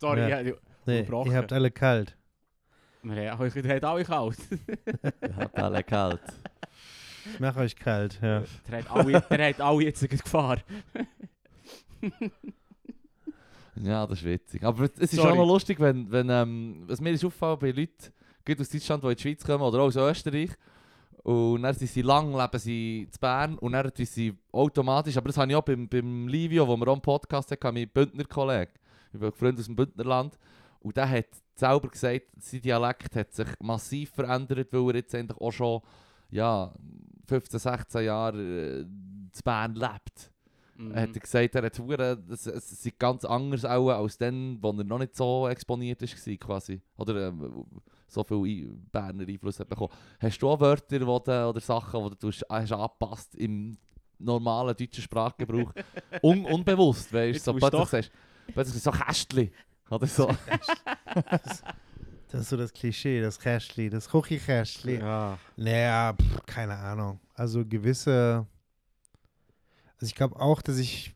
[0.00, 0.28] Sorry, Ja.
[0.28, 0.40] ja.
[0.40, 0.52] Ja,
[0.84, 2.16] Nee, ihr habt alle kalt.
[3.02, 4.38] Wir haben habt alle kalt.
[5.36, 6.20] Habt alle kalt.
[7.32, 8.42] Ich mache euch kalt, ja.
[8.68, 10.58] Der hat alle, der hat alle jetzt eine Gefahr.
[13.76, 14.62] Ja, das ist witzig.
[14.64, 15.32] Aber es ist Sorry.
[15.32, 18.12] auch noch lustig, wenn, wenn ähm, was mir ist aufgefallen bei Leuten,
[18.44, 20.50] geht aus Deutschland, die in die Schweiz kommen oder auch aus Österreich.
[21.22, 25.28] Und dann sind sie lang, leben sie in Bern und dann sind sie automatisch, aber
[25.28, 28.24] das habe ich auch beim, beim Livio, wo wir auch einen Podcast hatten, mein Bündner
[28.24, 28.72] Kollege,
[29.12, 30.36] ich bin Freund aus dem Bündnerland,
[30.80, 35.40] und der hat selber gesagt, sein Dialekt hat sich massiv verändert, weil er jetzt endlich
[35.40, 35.80] auch schon
[36.30, 36.72] ja,
[37.26, 40.32] 15, 16 Jahre äh, in Bern lebt.
[40.76, 40.92] Mhm.
[40.92, 44.70] Er hat gesagt, er hat hure, das, es ist ganz anders auch als dann, wo
[44.70, 46.80] er noch nicht so exponiert war, quasi.
[46.96, 47.64] Oder ähm,
[48.08, 49.92] so viel Berner Einfluss hat bekommen.
[50.18, 53.76] Hast du auch Wörter du, oder Sachen, die du tust, hast angepasst im
[54.18, 55.72] normalen deutschen Sprachgebrauch?
[56.22, 57.52] Un, unbewusst, weißt du?
[57.52, 57.58] So
[58.54, 59.52] plötzlich sagst so Kästli.
[59.92, 60.28] Oder so.
[62.30, 65.00] Das ist so das Klischee, das Kästli, das Kuchi-Kästli.
[65.00, 65.38] Ja.
[65.56, 67.20] Naja, pff, keine Ahnung.
[67.34, 68.46] Also gewisse.
[69.96, 71.14] Also ich glaube auch, dass ich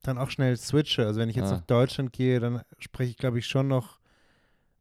[0.00, 1.04] dann auch schnell switche.
[1.04, 1.56] Also wenn ich jetzt Ah.
[1.56, 3.98] nach Deutschland gehe, dann spreche ich, glaube ich, schon noch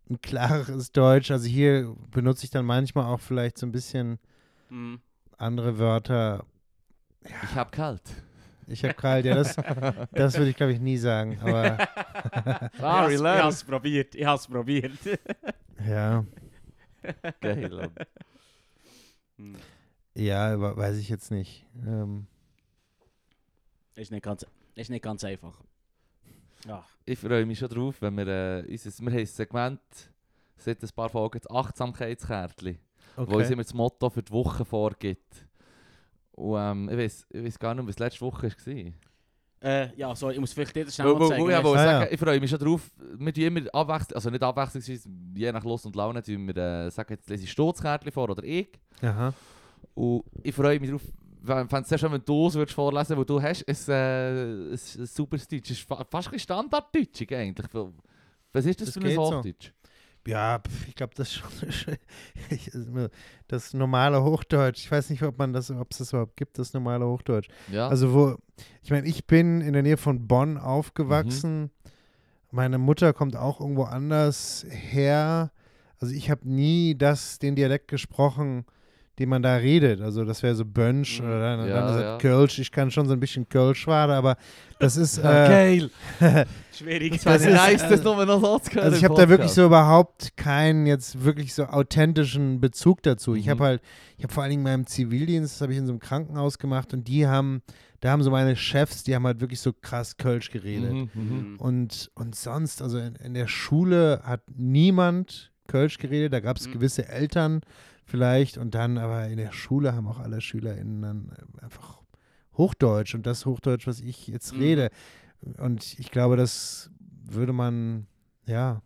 [0.10, 1.32] ein klares Deutsch.
[1.32, 4.20] Also hier benutze ich dann manchmal auch vielleicht so ein bisschen
[4.70, 5.02] Mhm.
[5.38, 6.46] andere Wörter.
[7.26, 8.04] Ich hab kalt.
[8.72, 9.56] Ich habe kalt, ja, das,
[10.12, 11.38] das würde ich, glaube ich, nie sagen.
[11.42, 11.78] Aber
[12.78, 14.16] Sorry, ich habe es probiert.
[14.16, 14.92] Ich habe es probiert.
[15.88, 16.26] ja,
[17.40, 17.90] Geil.
[19.38, 19.56] Hm.
[20.16, 21.66] ja, we- weiß ich jetzt nicht.
[21.86, 22.28] Ähm,
[23.96, 24.46] Ist nicht ganz,
[24.76, 25.60] ist nicht ganz einfach.
[26.68, 26.86] Ach.
[27.06, 29.82] Ich freue mich schon drauf, wenn wir äh, unser, wir haben ein Segment
[30.58, 32.78] seit ein paar Folgen, das Achtsamkeitskärtchen.
[33.16, 33.54] wo uns okay.
[33.54, 35.48] immer das Motto für die Woche vorgibt.
[36.34, 38.94] Und ähm, ich weiß ich weiss gar nicht, was letzte Woche war.
[39.64, 41.48] Äh, ja, sorry, ich muss vielleicht dir das schnell weil, zeigen.
[41.48, 42.12] weißt wollte Ah, sagen, ja.
[42.12, 42.82] ich freue mich schon drauf.
[43.20, 46.90] Wir tun immer abwechselnd, also nicht abwechselnd, je nach Lust und Laune, tun wir äh,
[46.90, 48.70] sagen, jetzt lese ich Sturzkärtchen vor oder ich.
[49.04, 49.32] Aha.
[49.94, 51.04] Und ich freue mich drauf,
[51.44, 53.92] wenn fände es sehr schön, wenn du es würdest vorlesen weil du hast ein, äh,
[53.92, 55.70] ein, ein super Deutsch.
[55.70, 57.68] Es ist fa fast ein Standarddeutsch eigentlich.
[58.54, 59.44] Was ist das, Das für ein geht so.
[60.28, 61.98] Ja, ich glaube, das ist schon
[63.48, 64.80] das normale Hochdeutsch.
[64.80, 67.50] Ich weiß nicht, ob man das, ob es das überhaupt gibt, das normale Hochdeutsch.
[67.72, 67.88] Ja.
[67.88, 68.36] Also wo,
[68.84, 71.72] ich meine, ich bin in der Nähe von Bonn aufgewachsen.
[72.52, 75.52] Meine Mutter kommt auch irgendwo anders her.
[76.00, 78.66] Also ich habe nie das, den Dialekt gesprochen,
[79.22, 80.02] den man da redet.
[80.02, 81.26] Also das wäre so Bönsch Mhm.
[81.28, 82.12] oder dann, Ja, dann ja.
[82.14, 82.60] das Kölsch.
[82.60, 84.36] Ich kann schon so ein bisschen Kölsch schwaden, aber
[84.80, 85.90] das ist äh, Geil!
[86.74, 87.12] Schwierig.
[87.14, 88.44] Das Das ist, nice, das äh, nur noch.
[88.44, 93.36] Also ich habe da wirklich so überhaupt keinen jetzt wirklich so authentischen Bezug dazu.
[93.36, 93.50] Ich Mhm.
[93.52, 93.82] habe halt,
[94.18, 96.94] ich habe vor allen Dingen meinem Zivildienst, das habe ich in so einem Krankenhaus gemacht
[96.94, 97.62] und die haben,
[98.00, 100.92] da haben so meine Chefs, die haben halt wirklich so krass Kölsch geredet.
[100.94, 101.52] Mhm, mhm.
[101.54, 101.56] Mhm.
[101.60, 106.68] Und, und sonst, also in, in der Schule hat niemand Kölsch geredet, da gab es
[106.68, 106.74] Mhm.
[106.74, 107.62] gewisse Eltern
[108.12, 112.02] vielleicht und dann aber in der Schule haben auch alle SchülerInnen dann äh, einfach
[112.58, 114.60] Hochdeutsch und das Hochdeutsch, was ich jetzt Mhm.
[114.60, 114.90] rede.
[115.58, 116.92] Und ich glaube, das
[117.26, 118.06] würde man,
[118.46, 118.82] ja,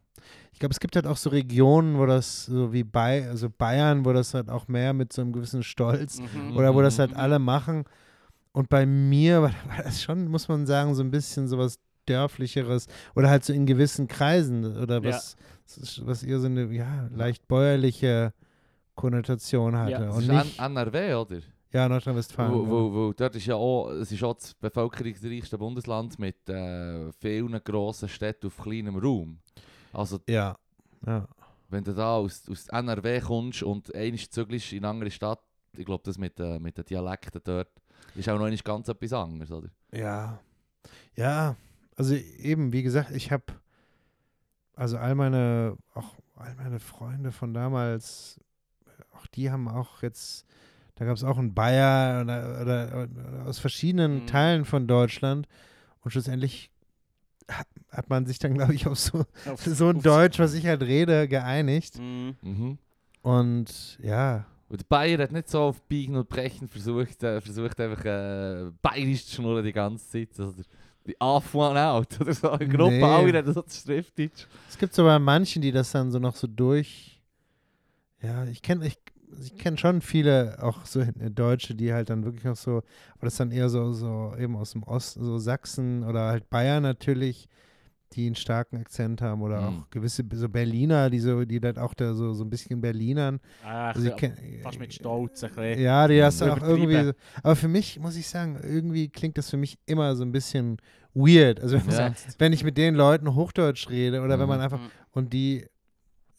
[0.53, 4.05] ich glaube, es gibt halt auch so Regionen, wo das so wie bei, also Bayern,
[4.05, 6.55] wo das halt auch mehr mit so einem gewissen Stolz Mhm.
[6.55, 7.17] oder wo das halt Mhm.
[7.17, 7.83] alle machen.
[8.53, 9.51] Und bei mir war,
[9.83, 14.07] das schon, muss man sagen, so ein bisschen sowas dörflicheres oder halt so in gewissen
[14.07, 15.09] Kreisen oder Ja.
[15.09, 15.35] was,
[16.03, 18.31] was eher so eine ja, leicht bäuerliche
[18.95, 19.91] Konnotation hatte.
[19.91, 21.37] Ja, Das und ist nicht, N NRW, oder?
[21.71, 22.53] ja, Nordrhein-Westfalen.
[22.53, 27.11] Wo, wo, wo, dort ist ja auch, es ist auch das bevölkerungsreichste Bundesland mit äh,
[27.13, 29.39] vielen grossen Städten auf kleinem Raum.
[29.91, 30.57] Also Ja,
[31.05, 31.27] ja.
[31.69, 35.41] wenn du da aus, aus NRW kommst und einmal zügelst in eine andere Stadt,
[35.77, 37.69] ich glaube, das mit, äh, mit den Dialekten dort
[38.15, 39.67] ist auch noch einmal ganz etwas anderes, oder?
[39.91, 40.39] Ja.
[41.15, 41.55] Ja,
[41.97, 43.43] also eben, wie gesagt, ich habe
[44.75, 48.39] also all meine, auch all meine Freunde von damals,
[49.25, 50.45] auch die haben auch jetzt,
[50.95, 54.27] da gab es auch einen Bayer oder, oder, oder aus verschiedenen Mhm.
[54.27, 55.47] Teilen von Deutschland
[56.01, 56.69] und schlussendlich
[57.91, 60.81] hat, man sich dann, glaube ich, auf so, Auf- so ein Deutsch, was ich halt
[60.83, 61.99] rede, geeinigt.
[61.99, 62.35] Mhm.
[62.41, 62.77] Mhm.
[63.21, 67.79] Und ja, Und der Bayer hat nicht so auf Biegen und Brechen versucht, äh, versucht
[67.79, 70.29] einfach äh, bayerisch zu schnurren die ganze Zeit.
[70.39, 70.53] Also
[71.07, 72.49] die Off One Out oder so.
[72.49, 73.03] Eine Gruppe, Nee.
[73.03, 74.47] alle reden so Schriftdeutsch.
[74.67, 77.21] Es gibt so bei manchen, die das dann so noch so durch.
[78.23, 78.97] Ja, ich kenne ich,
[79.41, 82.77] ich kenn schon viele, auch so äh, Deutsche, die halt dann wirklich noch so,
[83.15, 86.83] aber das dann eher so, so eben aus dem Osten, so Sachsen oder halt Bayern
[86.83, 87.47] natürlich,
[88.13, 89.67] die einen starken Akzent haben oder Mhm.
[89.67, 93.39] auch gewisse so Berliner, die so, die dann auch da so, so ein bisschen Berlinern.
[93.63, 94.33] Ah, Also ich kenn,
[94.63, 95.79] fast mit Stolz ein bisschen.
[95.83, 97.03] Ja, die das dann auch irgendwie.
[97.03, 97.13] so-
[97.43, 100.77] Aber für mich, muss ich sagen, irgendwie klingt das für mich immer so ein bisschen
[101.13, 101.59] weird.
[101.59, 102.13] Also wenn, Ja.
[102.37, 104.49] wenn ich mit den Leuten Hochdeutsch rede oder wenn Mhm.
[104.49, 104.91] man einfach Mhm.
[105.11, 105.65] und die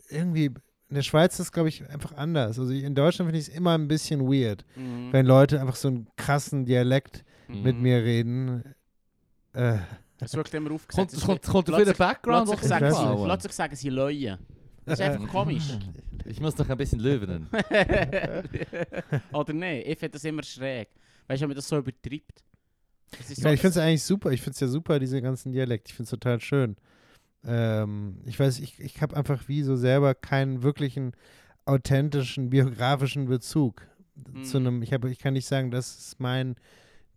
[0.08, 0.52] irgendwie,
[0.88, 2.58] in der Schweiz ist es, glaube ich, einfach anders.
[2.58, 5.12] Also in Deutschland finde ich es immer ein bisschen weird, Mhm.
[5.12, 7.82] wenn Leute einfach so einen krassen Dialekt mit Mhm.
[7.82, 8.74] mir reden.
[9.52, 9.78] Äh,
[10.20, 11.14] Es wirkt immer Kommt, aufgesetzt.
[11.14, 13.24] es kommt, kommt auf jeden Background auch sagen, sie, gefallen.
[13.24, 14.38] plötzlich sagen sie Leuen.
[14.84, 15.64] Das ist einfach komisch.
[16.28, 17.46] Ich muss noch ein bisschen löwen.
[19.32, 20.88] Oder nein, ich finde das immer schräg.
[21.28, 22.42] Weißt du, wenn man das so übertreibt.
[23.16, 24.30] Das ja, ich finde es eigentlich super.
[24.32, 25.88] Ich finde es ja super, diese ganzen Dialekte.
[25.90, 26.76] Ich finde es total schön.
[27.46, 31.12] Ähm, ich weiß, ich, ich habe einfach wie so selber keinen wirklichen
[31.64, 33.82] authentischen biografischen Bezug
[34.42, 34.66] zu Mhm.
[34.66, 34.82] einem.
[34.82, 36.56] Ich, hab, ich kann nicht sagen, das ist mein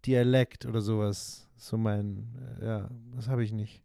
[0.05, 1.47] Dialekt oder sowas.
[1.55, 2.27] So mein,
[2.61, 3.83] äh, ja, das habe ich nicht.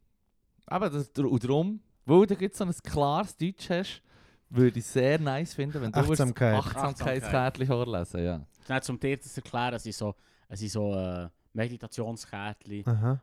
[0.66, 4.02] Aber das, darum, weil du jetzt so ein klares Deutsch hast,
[4.48, 6.54] würde ich sehr nice finden, wenn du Achtsamkeit.
[6.54, 8.46] Achtsamkeitskärtchen vorlesen ja.
[8.64, 10.14] Schnell zum dir das erklären, es sind so,
[10.48, 12.70] es sind so äh, Meditationskärtchen,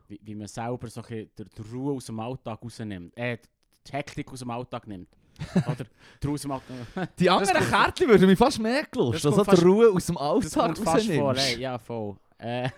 [0.08, 1.28] wie, wie man selber so die,
[1.72, 3.16] Ruhe aus dem Alltag rausnimmt.
[3.16, 3.38] Äh,
[3.86, 5.08] die Hektik aus dem Alltag nimmt.
[5.66, 5.86] Oder
[6.22, 7.08] die Ruhe aus dem Alltag.
[7.18, 10.06] Die anderen Kärtchen würden mich fast mehr gelust, Das dass kommt du die Ruhe aus
[10.06, 10.22] dem Das
[10.56, 11.56] Alltag kommt fast vor, rausnimmst.
[11.56, 11.60] ey.
[11.62, 12.16] Ja, voll.
[12.38, 12.68] Äh,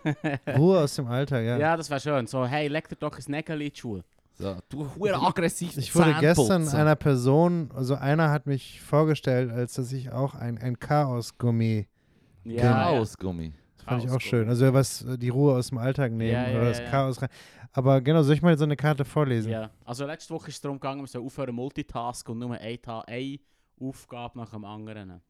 [0.56, 1.58] Ruhe aus dem Alltag, ja.
[1.58, 1.76] ja.
[1.76, 2.26] das wäre schön.
[2.26, 4.04] So, hey, leg dir doch ein Nägel in die Schuhe.
[4.36, 9.74] So, du hure aggressiv Ich wurde gestern einer Person, also einer hat mich vorgestellt, als
[9.74, 11.86] dass ich auch ein, ein Chaos-Gummi,
[12.44, 13.52] Ja, Chaosgummi.
[13.84, 14.48] Das fand ich auch schön.
[14.48, 16.90] Also was äh, die Ruhe aus dem Alltag nehmen Ja, ja, oder das ja.
[16.90, 17.28] Chaos rein.
[17.72, 19.50] Aber genau, soll ich mal so eine Karte vorlesen?
[19.50, 22.78] Ja, also letzte Woche ist es darum gegangen, wir sollen aufhören Multitasken und nur eine,
[23.06, 23.38] eine
[23.80, 25.20] Aufgabe nach dem anderen.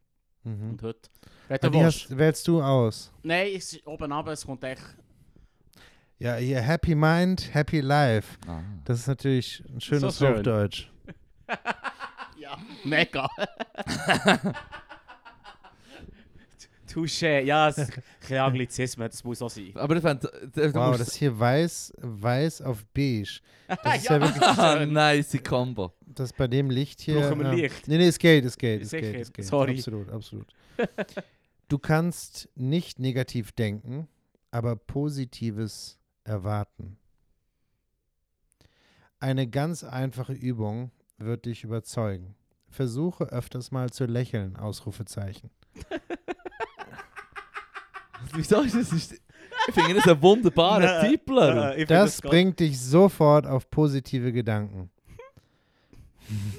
[0.42, 0.70] Mhm.
[0.70, 1.08] Und heute,
[1.48, 3.10] Ah, du die hast, wählst du aus.
[3.22, 4.82] Nein, es ist oben runter, es kommt echt...
[6.18, 8.38] Ja, hier Happy Mind, Happy Life.
[8.46, 8.60] Ah.
[8.84, 10.36] Das ist natürlich ein schönes schön.
[10.36, 10.90] Hochdeutsch.
[12.36, 13.28] Ja, mega.
[16.94, 17.92] Touché, ja, es ist
[18.30, 19.72] ein Anglizismen, das muss auch sein.
[19.74, 23.40] Aber ich fände, du Wow, das hier weiß, weiß auf beige.
[23.82, 25.92] Das ist ja, Ja, wirklich, Ah, nice Combo.
[26.06, 27.20] das bei dem Licht hier.
[27.20, 27.52] Brauchen wir ja.
[27.54, 27.88] Licht?
[27.88, 29.44] Nee, nee, es geht, es geht, es Sicher, geht, es geht.
[29.46, 29.76] sorry.
[29.78, 30.46] Absolut, absolut.
[31.68, 34.06] Du kannst nicht negativ denken,
[34.52, 36.96] aber Positives erwarten.
[39.18, 42.34] Eine ganz einfache Übung wird dich überzeugen.
[42.68, 45.50] Versuche öfters mal zu lächeln, Ausrufezeichen.
[48.34, 48.92] Wieso ist das?
[48.92, 49.14] Ist,
[49.68, 54.90] ich finde das ein wunderbarer Tipp, find Das gar- bringt dich sofort auf positive Gedanken.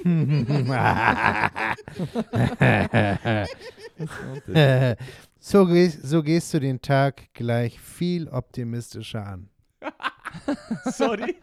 [5.39, 9.49] so, gehst, so gehst du den Tag gleich viel optimistischer an.
[10.85, 11.35] Sorry.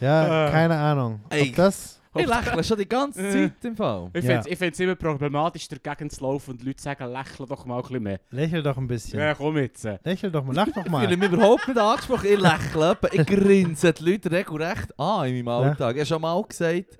[0.00, 0.50] Ja, Äh.
[0.50, 1.20] keine Ahnung.
[1.30, 1.50] Ey.
[1.50, 1.99] Ob das.
[2.14, 4.10] Ich lächle schon die ganze Zeit im Fall.
[4.14, 7.82] Ich finde es immer problematisch, dagegen zu laufen und Leute sagen, lächle doch mal ein
[7.82, 8.20] bisschen mehr.
[8.30, 9.20] Lächel doch ein bisschen.
[9.20, 9.86] Ja, komm jetzt.
[10.04, 11.16] Lächel doch mal, lach doch Ich mal.
[11.16, 12.26] mich überhaupt nicht angesprochen.
[12.26, 15.94] Ich lächle, ich grinse die Leute regelrecht an in meinem Alltag.
[15.94, 16.98] Ich habe schon mal gesagt,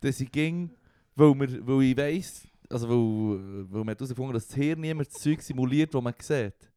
[0.00, 0.70] dass ich ging
[1.16, 5.08] weil, wir, weil ich weiss, also weil, weil man hat herausgefunden dass das Hirn niemand
[5.08, 6.70] das Zeug simuliert, das man sieht.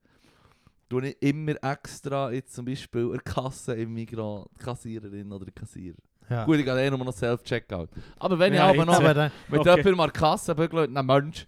[0.87, 5.97] Du ich immer extra jetzt zum Beispiel eine Kasse im die Kassiererin oder der Kassierer.
[6.29, 6.45] Ja.
[6.45, 7.89] Gut, ich gehe eh nur noch Self-Checkout.
[8.19, 9.17] Aber wenn Ja, ich aber noch mit
[9.59, 9.69] Okay.
[9.69, 11.47] jemandem an der Kasse bügle, Mensch,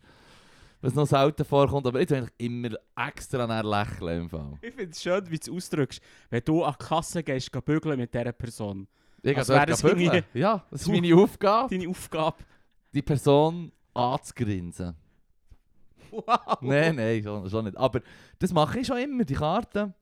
[0.81, 4.53] was noch selten vorkommt, aber jetzt eigentlich immer extra nach lächeln im Fall.
[4.61, 6.01] Ich finde es schön, wie du es ausdrückst.
[6.31, 8.87] Wenn du an die Kasse gehst, geh bügeln mit dieser Person.
[9.21, 10.23] Ich Als gehe dort bügeln.
[10.33, 12.37] Ja, das ist meine Aufgabe, Deine Aufgabe.
[12.93, 14.95] die Person anzugrinsen.
[16.11, 16.57] Wow.
[16.61, 17.77] Nein, nein, schon, schon nicht.
[17.77, 18.01] Aber
[18.39, 19.93] das mache ich schon immer, die Karte.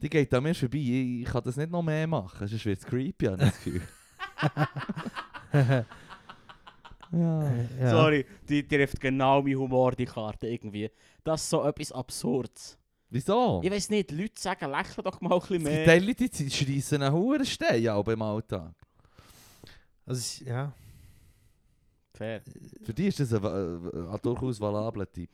[0.00, 0.78] Die geht an mir vorbei.
[0.78, 3.62] Ich, ich kann das nicht noch mehr machen, sonst wird es creepy, habe ich das
[3.62, 3.82] Gefühl.
[5.52, 5.84] Ja.
[7.80, 7.90] ja.
[7.90, 10.90] Sorry, die trifft genau meinen Humor, die Karte irgendwie.
[11.24, 12.78] Das ist so etwas Absurdes.
[13.10, 13.60] Wieso?
[13.62, 15.98] Ich weiß nicht, Leute sagen, lächle doch mal ein bisschen mehr.
[16.00, 18.72] Die die schreissen einen hohen Stein auch beim Alltag.
[20.06, 20.72] Also ja.
[22.14, 22.40] Fair.
[22.82, 25.30] Für die ist das ein, äh, ein durchaus valabler Tipp,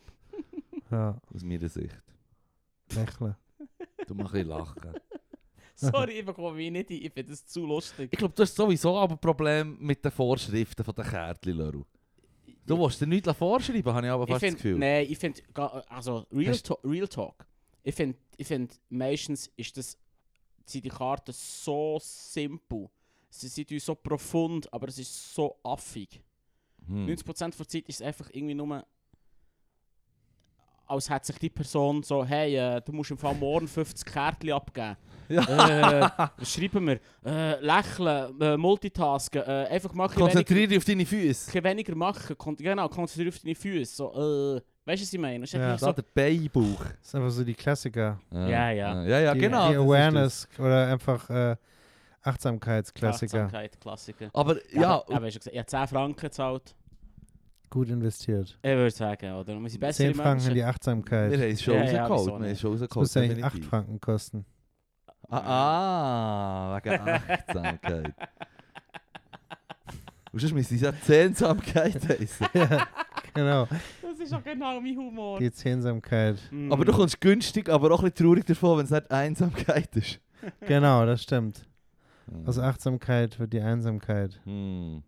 [0.90, 2.02] Ja, aus meiner Sicht.
[2.94, 3.36] lächeln.
[4.06, 4.94] Du machst ein lachen.
[5.80, 6.96] Sorry, ich bekomme mich nicht ein.
[6.96, 8.08] Ich finde das zu lustig.
[8.12, 11.84] Ich glaube, du hast sowieso aber ein Problem mit den Vorschriften von den Kärtchen, Leru.
[12.66, 14.78] Du willst dir nichts vorschreiben, habe ich aber Ich fast das Gefühl.
[14.78, 15.40] nein, ich finde,
[15.88, 17.46] also Real, Hast- to Real Talk.
[17.82, 19.96] Ich finde, ich find, meistens ist das,
[20.66, 22.90] sind die Karten so simpel.
[23.30, 26.20] Sie sind so profund, aber es ist so affig.
[26.86, 27.06] Hm.
[27.06, 28.84] 90% der Zeit ist es einfach irgendwie nur,
[30.89, 34.53] als hätte sich die Person so, hey, äh, du musst im Fall morgen 50 Kärtchen
[34.53, 34.97] abgeben.
[35.30, 35.43] Ja.
[35.43, 37.01] Äh, was schreiben wir?
[37.22, 41.45] Äh, lächeln, äh, multitasken, äh, einfach mal ein weniger, Konzentriere dich auf deine Füße.
[41.45, 42.39] bisschen weniger machen.
[42.39, 43.95] Kon genau, konzentriere auf deine Füße.
[43.95, 44.07] So,
[44.57, 45.45] äh, weißt du, was ich meine?
[45.45, 45.76] Es ist Ja.
[45.76, 46.82] Da der Beinbauch.
[46.82, 48.18] Das sind einfach so die Klassiker.
[48.32, 49.03] Ja, ja.
[49.03, 49.68] Ja, ja, die, genau.
[49.68, 53.45] Die das ist Awareness oder einfach äh, so Achtsamkeitsklassiker.
[53.45, 54.26] Achtsamkeit, Klassiker.
[54.26, 54.34] das.
[54.34, 56.74] Aber ja, aber, aber, hast du gesagt, ich habe 10 Franken gezahlt.
[57.70, 58.58] Gut investiert.
[58.62, 59.68] Ich würde sagen, oder?
[59.68, 60.68] Sind bessere 10 Franken in die Menschen.
[60.70, 61.30] Achtsamkeit.
[61.32, 62.18] wir haben es schon Ja, ja, rausgeholt.
[62.18, 62.60] wieso wir haben es nicht?
[62.60, 63.02] schon Das rausgeholt.
[63.04, 63.70] müsste eigentlich 8 definitiv.
[63.70, 64.44] Franken kosten.
[65.30, 68.14] Ah, ah, wegen Achtsamkeit.
[70.32, 72.46] Und sonst müsste ja Zehnsamkeit heißen.
[72.54, 72.86] ja,
[73.34, 73.66] genau.
[74.02, 75.38] Das ist auch genau mein Humor.
[75.38, 76.38] Die Zehnsamkeit.
[76.50, 76.72] Mm.
[76.72, 80.20] Aber du kommst günstig, aber auch ein bisschen traurig davon, wenn es nicht Einsamkeit ist.
[80.66, 81.66] Genau, das stimmt.
[82.46, 84.40] Aus Achtsamkeit wird die Einsamkeit.
[84.44, 85.02] Hm.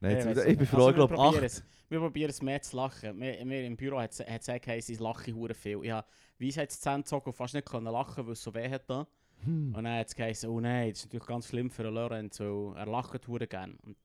[0.00, 1.44] Nein, jetzt, ich ich bin froh, Also, ich glaube probieren 8.
[1.44, 1.64] es.
[1.88, 3.20] Wir probieren es mehr zu lachen.
[3.20, 5.82] Wir, wir im Büro hat es gesagt, hey, sie lachen hure viel.
[5.84, 6.06] Ich habe
[6.38, 8.88] Weisheitszähne gezogen und fast nicht können lachen, weil es so weh hat.
[8.90, 9.06] Da.
[9.44, 9.74] Hm.
[9.74, 12.74] Und dann hat es geheißen, oh nein, das ist natürlich ganz schlimm für Lorenz, weil
[12.76, 13.76] er lacht hure gern.
[13.84, 13.96] Und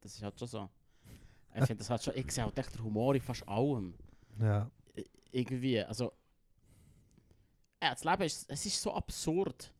[0.00, 0.68] das ist halt schon so.
[1.56, 3.94] Ich finde, das hat schon, ich sehe halt echt den Humor in fast allem.
[4.40, 4.70] Ja.
[4.98, 6.12] I- Irgendwie, also...
[7.82, 9.72] Ja, das Leben ist, es ist so absurd.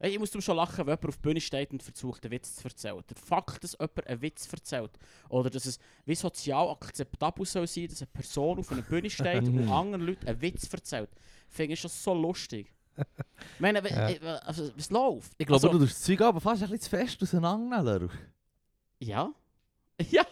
[0.00, 2.30] Ey, Ich muss darum schon lachen, wenn jemand auf die Bühne steht und versucht, einen
[2.32, 3.02] Witz zu erzählen.
[3.08, 4.92] Der Fakt, dass jemand einen Witz erzählt.
[5.28, 9.42] Oder dass es wie sozial akzeptabel soll sein, dass eine Person auf einer Bühne steht
[9.44, 11.10] und anderen Leuten einen Witz erzählt.
[11.48, 12.72] Finde ich schon so lustig.
[12.96, 14.36] Ich meine, Ja.
[14.38, 15.32] also, was läuft?
[15.38, 18.10] Ich glaube, also, du tust das Zeug aber fast ein bisschen zu fest auseinandernehmen.
[19.00, 19.32] Ja?
[20.10, 20.24] Ja,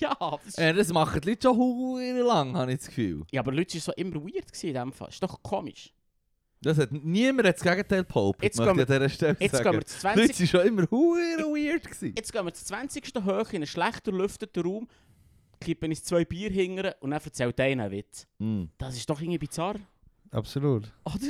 [0.00, 0.16] ja.
[0.18, 3.24] Das ist, Äh, das machen die Leute schon hure lang, habe ich das Gefühl.
[3.30, 5.08] ja, aber Leute waren so immer weird in dem Fall.
[5.08, 5.92] Ist doch komisch.
[6.64, 9.62] Das hat niemand hat das Gegenteil behauptet, Jetzt möchte gehen ich an dieser Stelle Jetzt
[9.62, 10.22] gehen wir zu Die 20.
[10.22, 11.84] Leute waren schon immer hure weird.
[11.84, 12.14] Gewesen.
[12.16, 13.12] Jetzt gehen wir zu 20.
[13.24, 14.88] hoch in einen schlecht durchlüfteten Raum,
[15.60, 18.26] kippen uns zwei Bier hingern und dann erzählt einer einen Witz.
[18.38, 18.64] Mm.
[18.78, 19.76] Das ist doch irgendwie bizarr,
[20.30, 20.92] Absolut.
[21.04, 21.26] oder?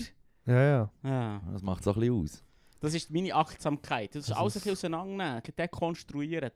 [0.46, 0.90] Ja, ja.
[1.02, 1.42] Ja.
[1.52, 2.44] Das macht es auch ein bisschen aus.
[2.80, 4.14] Das ist meine Achtsamkeit.
[4.14, 6.50] Das ist Das alles ein bisschen auseinandernehmen, dekonstruieren.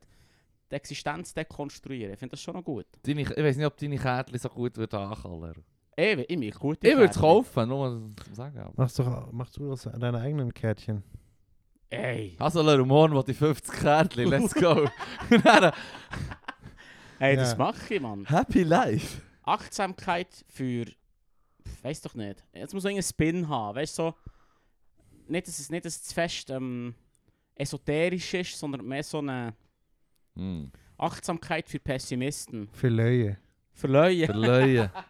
[0.71, 2.13] Die Existenz dekonstruieren.
[2.13, 2.87] Ich finde das schon noch gut.
[3.03, 5.65] Deine, ich weiß nicht, ob deine Kärtchen so gut würden ankallen.
[5.99, 6.79] Ey, ich mich gut.
[6.85, 8.57] Ich würde es kaufen, nur mal sagen.
[8.61, 11.03] aber- Machst doch, mach du das an deine eigenen Kärtchen.
[11.91, 12.37] Ey.
[12.39, 14.89] Also, Leute, morgen will die 50 Kärtchen, let's go.
[17.19, 17.59] Hey, das Ja.
[17.59, 18.25] mache ich, Mann.
[18.27, 19.21] Happy Life.
[19.43, 20.87] Achtsamkeit für.
[21.83, 22.45] Weiß doch nicht.
[22.53, 23.75] Jetzt muss irgendein Spin haben.
[23.77, 24.15] Weißt du, so.
[25.27, 26.95] Nicht, dass es nicht dass es zu fest ähm,
[27.57, 29.53] esoterisch ist, sondern mehr so eine
[30.37, 30.71] Hm.
[30.97, 32.69] Achtsamkeit für Pessimisten.
[32.73, 33.37] Für Löwe.
[33.73, 34.27] Für Leute.
[34.27, 34.91] Verleuen.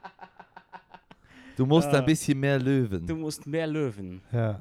[1.59, 1.99] Du musst Ja.
[1.99, 3.05] ein bisschen mehr löwen.
[3.05, 4.21] Du musst mehr Löwen.
[4.31, 4.61] Ja.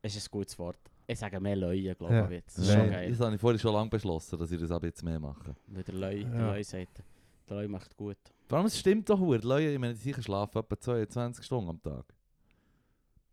[0.00, 0.78] Das ist ein gutes Wort.
[1.04, 2.24] Ich sage mehr Leute, glaube Ja.
[2.26, 2.30] ich.
[2.30, 2.58] jetzt.
[2.58, 3.10] Das ist schon geil.
[3.10, 5.56] das habe ich vorhin schon lange beschlossen, dass ich das ab jetzt mehr mache.
[5.66, 6.52] Weil der Leu, der Ja.
[6.52, 7.02] Leu sagt,
[7.48, 8.16] der Leu macht gut.
[8.46, 11.70] Vor allem, es stimmt doch, die Leute, ich meine, die sicher schlafen etwa 22 Stunden
[11.70, 12.04] am Tag.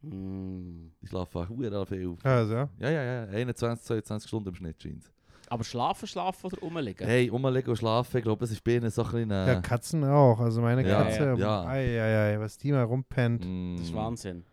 [0.02, 0.88] Mm.
[1.02, 2.18] Die schlafen hure viel.
[2.24, 2.54] Also.
[2.80, 3.24] Ja, ja, ja.
[3.26, 5.12] 21, 22 Stunden im Schnitt scheint
[5.50, 7.08] Aber schlafen, schlafen oder rumliegen?
[7.08, 9.30] Hey, rumliegen und schlafen, ich glaube, das ist bei ihnen so ein bisschen...
[9.32, 10.40] Ja, Äh, Katzen auch.
[10.40, 11.36] Also meine Ja, Katze.
[11.38, 11.66] ja.
[11.66, 13.44] Ei, ei, ei, was die mal rumpennt.
[13.46, 14.44] mm, Das ist Wahnsinn.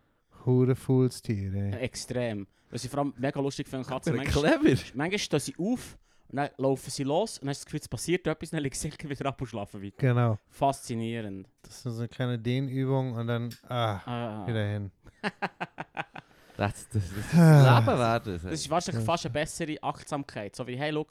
[0.44, 1.78] Hure Foolstiere.
[1.78, 2.46] Extrem.
[2.70, 4.16] Was ich vor allem mega lustig finde, Katzen.
[4.16, 4.82] Katzen, Manchmal, clever.
[4.94, 7.80] manchmal stehen sie auf Und dann laufen sie los und dann hast du das Gefühl,
[7.80, 9.96] es passiert etwas und dann liegen sie wieder ab und schlafen weiter.
[9.98, 10.38] Genau.
[10.48, 11.46] Faszinierend.
[11.62, 14.46] Das ist so eine kleine Dehnübung und dann, ah, Ah.
[14.46, 14.90] wieder hin.
[16.56, 17.78] Das, das, das, das Ah.
[17.78, 18.40] Leben werden.
[18.42, 20.54] Das ist wahrscheinlich fast eine bessere Achtsamkeit.
[20.54, 21.06] So wie, hey, schau,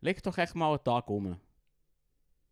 [0.00, 1.36] leg doch echt mal einen Tag um.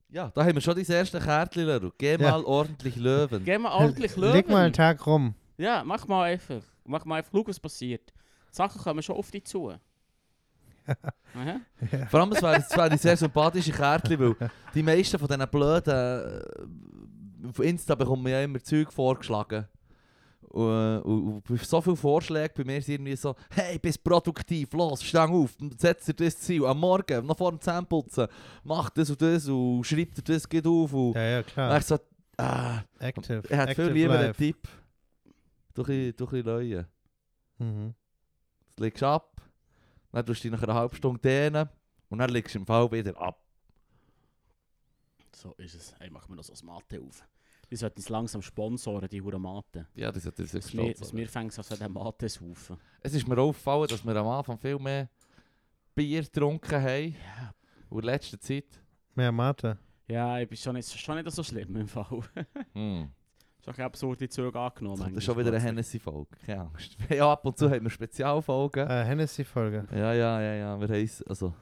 [0.08, 1.90] Ja, da haben wir schon dein erste Kärtchen, Leru.
[1.98, 2.30] Geh Ja.
[2.32, 3.44] mal ordentlich löwen.
[3.44, 4.32] Geh mal ordentlich löwen.
[4.34, 5.34] Leg mal einen Tag rum.
[5.56, 6.62] Ja, mach mal einfach.
[6.84, 8.12] Mach mal einfach, schau, was passiert.
[8.50, 9.68] Die Sachen kommen schon auf dich zu.
[11.34, 11.60] Aha.
[12.08, 15.92] Vor allem, es wären es wären sehr sympathische Kärtchen, weil die meisten von diesen blöden...
[15.94, 19.66] Äh, auf Insta bekommt man ja immer Zeug vorgeschlagen.
[20.52, 25.00] Und, und, und so viele Vorschläge bei mir sind irgendwie so, hey, bist produktiv, los,
[25.02, 28.26] stang auf, setz dir das Ziel, am Morgen, noch vor dem Zähneputzen,
[28.64, 30.92] mach das und das und schreib dir das, geht auf.
[30.92, 31.78] Und Ja, ja, klar.
[31.78, 31.98] ich so,
[32.36, 33.42] ah, Active.
[33.48, 34.38] er hat viel Active lieber einen life.
[34.42, 34.68] Tipp.
[35.72, 36.86] Du ein bisschen- Leuen.
[37.58, 37.94] Mhm.
[38.74, 39.40] Das legst du ab,
[40.10, 41.68] dann tust du dich nach einer halben Stunde dehnen
[42.08, 43.40] und dann legst du im Fall wieder ab.
[45.32, 45.94] So ist es.
[46.00, 47.22] Hey, mach mir noch so ein Mate auf.
[47.70, 49.86] Die sollten uns langsam sponsoren, die Huren Mate.
[49.94, 51.16] Ja, das hat das Dass ist wir, schon dass so.
[51.16, 52.76] wir fängt an so den Mate saufen.
[53.02, 55.08] Es ist mir aufgefallen, dass wir am Anfang viel mehr
[55.94, 57.10] Bier getrunken haben.
[57.14, 57.54] Ja.
[57.88, 58.64] Und in letzter Zeit.
[59.14, 59.78] Mehr Mate.
[60.08, 62.06] Ja, ich bin schon nicht, schon nicht so schlimm im Fall.
[62.74, 63.10] Hm.
[63.64, 65.00] Schon ein absurde Züge angenommen.
[65.02, 65.60] Das ist schon wieder eine.
[65.60, 66.30] Hennessy-Folge.
[66.46, 66.96] Keine Angst.
[67.10, 68.88] Ja, ab und zu haben wir Spezialfolgen.
[68.88, 69.86] Äh, Hennessy-Folge.
[69.92, 70.80] Ja, ja, ja, ja.
[70.80, 71.52] Wir haben es- also,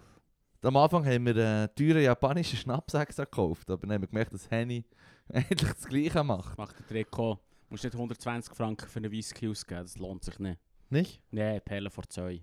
[0.62, 3.68] am Anfang haben wir einen teuren japanischen Schnaps gekauft.
[3.70, 4.84] Aber dann haben wir gemerkt, dass Henny
[5.32, 6.56] eigentlich das Gleiche macht.
[6.58, 7.34] Macht der Trikot.
[7.34, 7.40] Du
[7.74, 10.58] musst nicht 120 Franken für einen Whisky ausgeben, das lohnt sich nicht.
[10.90, 11.20] Nicht?
[11.30, 12.42] Nee, Perlen vor zwei.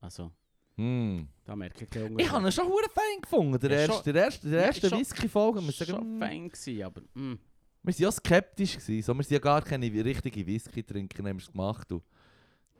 [0.00, 0.32] Also,
[0.76, 1.28] Hm.
[1.44, 3.58] da merke ich den Ich habe ihn schon hure fein gefunden.
[3.60, 4.12] Der Ja, erste, schon.
[4.12, 5.60] der erste, der Ja, erste schon- Whisky-Folge.
[5.62, 7.00] Wir, schon sagen, mm, fein gewesen, aber...
[7.14, 7.38] Mm.
[7.82, 8.76] wir sind ja skeptisch.
[8.78, 9.02] Gewesen.
[9.02, 11.88] So, wir sind ja gar keine richtige Whisky trinker, haben wir es gemacht.
[11.90, 11.98] Mm.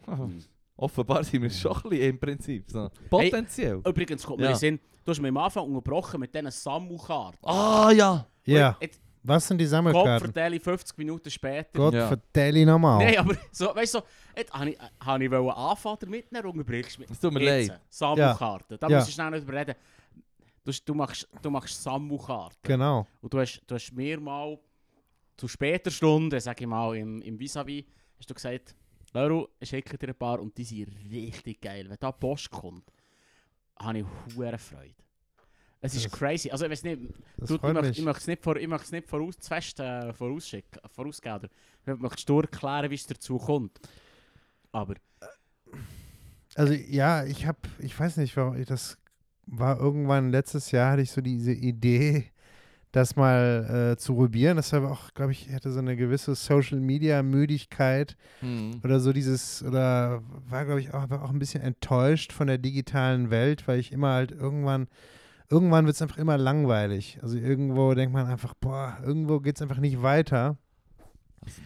[0.76, 2.70] offenbar sind wir schon ein bisschen im Prinzip.
[2.70, 2.88] So.
[3.10, 3.76] Potenziell.
[3.84, 4.50] Übrigens kommt mir Ja.
[4.50, 7.38] in den Sinn, du hast mich am Anfang unterbrochen mit diesen Samu-Karten.
[7.44, 8.26] Ah ja!
[8.44, 8.76] Ja.
[8.80, 10.20] Jetzt Was sind die Sammelkarten?
[10.32, 11.70] verteile 50 Minuten später.
[11.74, 12.08] Gott Ja.
[12.08, 13.04] vertell nochmal.
[13.04, 14.04] Nein, aber so, weißt du, so,
[14.36, 17.10] jetzt habe ich, hab ich anfangen damit, dann unterbrichst du mich.
[17.10, 17.80] Es tut mir Jetzt, leid.
[17.88, 18.76] Samu-Karten.
[18.78, 18.96] Da Ja.
[18.96, 19.74] musst du schnell nicht überreden.
[20.64, 22.56] Du, du machst, du machst Samu-Karten.
[22.62, 23.06] Genau.
[23.20, 24.58] Und du hast, du hast mir mal
[25.36, 27.84] zu später Stunde, sag ich mal, im, im Vis-a-vis,
[28.18, 28.74] hast du gesagt,
[29.14, 31.88] Leru, ich schicke dir ein paar und die sind richtig geil.
[31.88, 32.84] Wenn da Post kommt,
[33.80, 34.04] habe ich
[34.36, 34.94] hohe Freude.
[35.80, 36.50] Es ist Das- crazy.
[36.50, 37.00] Also ich weiß nicht,
[37.36, 37.98] du, ich möchte mich.
[37.98, 41.48] ich möchte es nicht, vor, ich möchte es nicht voraus, zu fest äh, vorausschicken, vorausgeben.
[41.86, 43.78] Oder ich möchte dir erklären, wie es dazu kommt.
[44.72, 44.94] Aber
[46.54, 48.98] Also ja, ich habe, ich weiß nicht, warum ich das
[49.46, 52.26] war irgendwann letztes Jahr hatte ich so diese Idee,
[52.92, 54.56] das mal äh, zu probieren.
[54.56, 58.80] Das war aber auch, glaube ich, hatte so eine gewisse Social Media Müdigkeit Hm.
[58.82, 62.58] oder so dieses oder war glaube ich auch, war auch ein bisschen enttäuscht von der
[62.58, 64.88] digitalen Welt, weil ich immer halt irgendwann
[65.50, 67.18] irgendwann wird es einfach immer langweilig.
[67.22, 70.56] Also irgendwo denkt man einfach, boah, irgendwo geht es einfach nicht weiter.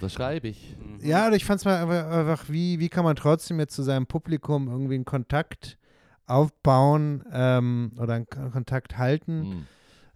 [0.01, 0.77] Das schreibe ich.
[0.79, 0.99] mhm.
[1.05, 4.07] Ja, und ich fand es mal einfach, wie, wie kann man trotzdem jetzt zu seinem
[4.07, 5.79] Publikum irgendwie einen Kontakt
[6.27, 9.43] aufbauen ähm, oder einen Kontakt halten.
[9.43, 9.67] Hm.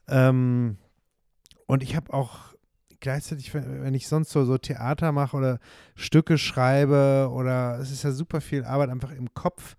[0.08, 0.76] Ähm,
[1.66, 2.54] und ich habe auch
[3.00, 5.58] gleichzeitig, wenn wenn ich sonst so, so Theater mache oder
[5.96, 9.76] Stücke schreibe oder es ist ja super viel Arbeit einfach im Kopf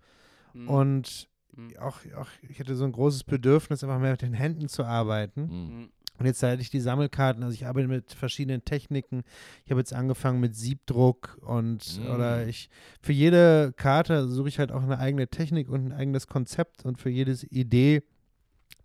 [0.54, 0.68] Mhm.
[0.68, 1.27] und
[1.58, 1.76] Mhm.
[1.78, 5.48] auch, auch ich hatte so ein großes Bedürfnis, einfach mehr mit den Händen zu arbeiten.
[5.48, 5.78] Hm.
[5.80, 5.88] Mhm.
[6.18, 9.22] Und jetzt hatte ich die Sammelkarten, also ich arbeite mit verschiedenen Techniken.
[9.64, 12.10] Ich habe jetzt angefangen mit Siebdruck und Mm.
[12.10, 16.26] oder ich für jede Karte suche ich halt auch eine eigene Technik und ein eigenes
[16.26, 18.02] Konzept und für jede Idee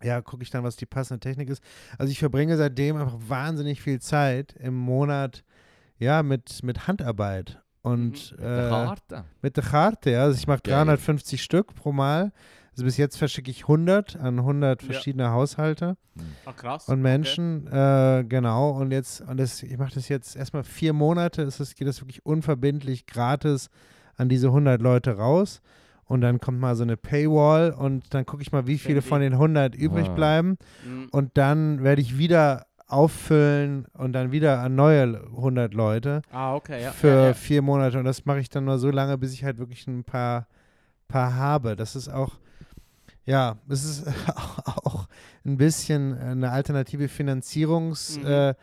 [0.00, 1.62] ja, gucke ich dann, was die passende Technik ist.
[1.98, 5.42] Also ich verbringe seitdem einfach wahnsinnig viel Zeit im Monat
[5.98, 9.24] ja mit, mit Handarbeit und Der äh, Karte.
[9.42, 10.22] mit der Karte, ja.
[10.22, 10.74] Also ich mache Geil.
[10.84, 12.32] 350 Stück pro Mal.
[12.74, 14.86] Also bis jetzt verschicke ich 100 an 100 Ja.
[14.92, 15.96] verschiedene Haushalte
[16.44, 16.88] Ah, krass.
[16.88, 18.70] und Menschen, äh, genau.
[18.70, 22.00] Und jetzt, und das, ich mache das jetzt erstmal vier Monate, ist das, geht das
[22.00, 23.70] wirklich unverbindlich gratis
[24.16, 25.60] an diese 100 Leute raus.
[26.06, 29.20] Und dann kommt mal so eine Paywall und dann gucke ich mal, wie viele von
[29.22, 30.14] den 100 übrig Ah.
[30.14, 30.58] bleiben.
[30.82, 30.88] Okay.
[30.88, 31.08] Mhm.
[31.12, 36.82] Und dann werde ich wieder auffüllen und dann wieder an neue 100 Leute Ah, okay,
[36.82, 36.90] ja.
[36.90, 37.34] für ja, ja.
[37.34, 37.98] vier Monate.
[37.98, 40.46] Und das mache ich dann nur so lange, bis ich halt wirklich ein paar,
[41.08, 41.76] paar habe.
[41.76, 42.32] Das ist auch,
[43.26, 44.06] ja, es ist
[44.66, 45.06] auch
[45.44, 48.26] ein bisschen eine alternative Finanzierungs, Mhm.
[48.26, 48.54] äh,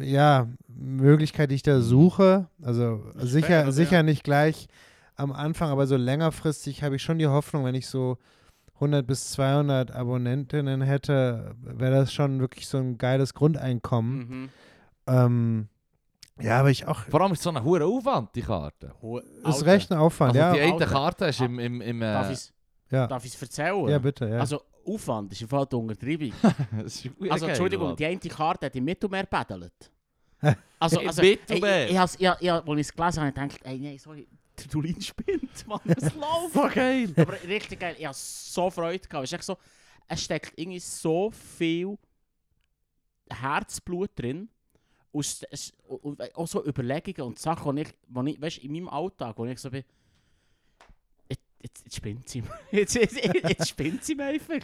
[0.00, 2.46] ja, Möglichkeit, die ich da suche.
[2.62, 4.02] Also ist sicher, also sicher ja.
[4.04, 4.68] nicht gleich
[5.16, 8.18] am Anfang, aber so längerfristig habe ich schon die Hoffnung, wenn ich so
[8.74, 14.18] 100 bis 200 Abonnentinnen hätte, wäre das schon wirklich so ein geiles Grundeinkommen.
[14.28, 14.48] Mhm.
[15.06, 15.68] Ähm,
[16.40, 18.92] ja, aber ich auch, Vor allem ist es so ein hoher Aufwand, die Karte.
[19.02, 20.52] Ho- ist recht ein Aufwand, Also ja.
[20.52, 20.86] die eine.
[20.86, 22.34] Karte hast du im, im, im, äh?
[22.90, 23.88] Ja, Darf ich es erzählen?
[23.88, 24.28] ja bitte.
[24.28, 24.38] Ja.
[24.38, 26.32] Also, Aufwand ist im Fall die Untertreibung.
[26.82, 29.90] Das Also, Entschuldigung, die eine Karte hat im Mittelmeer pedelt.
[30.40, 30.54] Hä?
[30.78, 31.86] Also, also Mittelmeer?
[31.86, 34.28] Ich, ich, ich, ich, als ich es gelesen habe, dachte ich, ey, nein, sorry,
[34.58, 36.52] der Dulin spinnt, Mann, was läuft?
[36.52, 37.12] So geil.
[37.16, 39.08] Aber richtig geil, ich hatte so Freude.
[39.08, 39.24] Gehabt.
[39.24, 39.56] Es, ist echt so,
[40.08, 41.96] es steckt irgendwie so viel
[43.30, 44.48] Herzblut drin.
[45.10, 48.88] Und es, und auch so Überlegungen und Sachen, die ich, wo ich weißt, in meinem
[48.88, 49.84] Alltag, wo ich so bin,
[51.64, 52.48] jetzt, jetzt, spinnt sie mir.
[52.70, 54.60] Jetzt, jetzt, jetzt spinnt sie mir einfach.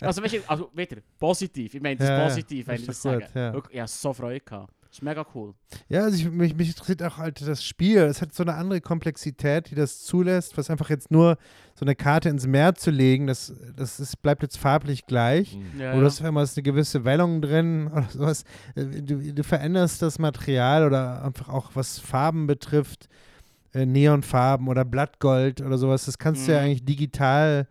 [0.00, 1.74] Also, weißt du, also wieder positiv.
[1.74, 3.26] Ich meine das Ja, ja, positiv, wenn ist ich das sage.
[3.34, 3.54] ja.
[3.70, 4.40] Ich hatte so Freude.
[4.40, 4.72] Gehabt.
[4.82, 5.54] Das ist mega cool.
[5.88, 7.96] Ja, also ich, mich, mich interessiert auch halt das Spiel.
[8.02, 11.38] Es hat so eine andere Komplexität, die das zulässt, was einfach jetzt nur
[11.74, 15.56] so eine Karte ins Meer zu legen, das, das ist, bleibt jetzt farblich gleich.
[15.56, 15.80] Mhm.
[15.80, 18.44] Ja, Oder du hast ist eine gewisse Wellung drin oder sowas.
[18.74, 23.08] Äh, Du, du veränderst das Material oder einfach auch was Farben betrifft,
[23.74, 26.04] äh, Neonfarben oder Blattgold oder sowas.
[26.06, 26.64] Das kannst du ja Mhm.
[26.64, 27.66] eigentlich digital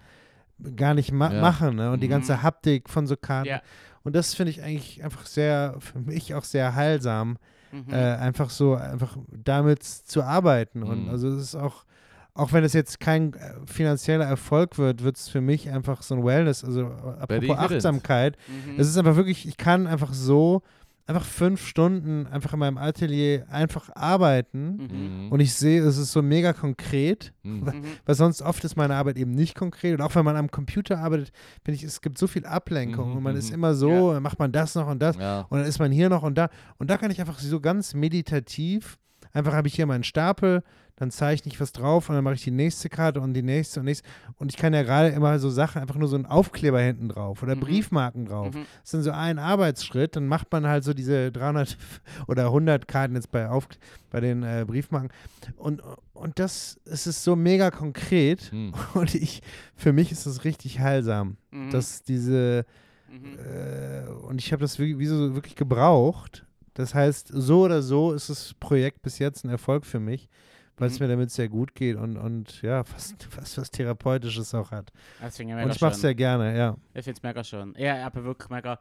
[0.76, 1.42] gar nicht ma Ja.
[1.42, 1.76] machen.
[1.76, 1.92] Ne?
[1.92, 2.12] Und die Mhm.
[2.12, 3.50] ganze Haptik von so Karten.
[3.50, 3.62] Ja.
[4.04, 7.38] Und das finde ich eigentlich einfach sehr, für mich auch sehr heilsam,
[7.72, 7.94] Mhm.
[7.94, 10.84] äh, einfach so, einfach damit zu arbeiten.
[10.84, 11.10] Und Mhm.
[11.10, 11.86] also es ist auch,
[12.34, 16.16] auch wenn es jetzt kein äh, finanzieller Erfolg wird, wird es für mich einfach so
[16.16, 17.58] ein Wellness, also äh, apropos.
[17.58, 18.80] Achtsamkeit, Mhm.
[18.80, 20.62] es ist einfach wirklich, ich kann einfach so,
[21.08, 24.78] einfach fünf Stunden einfach in meinem Atelier einfach arbeiten
[25.26, 25.32] Mhm.
[25.32, 27.60] und ich sehe, es ist so mega konkret, Mhm.
[27.64, 27.84] Mhm.
[28.06, 31.00] weil sonst oft ist meine Arbeit eben nicht konkret und auch wenn man am Computer
[31.00, 31.32] arbeitet,
[31.64, 33.56] finde ich, es gibt so viel Ablenkung Mhm, und man ist mhm.
[33.56, 35.42] immer so, macht man das noch und das Ja.
[35.50, 36.50] und dann ist man hier noch und da.
[36.78, 38.98] Und da kann ich einfach so ganz meditativ,
[39.34, 40.64] einfach habe ich hier meinen Stapel,
[40.98, 43.80] dann zeichne ich was drauf und dann mache ich die nächste Karte und die nächste
[43.80, 44.08] und nächste.
[44.36, 47.42] Und ich kann ja gerade immer so Sachen, einfach nur so einen Aufkleber hinten drauf
[47.42, 47.62] oder Mhm.
[47.62, 48.54] Briefmarken drauf.
[48.54, 48.60] Mhm.
[48.82, 51.76] Das ist dann so ein Arbeitsschritt, dann macht man halt so diese 300
[52.28, 53.68] oder 100 Karten jetzt bei, Auf,
[54.12, 55.10] bei den äh, Briefmarken.
[55.56, 55.82] Und,
[56.14, 58.74] und das es ist so mega konkret Mhm.
[58.94, 59.42] und ich,
[59.76, 61.72] für mich ist das richtig heilsam, Mhm.
[61.72, 62.66] dass diese
[63.10, 63.40] Mhm.
[63.40, 66.46] äh, und ich habe das wie, wie so wirklich gebraucht.
[66.74, 70.30] Das heißt, so oder so ist das Projekt bis jetzt ein Erfolg für mich,
[70.78, 71.06] weil es Mhm.
[71.06, 74.92] mir damit sehr gut geht und, und ja, fast, fast was Therapeutisches auch hat.
[75.20, 76.78] Das finde ich Und mega ich mache es sehr gerne, ja.
[76.94, 77.74] Ich finde es mega schön.
[77.78, 78.80] Ja, aber wirklich mega.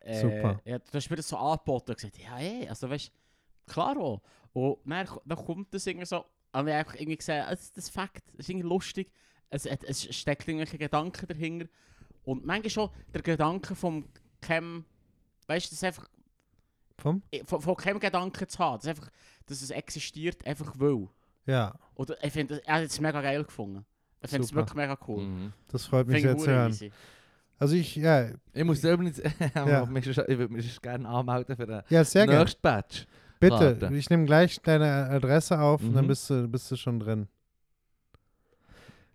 [0.00, 0.60] Äh, Super.
[0.64, 3.96] Ja, du hast mir das so angeboten und gesagt, ja, ey, also weißt du, klar
[3.98, 4.22] auch.
[4.52, 7.76] Und dann, dann kommt das irgendwie so, und ich habe einfach irgendwie gesehen, das ist
[7.76, 9.12] das Fakt, es ist irgendwie lustig,
[9.50, 11.66] es, es, steckt irgendwelche Gedanken dahinter.
[12.24, 14.06] Und manchmal schon der Gedanke vom
[14.40, 14.84] Chem,
[15.46, 16.08] weißt du, das ist einfach,
[17.00, 17.22] Vom?
[17.46, 19.10] von, von keinem Gedanken zu haben, das ist einfach,
[19.46, 21.08] dass es existiert, einfach will.
[21.46, 23.84] Ja, Oder ich finde, er hat es mega geil gefunden.
[24.20, 25.22] Ich finde es wirklich mega cool.
[25.24, 25.52] Mhm.
[25.68, 26.76] das freut mich sehr zu hören.
[27.60, 29.18] Also ich, ja, Ich muss selber nicht.
[29.54, 29.82] Ja.
[29.84, 32.40] ich würde mich gerne anmelden für den ja, sehr gerne.
[32.40, 33.06] nächsten Batch.
[33.40, 33.94] Bitte, Karte.
[33.94, 36.08] ich nehme gleich deine Adresse auf und dann Mhm.
[36.08, 37.28] bist du, bist du schon drin.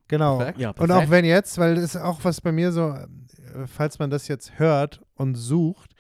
[0.08, 0.38] Genau.
[0.38, 0.60] Perfekt.
[0.60, 1.08] Ja, Und perfekt.
[1.08, 2.96] auch wenn jetzt, weil das ist auch was bei mir so,
[3.68, 5.92] falls man das jetzt hört und sucht,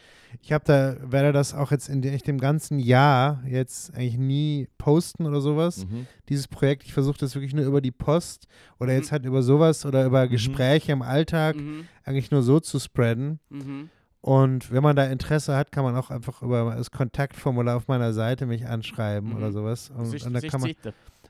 [0.42, 4.68] ich habe da, werde das auch jetzt in de- dem ganzen Jahr jetzt eigentlich nie
[4.80, 5.86] posten oder sowas.
[5.86, 6.08] Mhm.
[6.28, 8.48] Dieses Projekt, ich versuche das wirklich nur über die Post
[8.80, 8.98] oder Mhm.
[9.00, 13.40] jetzt halt über sowas oder über Gespräche im Alltag Mhm, eigentlich nur so zu spreaden.
[13.50, 13.90] mhm.
[14.22, 18.14] Und wenn man da Interesse hat, kann man auch einfach über das Kontaktformular auf meiner
[18.14, 19.36] Seite mich anschreiben Mhm.
[19.36, 19.92] oder sowas.
[19.96, 20.72] Und, ist, und dann kann man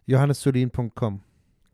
[0.06, 1.22] johannestulin.com.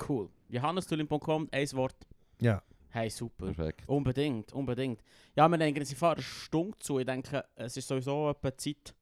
[0.07, 0.29] Cool.
[0.49, 1.95] JohannesTulin.com, ein Wort.
[2.39, 2.61] Ja.
[2.91, 3.45] Hey, super.
[3.45, 3.83] Perfekt.
[3.87, 5.01] Unbedingt, unbedingt.
[5.35, 6.99] Ja, wir denken, sie fahren eine Stunde zu.
[6.99, 8.95] Ich denke, es ist sowieso etwa Zeit,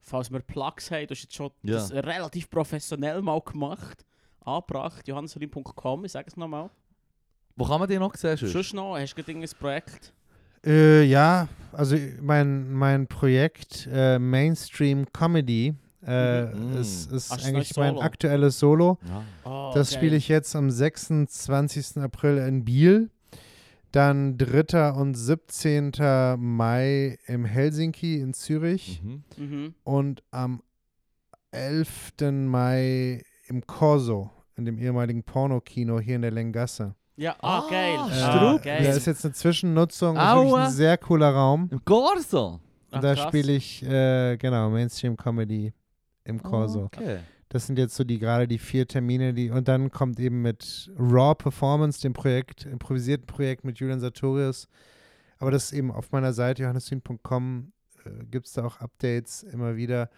[0.00, 1.06] falls wir Plugs haben.
[1.06, 1.74] Du hast jetzt schon Ja.
[1.74, 4.04] das relativ professionell mal gemacht.
[4.40, 6.70] Angebracht, johannestulin.com, ich sage es nochmal.
[7.56, 8.36] Wo kann man die noch sehen?
[8.36, 10.12] Sonst noch, hast du gerade irgendein Projekt?
[10.66, 15.74] Äh, ja, also mein, mein Projekt äh, Mainstream Comedy
[16.06, 16.76] äh, Mhm.
[16.80, 18.00] ist, ist Ach, ist eigentlich neues mein Solo.
[18.02, 18.98] aktuelles Solo.
[19.08, 19.22] Ja.
[19.44, 19.98] Oh, Das geil.
[19.98, 22.02] spiele ich jetzt am 26.
[22.02, 23.10] April in Biel.
[23.92, 24.90] Dann 3.
[24.92, 25.92] und 17.
[26.38, 29.00] Mai im Helsinki in Zürich.
[29.04, 29.22] Mhm.
[29.36, 29.74] Mhm.
[29.84, 30.62] Und am
[31.52, 32.12] 11.
[32.48, 36.94] Mai im Corso, in dem ehemaligen Pornokino hier in der Lengasse.
[37.16, 37.98] Ja, ah, Ah, geil.
[38.10, 38.82] Äh, geil.
[38.82, 40.16] Da ist jetzt eine Zwischennutzung.
[40.16, 41.68] Das ist ein sehr cooler Raum.
[41.70, 42.58] Im Corso.
[42.90, 45.72] Ach, da spiele ich, äh, genau, Mainstream Comedy
[46.24, 46.84] im Corso.
[46.84, 47.18] Okay.
[47.48, 50.90] Das sind jetzt so die gerade die vier Termine, die und dann kommt eben mit
[50.98, 54.68] Raw Performance, dem Projekt, improvisierten Projekt mit Julian Sartorius.
[55.38, 57.72] Aber das ist eben auf meiner Seite johannesdien.com
[58.04, 60.10] äh, gibt es da auch Updates immer wieder.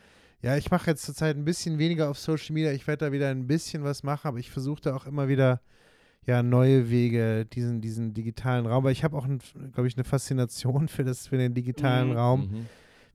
[0.43, 2.73] Ja, ich mache jetzt zurzeit ein bisschen weniger auf Social Media.
[2.73, 5.61] Ich werde da wieder ein bisschen was machen, aber ich versuche da auch immer wieder
[6.25, 8.85] ja neue Wege, diesen, diesen digitalen Raum.
[8.85, 9.27] Weil ich habe auch,
[9.73, 12.17] glaube ich, eine Faszination für das, für den digitalen Mhm.
[12.17, 12.67] Raum Mhm.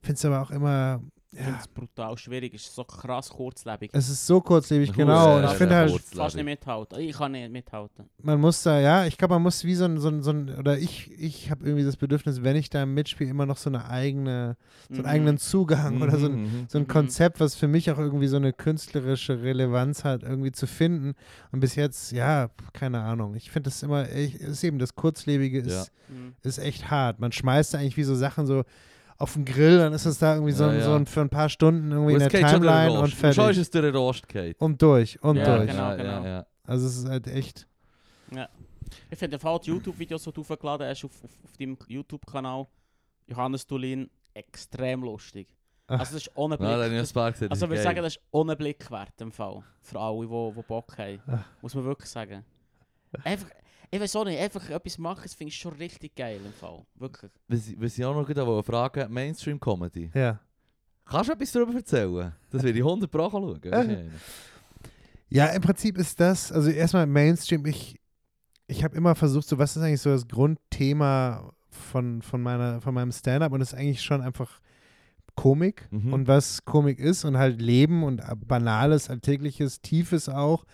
[0.02, 1.02] finde es aber auch immer
[1.34, 1.46] Ich Ja.
[1.46, 2.54] finde es brutal schwierig.
[2.54, 3.90] Es ist so krass kurzlebig.
[3.94, 5.38] Es ist so kurzlebig, genau.
[5.38, 5.92] Und ich finde halt.
[6.14, 7.00] Fast nicht mithalten.
[7.00, 8.10] Ich kann nicht mithalten.
[8.22, 10.54] man muss da, ja, ich glaube, man muss wie so ein, so ein, so ein
[10.60, 13.86] oder ich, ich habe irgendwie das Bedürfnis, wenn ich da mitspiele, immer noch so eine
[13.88, 14.58] eigene,
[14.90, 15.08] so einen Mhm.
[15.08, 16.66] eigenen Zugang oder so ein, Mhm.
[16.68, 16.88] so ein Mhm.
[16.90, 21.14] Konzept, was für mich auch irgendwie so eine künstlerische Relevanz hat, irgendwie zu finden.
[21.54, 23.36] Und bis jetzt, ja, keine Ahnung.
[23.36, 26.14] Ich finde das immer, ich, ist eben das Kurzlebige ist, Ja.
[26.14, 26.34] Mhm.
[26.44, 27.22] ist echt hart.
[27.22, 28.64] Man schmeißt da eigentlich wie so Sachen so
[29.22, 30.84] auf den Grill, dann ist es da irgendwie so, Ja, ein, ja.
[30.86, 33.94] so ein, für ein paar Stunden irgendwie Und in es der Timeline und ist fertig.
[33.94, 34.60] Rost geht.
[34.60, 35.70] Und durch, und Ja, durch.
[35.70, 36.24] genau, ja, genau.
[36.24, 36.46] Ja, ja.
[36.64, 37.68] Also es ist halt echt,
[39.10, 42.68] Ich finde, vor allem die YouTube-Videos, die du hochgeladen hast auf, auf, auf deinem YouTube-Kanal,
[43.28, 45.48] Johannes Tulin, extrem lustig.
[45.88, 46.00] Ach.
[46.00, 46.70] Also das ist ohne Blick.
[46.70, 49.62] Ja, ich das, also ich würde sagen, das ist ohne Blick wert im Fall.
[49.82, 51.22] Für alle, die, die Bock haben.
[51.28, 51.44] Ach.
[51.62, 52.46] Muss man wirklich sagen.
[53.24, 53.50] Einfach,
[53.92, 56.86] ich weiß auch nicht, einfach etwas machen, das finde ich schon richtig geil im Fall.
[56.96, 57.32] Wirklich.
[57.48, 60.12] Was ich- auch noch gut wollte fragen, Mainstream-Comedy.
[60.14, 60.40] ja.
[61.04, 62.32] Kannst du etwas darüber erzählen?
[62.52, 63.60] Das würde ich 100 Pro schauen.
[63.74, 64.12] eine?
[65.30, 68.00] Ja, im Prinzip ist das, also erstmal Mainstream, ich,
[68.68, 72.94] ich habe immer versucht, so was ist eigentlich so das Grundthema von, von, meiner, von
[72.94, 74.62] meinem Stand-up und das ist eigentlich schon einfach
[75.36, 76.14] Komik Mhm.
[76.14, 80.66] und was Komik ist und halt Leben und Banales, Alltägliches, Tiefes auch.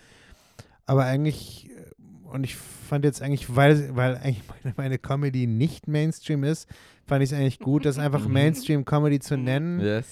[0.86, 1.92] Aber eigentlich, äh,
[2.32, 6.68] und ich fand jetzt eigentlich, weil, weil eigentlich meine, meine Comedy nicht Mainstream ist,
[7.06, 8.34] fand ich es eigentlich gut, das einfach Mhm.
[8.34, 10.08] Mainstream-Comedy zu nennen, Yes.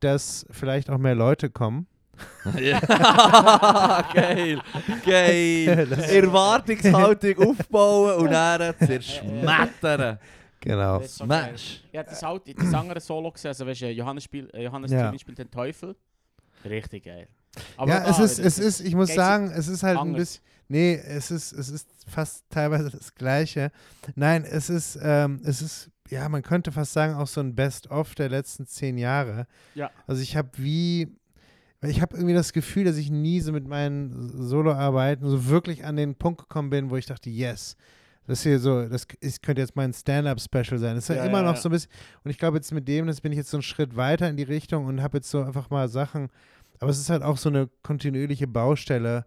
[0.00, 1.86] dass vielleicht auch mehr Leute kommen.
[2.58, 2.80] Ja.
[4.14, 4.60] geil,
[5.06, 5.92] geil.
[6.10, 10.18] Erwartungshaltung aufbauen und dann zerschmettern.
[10.60, 11.00] Genau.
[11.02, 11.82] Smash.
[11.92, 15.12] Ja, das halt, das andere Solo gesehen, also weißt du, Johannes, spiel, äh, Johannes Ja.
[15.18, 15.96] Spielt den Teufel.
[16.64, 17.28] Richtig geil.
[17.78, 20.94] Aber ja, es ist, es ist, ich muss sagen, es ist halt ein bisschen, nee,
[20.94, 23.70] es ist, es ist fast teilweise das Gleiche.
[24.14, 28.14] Nein, es ist, ähm, es ist, ja, man könnte fast sagen, auch so ein Best-of
[28.14, 29.46] der letzten zehn Jahre.
[29.74, 29.90] Ja.
[30.06, 31.08] Also ich habe wie,
[31.82, 35.96] ich habe irgendwie das Gefühl, dass ich nie so mit meinen Soloarbeiten so wirklich an
[35.96, 37.76] den Punkt gekommen bin, wo ich dachte, yes,
[38.26, 40.94] das hier so, das ist, könnte jetzt mein Stand-up-Special sein.
[40.94, 41.60] Das ist ja, Ja, immer ja, noch ja.
[41.60, 41.90] so ein bisschen,
[42.22, 44.36] und ich glaube jetzt mit dem, das bin ich jetzt so einen Schritt weiter in
[44.36, 46.28] die Richtung und habe jetzt so einfach mal Sachen,
[46.78, 49.26] aber es ist halt auch so eine kontinuierliche Baustelle,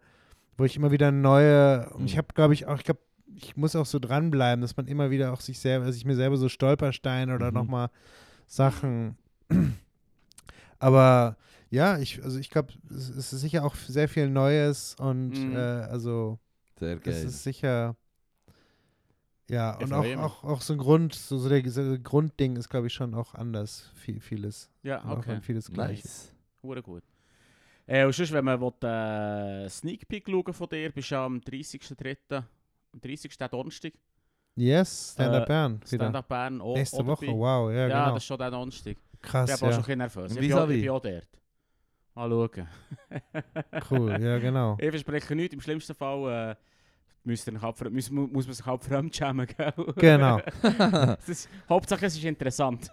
[0.57, 2.17] wo ich immer wieder neue, und ich Mhm.
[2.17, 2.99] habe, glaube ich, auch, ich glaube,
[3.35, 6.15] ich muss auch so dranbleiben, dass man immer wieder auch sich selber, dass ich mir
[6.15, 7.53] selber so Stolpersteine oder Mhm.
[7.57, 7.89] nochmal
[8.47, 9.17] Sachen.
[10.79, 11.37] Aber
[11.69, 15.55] ja, ich, also ich glaube, es es ist sicher auch sehr viel Neues und Mhm.
[15.55, 16.39] äh, also
[16.79, 17.13] Sehr geil.
[17.13, 17.95] ist sicher.
[19.49, 22.69] Ja, und auch, auch, auch so ein Grund, so, so der, so der Grundding ist,
[22.69, 23.89] glaube ich, schon auch anders.
[23.95, 24.69] Viel, vieles.
[24.83, 25.31] Ja, Und auch okay.
[25.35, 26.03] an vieles gleich.
[26.03, 26.31] Nice.
[26.61, 27.03] Hure gut.
[27.86, 28.73] Äh, und sonst, wenn man will,
[29.65, 32.43] äh, Sneak Peek schauen von dir, bist du am 30.03.
[32.93, 33.38] Am 30.
[33.49, 33.93] Donnerstag.
[34.55, 35.81] Yes, Stand-Up Äh, Bern.
[35.86, 36.61] Stand-up Bern.
[36.61, 38.13] auch- Nächste Woche, wow, ja, Ja, genau.
[38.13, 38.97] das ist schon der Donnerstag.
[39.21, 40.31] Krass, ich bin auch schon ein bisschen nervös.
[40.34, 41.27] Ich bin, auch, ich bin auch dort.
[42.15, 42.67] Mal schauen.
[43.89, 44.77] Cool, ja, genau.
[44.79, 45.53] Ich verspreche nichts.
[45.55, 46.55] Im schlimmsten Fall äh,
[47.23, 49.73] müsst ihr halt, muss, muss man sich halt fremdschämen, gell?
[49.95, 50.39] Genau.
[50.61, 52.91] das ist, Hauptsache es ist interessant.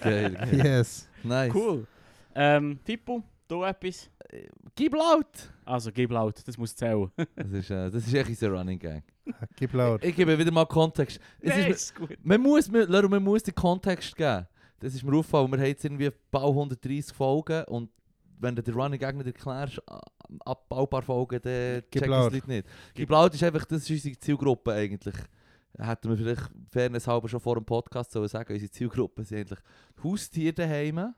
[0.00, 0.60] Geil, geil.
[0.64, 1.08] Yes.
[1.24, 1.52] Nice.
[1.54, 1.86] cool.
[2.34, 3.22] Ähm, Fippo,
[3.52, 4.10] du etwas?
[4.74, 5.52] Gib laut!
[5.64, 7.10] Also, gib laut, das muss zählen.
[7.36, 9.02] Das ist, äh, das ist echt unser Running Gang.
[9.56, 10.02] Gib laut.
[10.02, 11.20] Ich gebe wieder mal Kontext.
[11.40, 12.16] Es Nein, ist, ist gut.
[12.22, 14.46] man, muss, man, man muss den Kontext geben.
[14.80, 15.50] Das ist mir aufgefallen.
[15.50, 17.90] Wir haben jetzt irgendwie bald 130 Folgen und
[18.40, 19.80] wenn du den Running Gang nicht erklärst,
[20.44, 22.66] ab ein paar Folgen, dann checken es Leute nicht.
[22.94, 25.14] Gib laut ist einfach, das ist unsere Zielgruppe eigentlich.
[25.78, 29.58] Hätten wir vielleicht fairness halber schon vor dem Podcast sollen sagen, unsere Zielgruppe sind eigentlich
[30.02, 31.14] Haustiere daheim.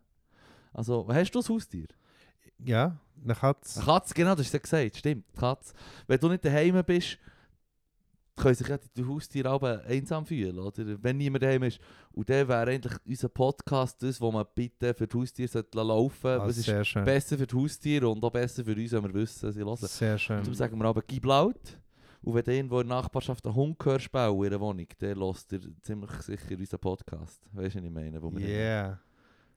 [0.73, 1.87] Also, hast du ein Haustier?
[2.65, 3.79] Ja, eine Katze.
[3.81, 5.73] Eine Katze, genau, das hast du ja gesagt, stimmt, die Katze.
[6.07, 7.19] Wenn du nicht daheim bist,
[8.37, 11.03] können sich ja die Haustiere aber einsam fühlen, oder?
[11.03, 11.79] Wenn niemand daheim ist.
[12.13, 16.27] Und dann wäre eigentlich unser Podcast das, wo man bitte für die Haustiere sollte laufen
[16.27, 16.51] Ah, sollte.
[16.61, 17.05] Es ist schön.
[17.05, 19.77] besser für die Haustiere und auch besser für uns, wenn wir wissen, sie hören.
[19.77, 20.39] Sehr schön.
[20.39, 21.79] Darum sagen wir aber, gib laut.
[22.23, 25.61] Und wenn irgendwo in der Nachbarschaft einen Hund hörst in einer Wohnung, dann hörst du
[25.83, 27.41] ziemlich sicher unseren Podcast.
[27.53, 28.21] Weißt du, was ich meine?
[28.21, 28.99] Wo wir Yeah.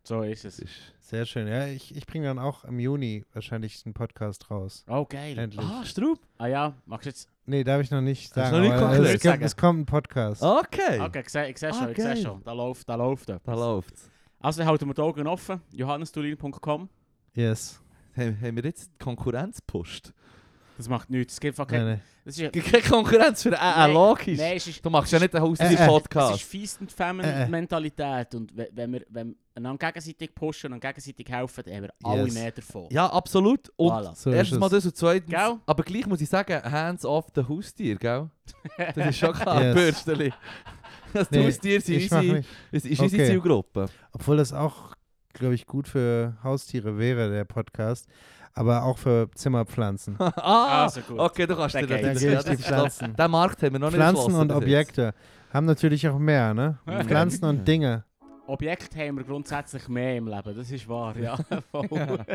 [0.08, 0.60] So ist es.
[0.60, 1.50] ist Sehr schön.
[1.50, 4.86] Ja, ich, ich bringe dann auch im Juni wahrscheinlich einen Podcast raus.
[4.88, 5.38] Oh, geil.
[5.38, 5.60] Endlich.
[5.66, 6.18] ah, Straub.
[6.38, 7.30] Ah ja, magst du jetzt...
[7.46, 8.56] Nee, darf ich noch nicht sagen.
[8.56, 10.42] noch nicht konkret es, gibt, es kommt ein Podcast.
[10.42, 12.18] Okay, Okay, ich sehe seh Ah, schon, ich seh geil.
[12.24, 12.42] schon.
[12.42, 13.44] Da läuft, da läuft etwas.
[13.44, 14.10] da läuft's.
[14.40, 15.60] Also, halten wir die Augen offen.
[15.74, 16.88] johannestulin.com.
[17.34, 17.82] Yes.
[18.16, 20.14] Haben, haben wir jetzt die Konkurrenz gepusht?
[20.78, 21.34] Das macht nichts.
[21.34, 21.90] Es gibt einfach Nein, keine...
[21.92, 22.02] nein.
[22.24, 24.38] Das ist, keine Konkurrenz für äh, äh, Nein, logisch.
[24.38, 24.86] Nein, es ist...
[24.86, 25.52] Du machst ja nicht einen Äh, äh.
[25.54, 26.44] Es ist Haustier-Podcast.
[26.44, 26.98] Feast and Äh, äh.
[26.98, 28.36] Family-Mentalität.
[28.36, 32.26] Und we- wenn wir, wenn wir gegenseitig pushen und gegenseitig helfen, dann haben wir alle
[32.26, 32.34] Yes.
[32.34, 32.88] mehr davon.
[32.92, 33.72] Ja, absolut.
[33.76, 34.16] Und Voilà.
[34.16, 35.56] So ist erstens mal das und zweitens, Gell?
[35.66, 38.30] aber gleich muss ich sagen, hands off the Haustier, gell?
[38.78, 39.74] Das ist schon klar, Yes.
[39.76, 40.34] Bürsteli.
[41.14, 42.38] Das die Nee, Haustiere sind Ich mach unsere,
[42.72, 43.32] ist, ist unsere Okay.
[43.32, 43.86] Zielgruppe.
[44.12, 44.94] Obwohl das auch
[45.34, 48.08] glaube ich, gut für Haustiere wäre, der Podcast.
[48.54, 50.16] Aber auch für Zimmerpflanzen.
[50.20, 51.20] ah, Also gut.
[51.20, 52.56] okay, du kannst Der dir das Da.
[52.56, 53.16] Pflanzen.
[53.16, 54.52] Den Markt haben wir noch nicht Pflanzen und.
[54.52, 55.14] Objekte
[55.54, 56.78] haben natürlich auch mehr, ne?
[56.88, 57.04] Ja.
[57.04, 58.04] Pflanzen und Dinge.
[58.48, 61.38] Objekte haben wir grundsätzlich mehr im Leben, das ist wahr, ja.
[61.72, 61.88] Voll.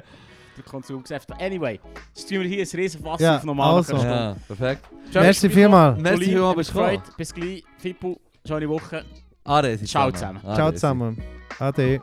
[0.56, 1.32] Der Konsumgeschäft.
[1.40, 1.80] Anyway,
[2.14, 3.96] jetzt tun wir hier ein riesen Fass Ja, auf normal also.
[3.96, 4.12] Stunde.
[4.14, 4.84] Ja, perfekt.
[5.14, 5.96] Merci vielmal.
[5.96, 7.02] Merci vielmals, bist gefreut.
[7.16, 7.64] Bis gleich.
[7.78, 9.04] Fippo, schöne Woche.
[9.44, 10.40] Ade, Ciao zusammen.
[10.44, 11.22] Ade, Ciao zusammen.
[11.58, 12.00] Ade.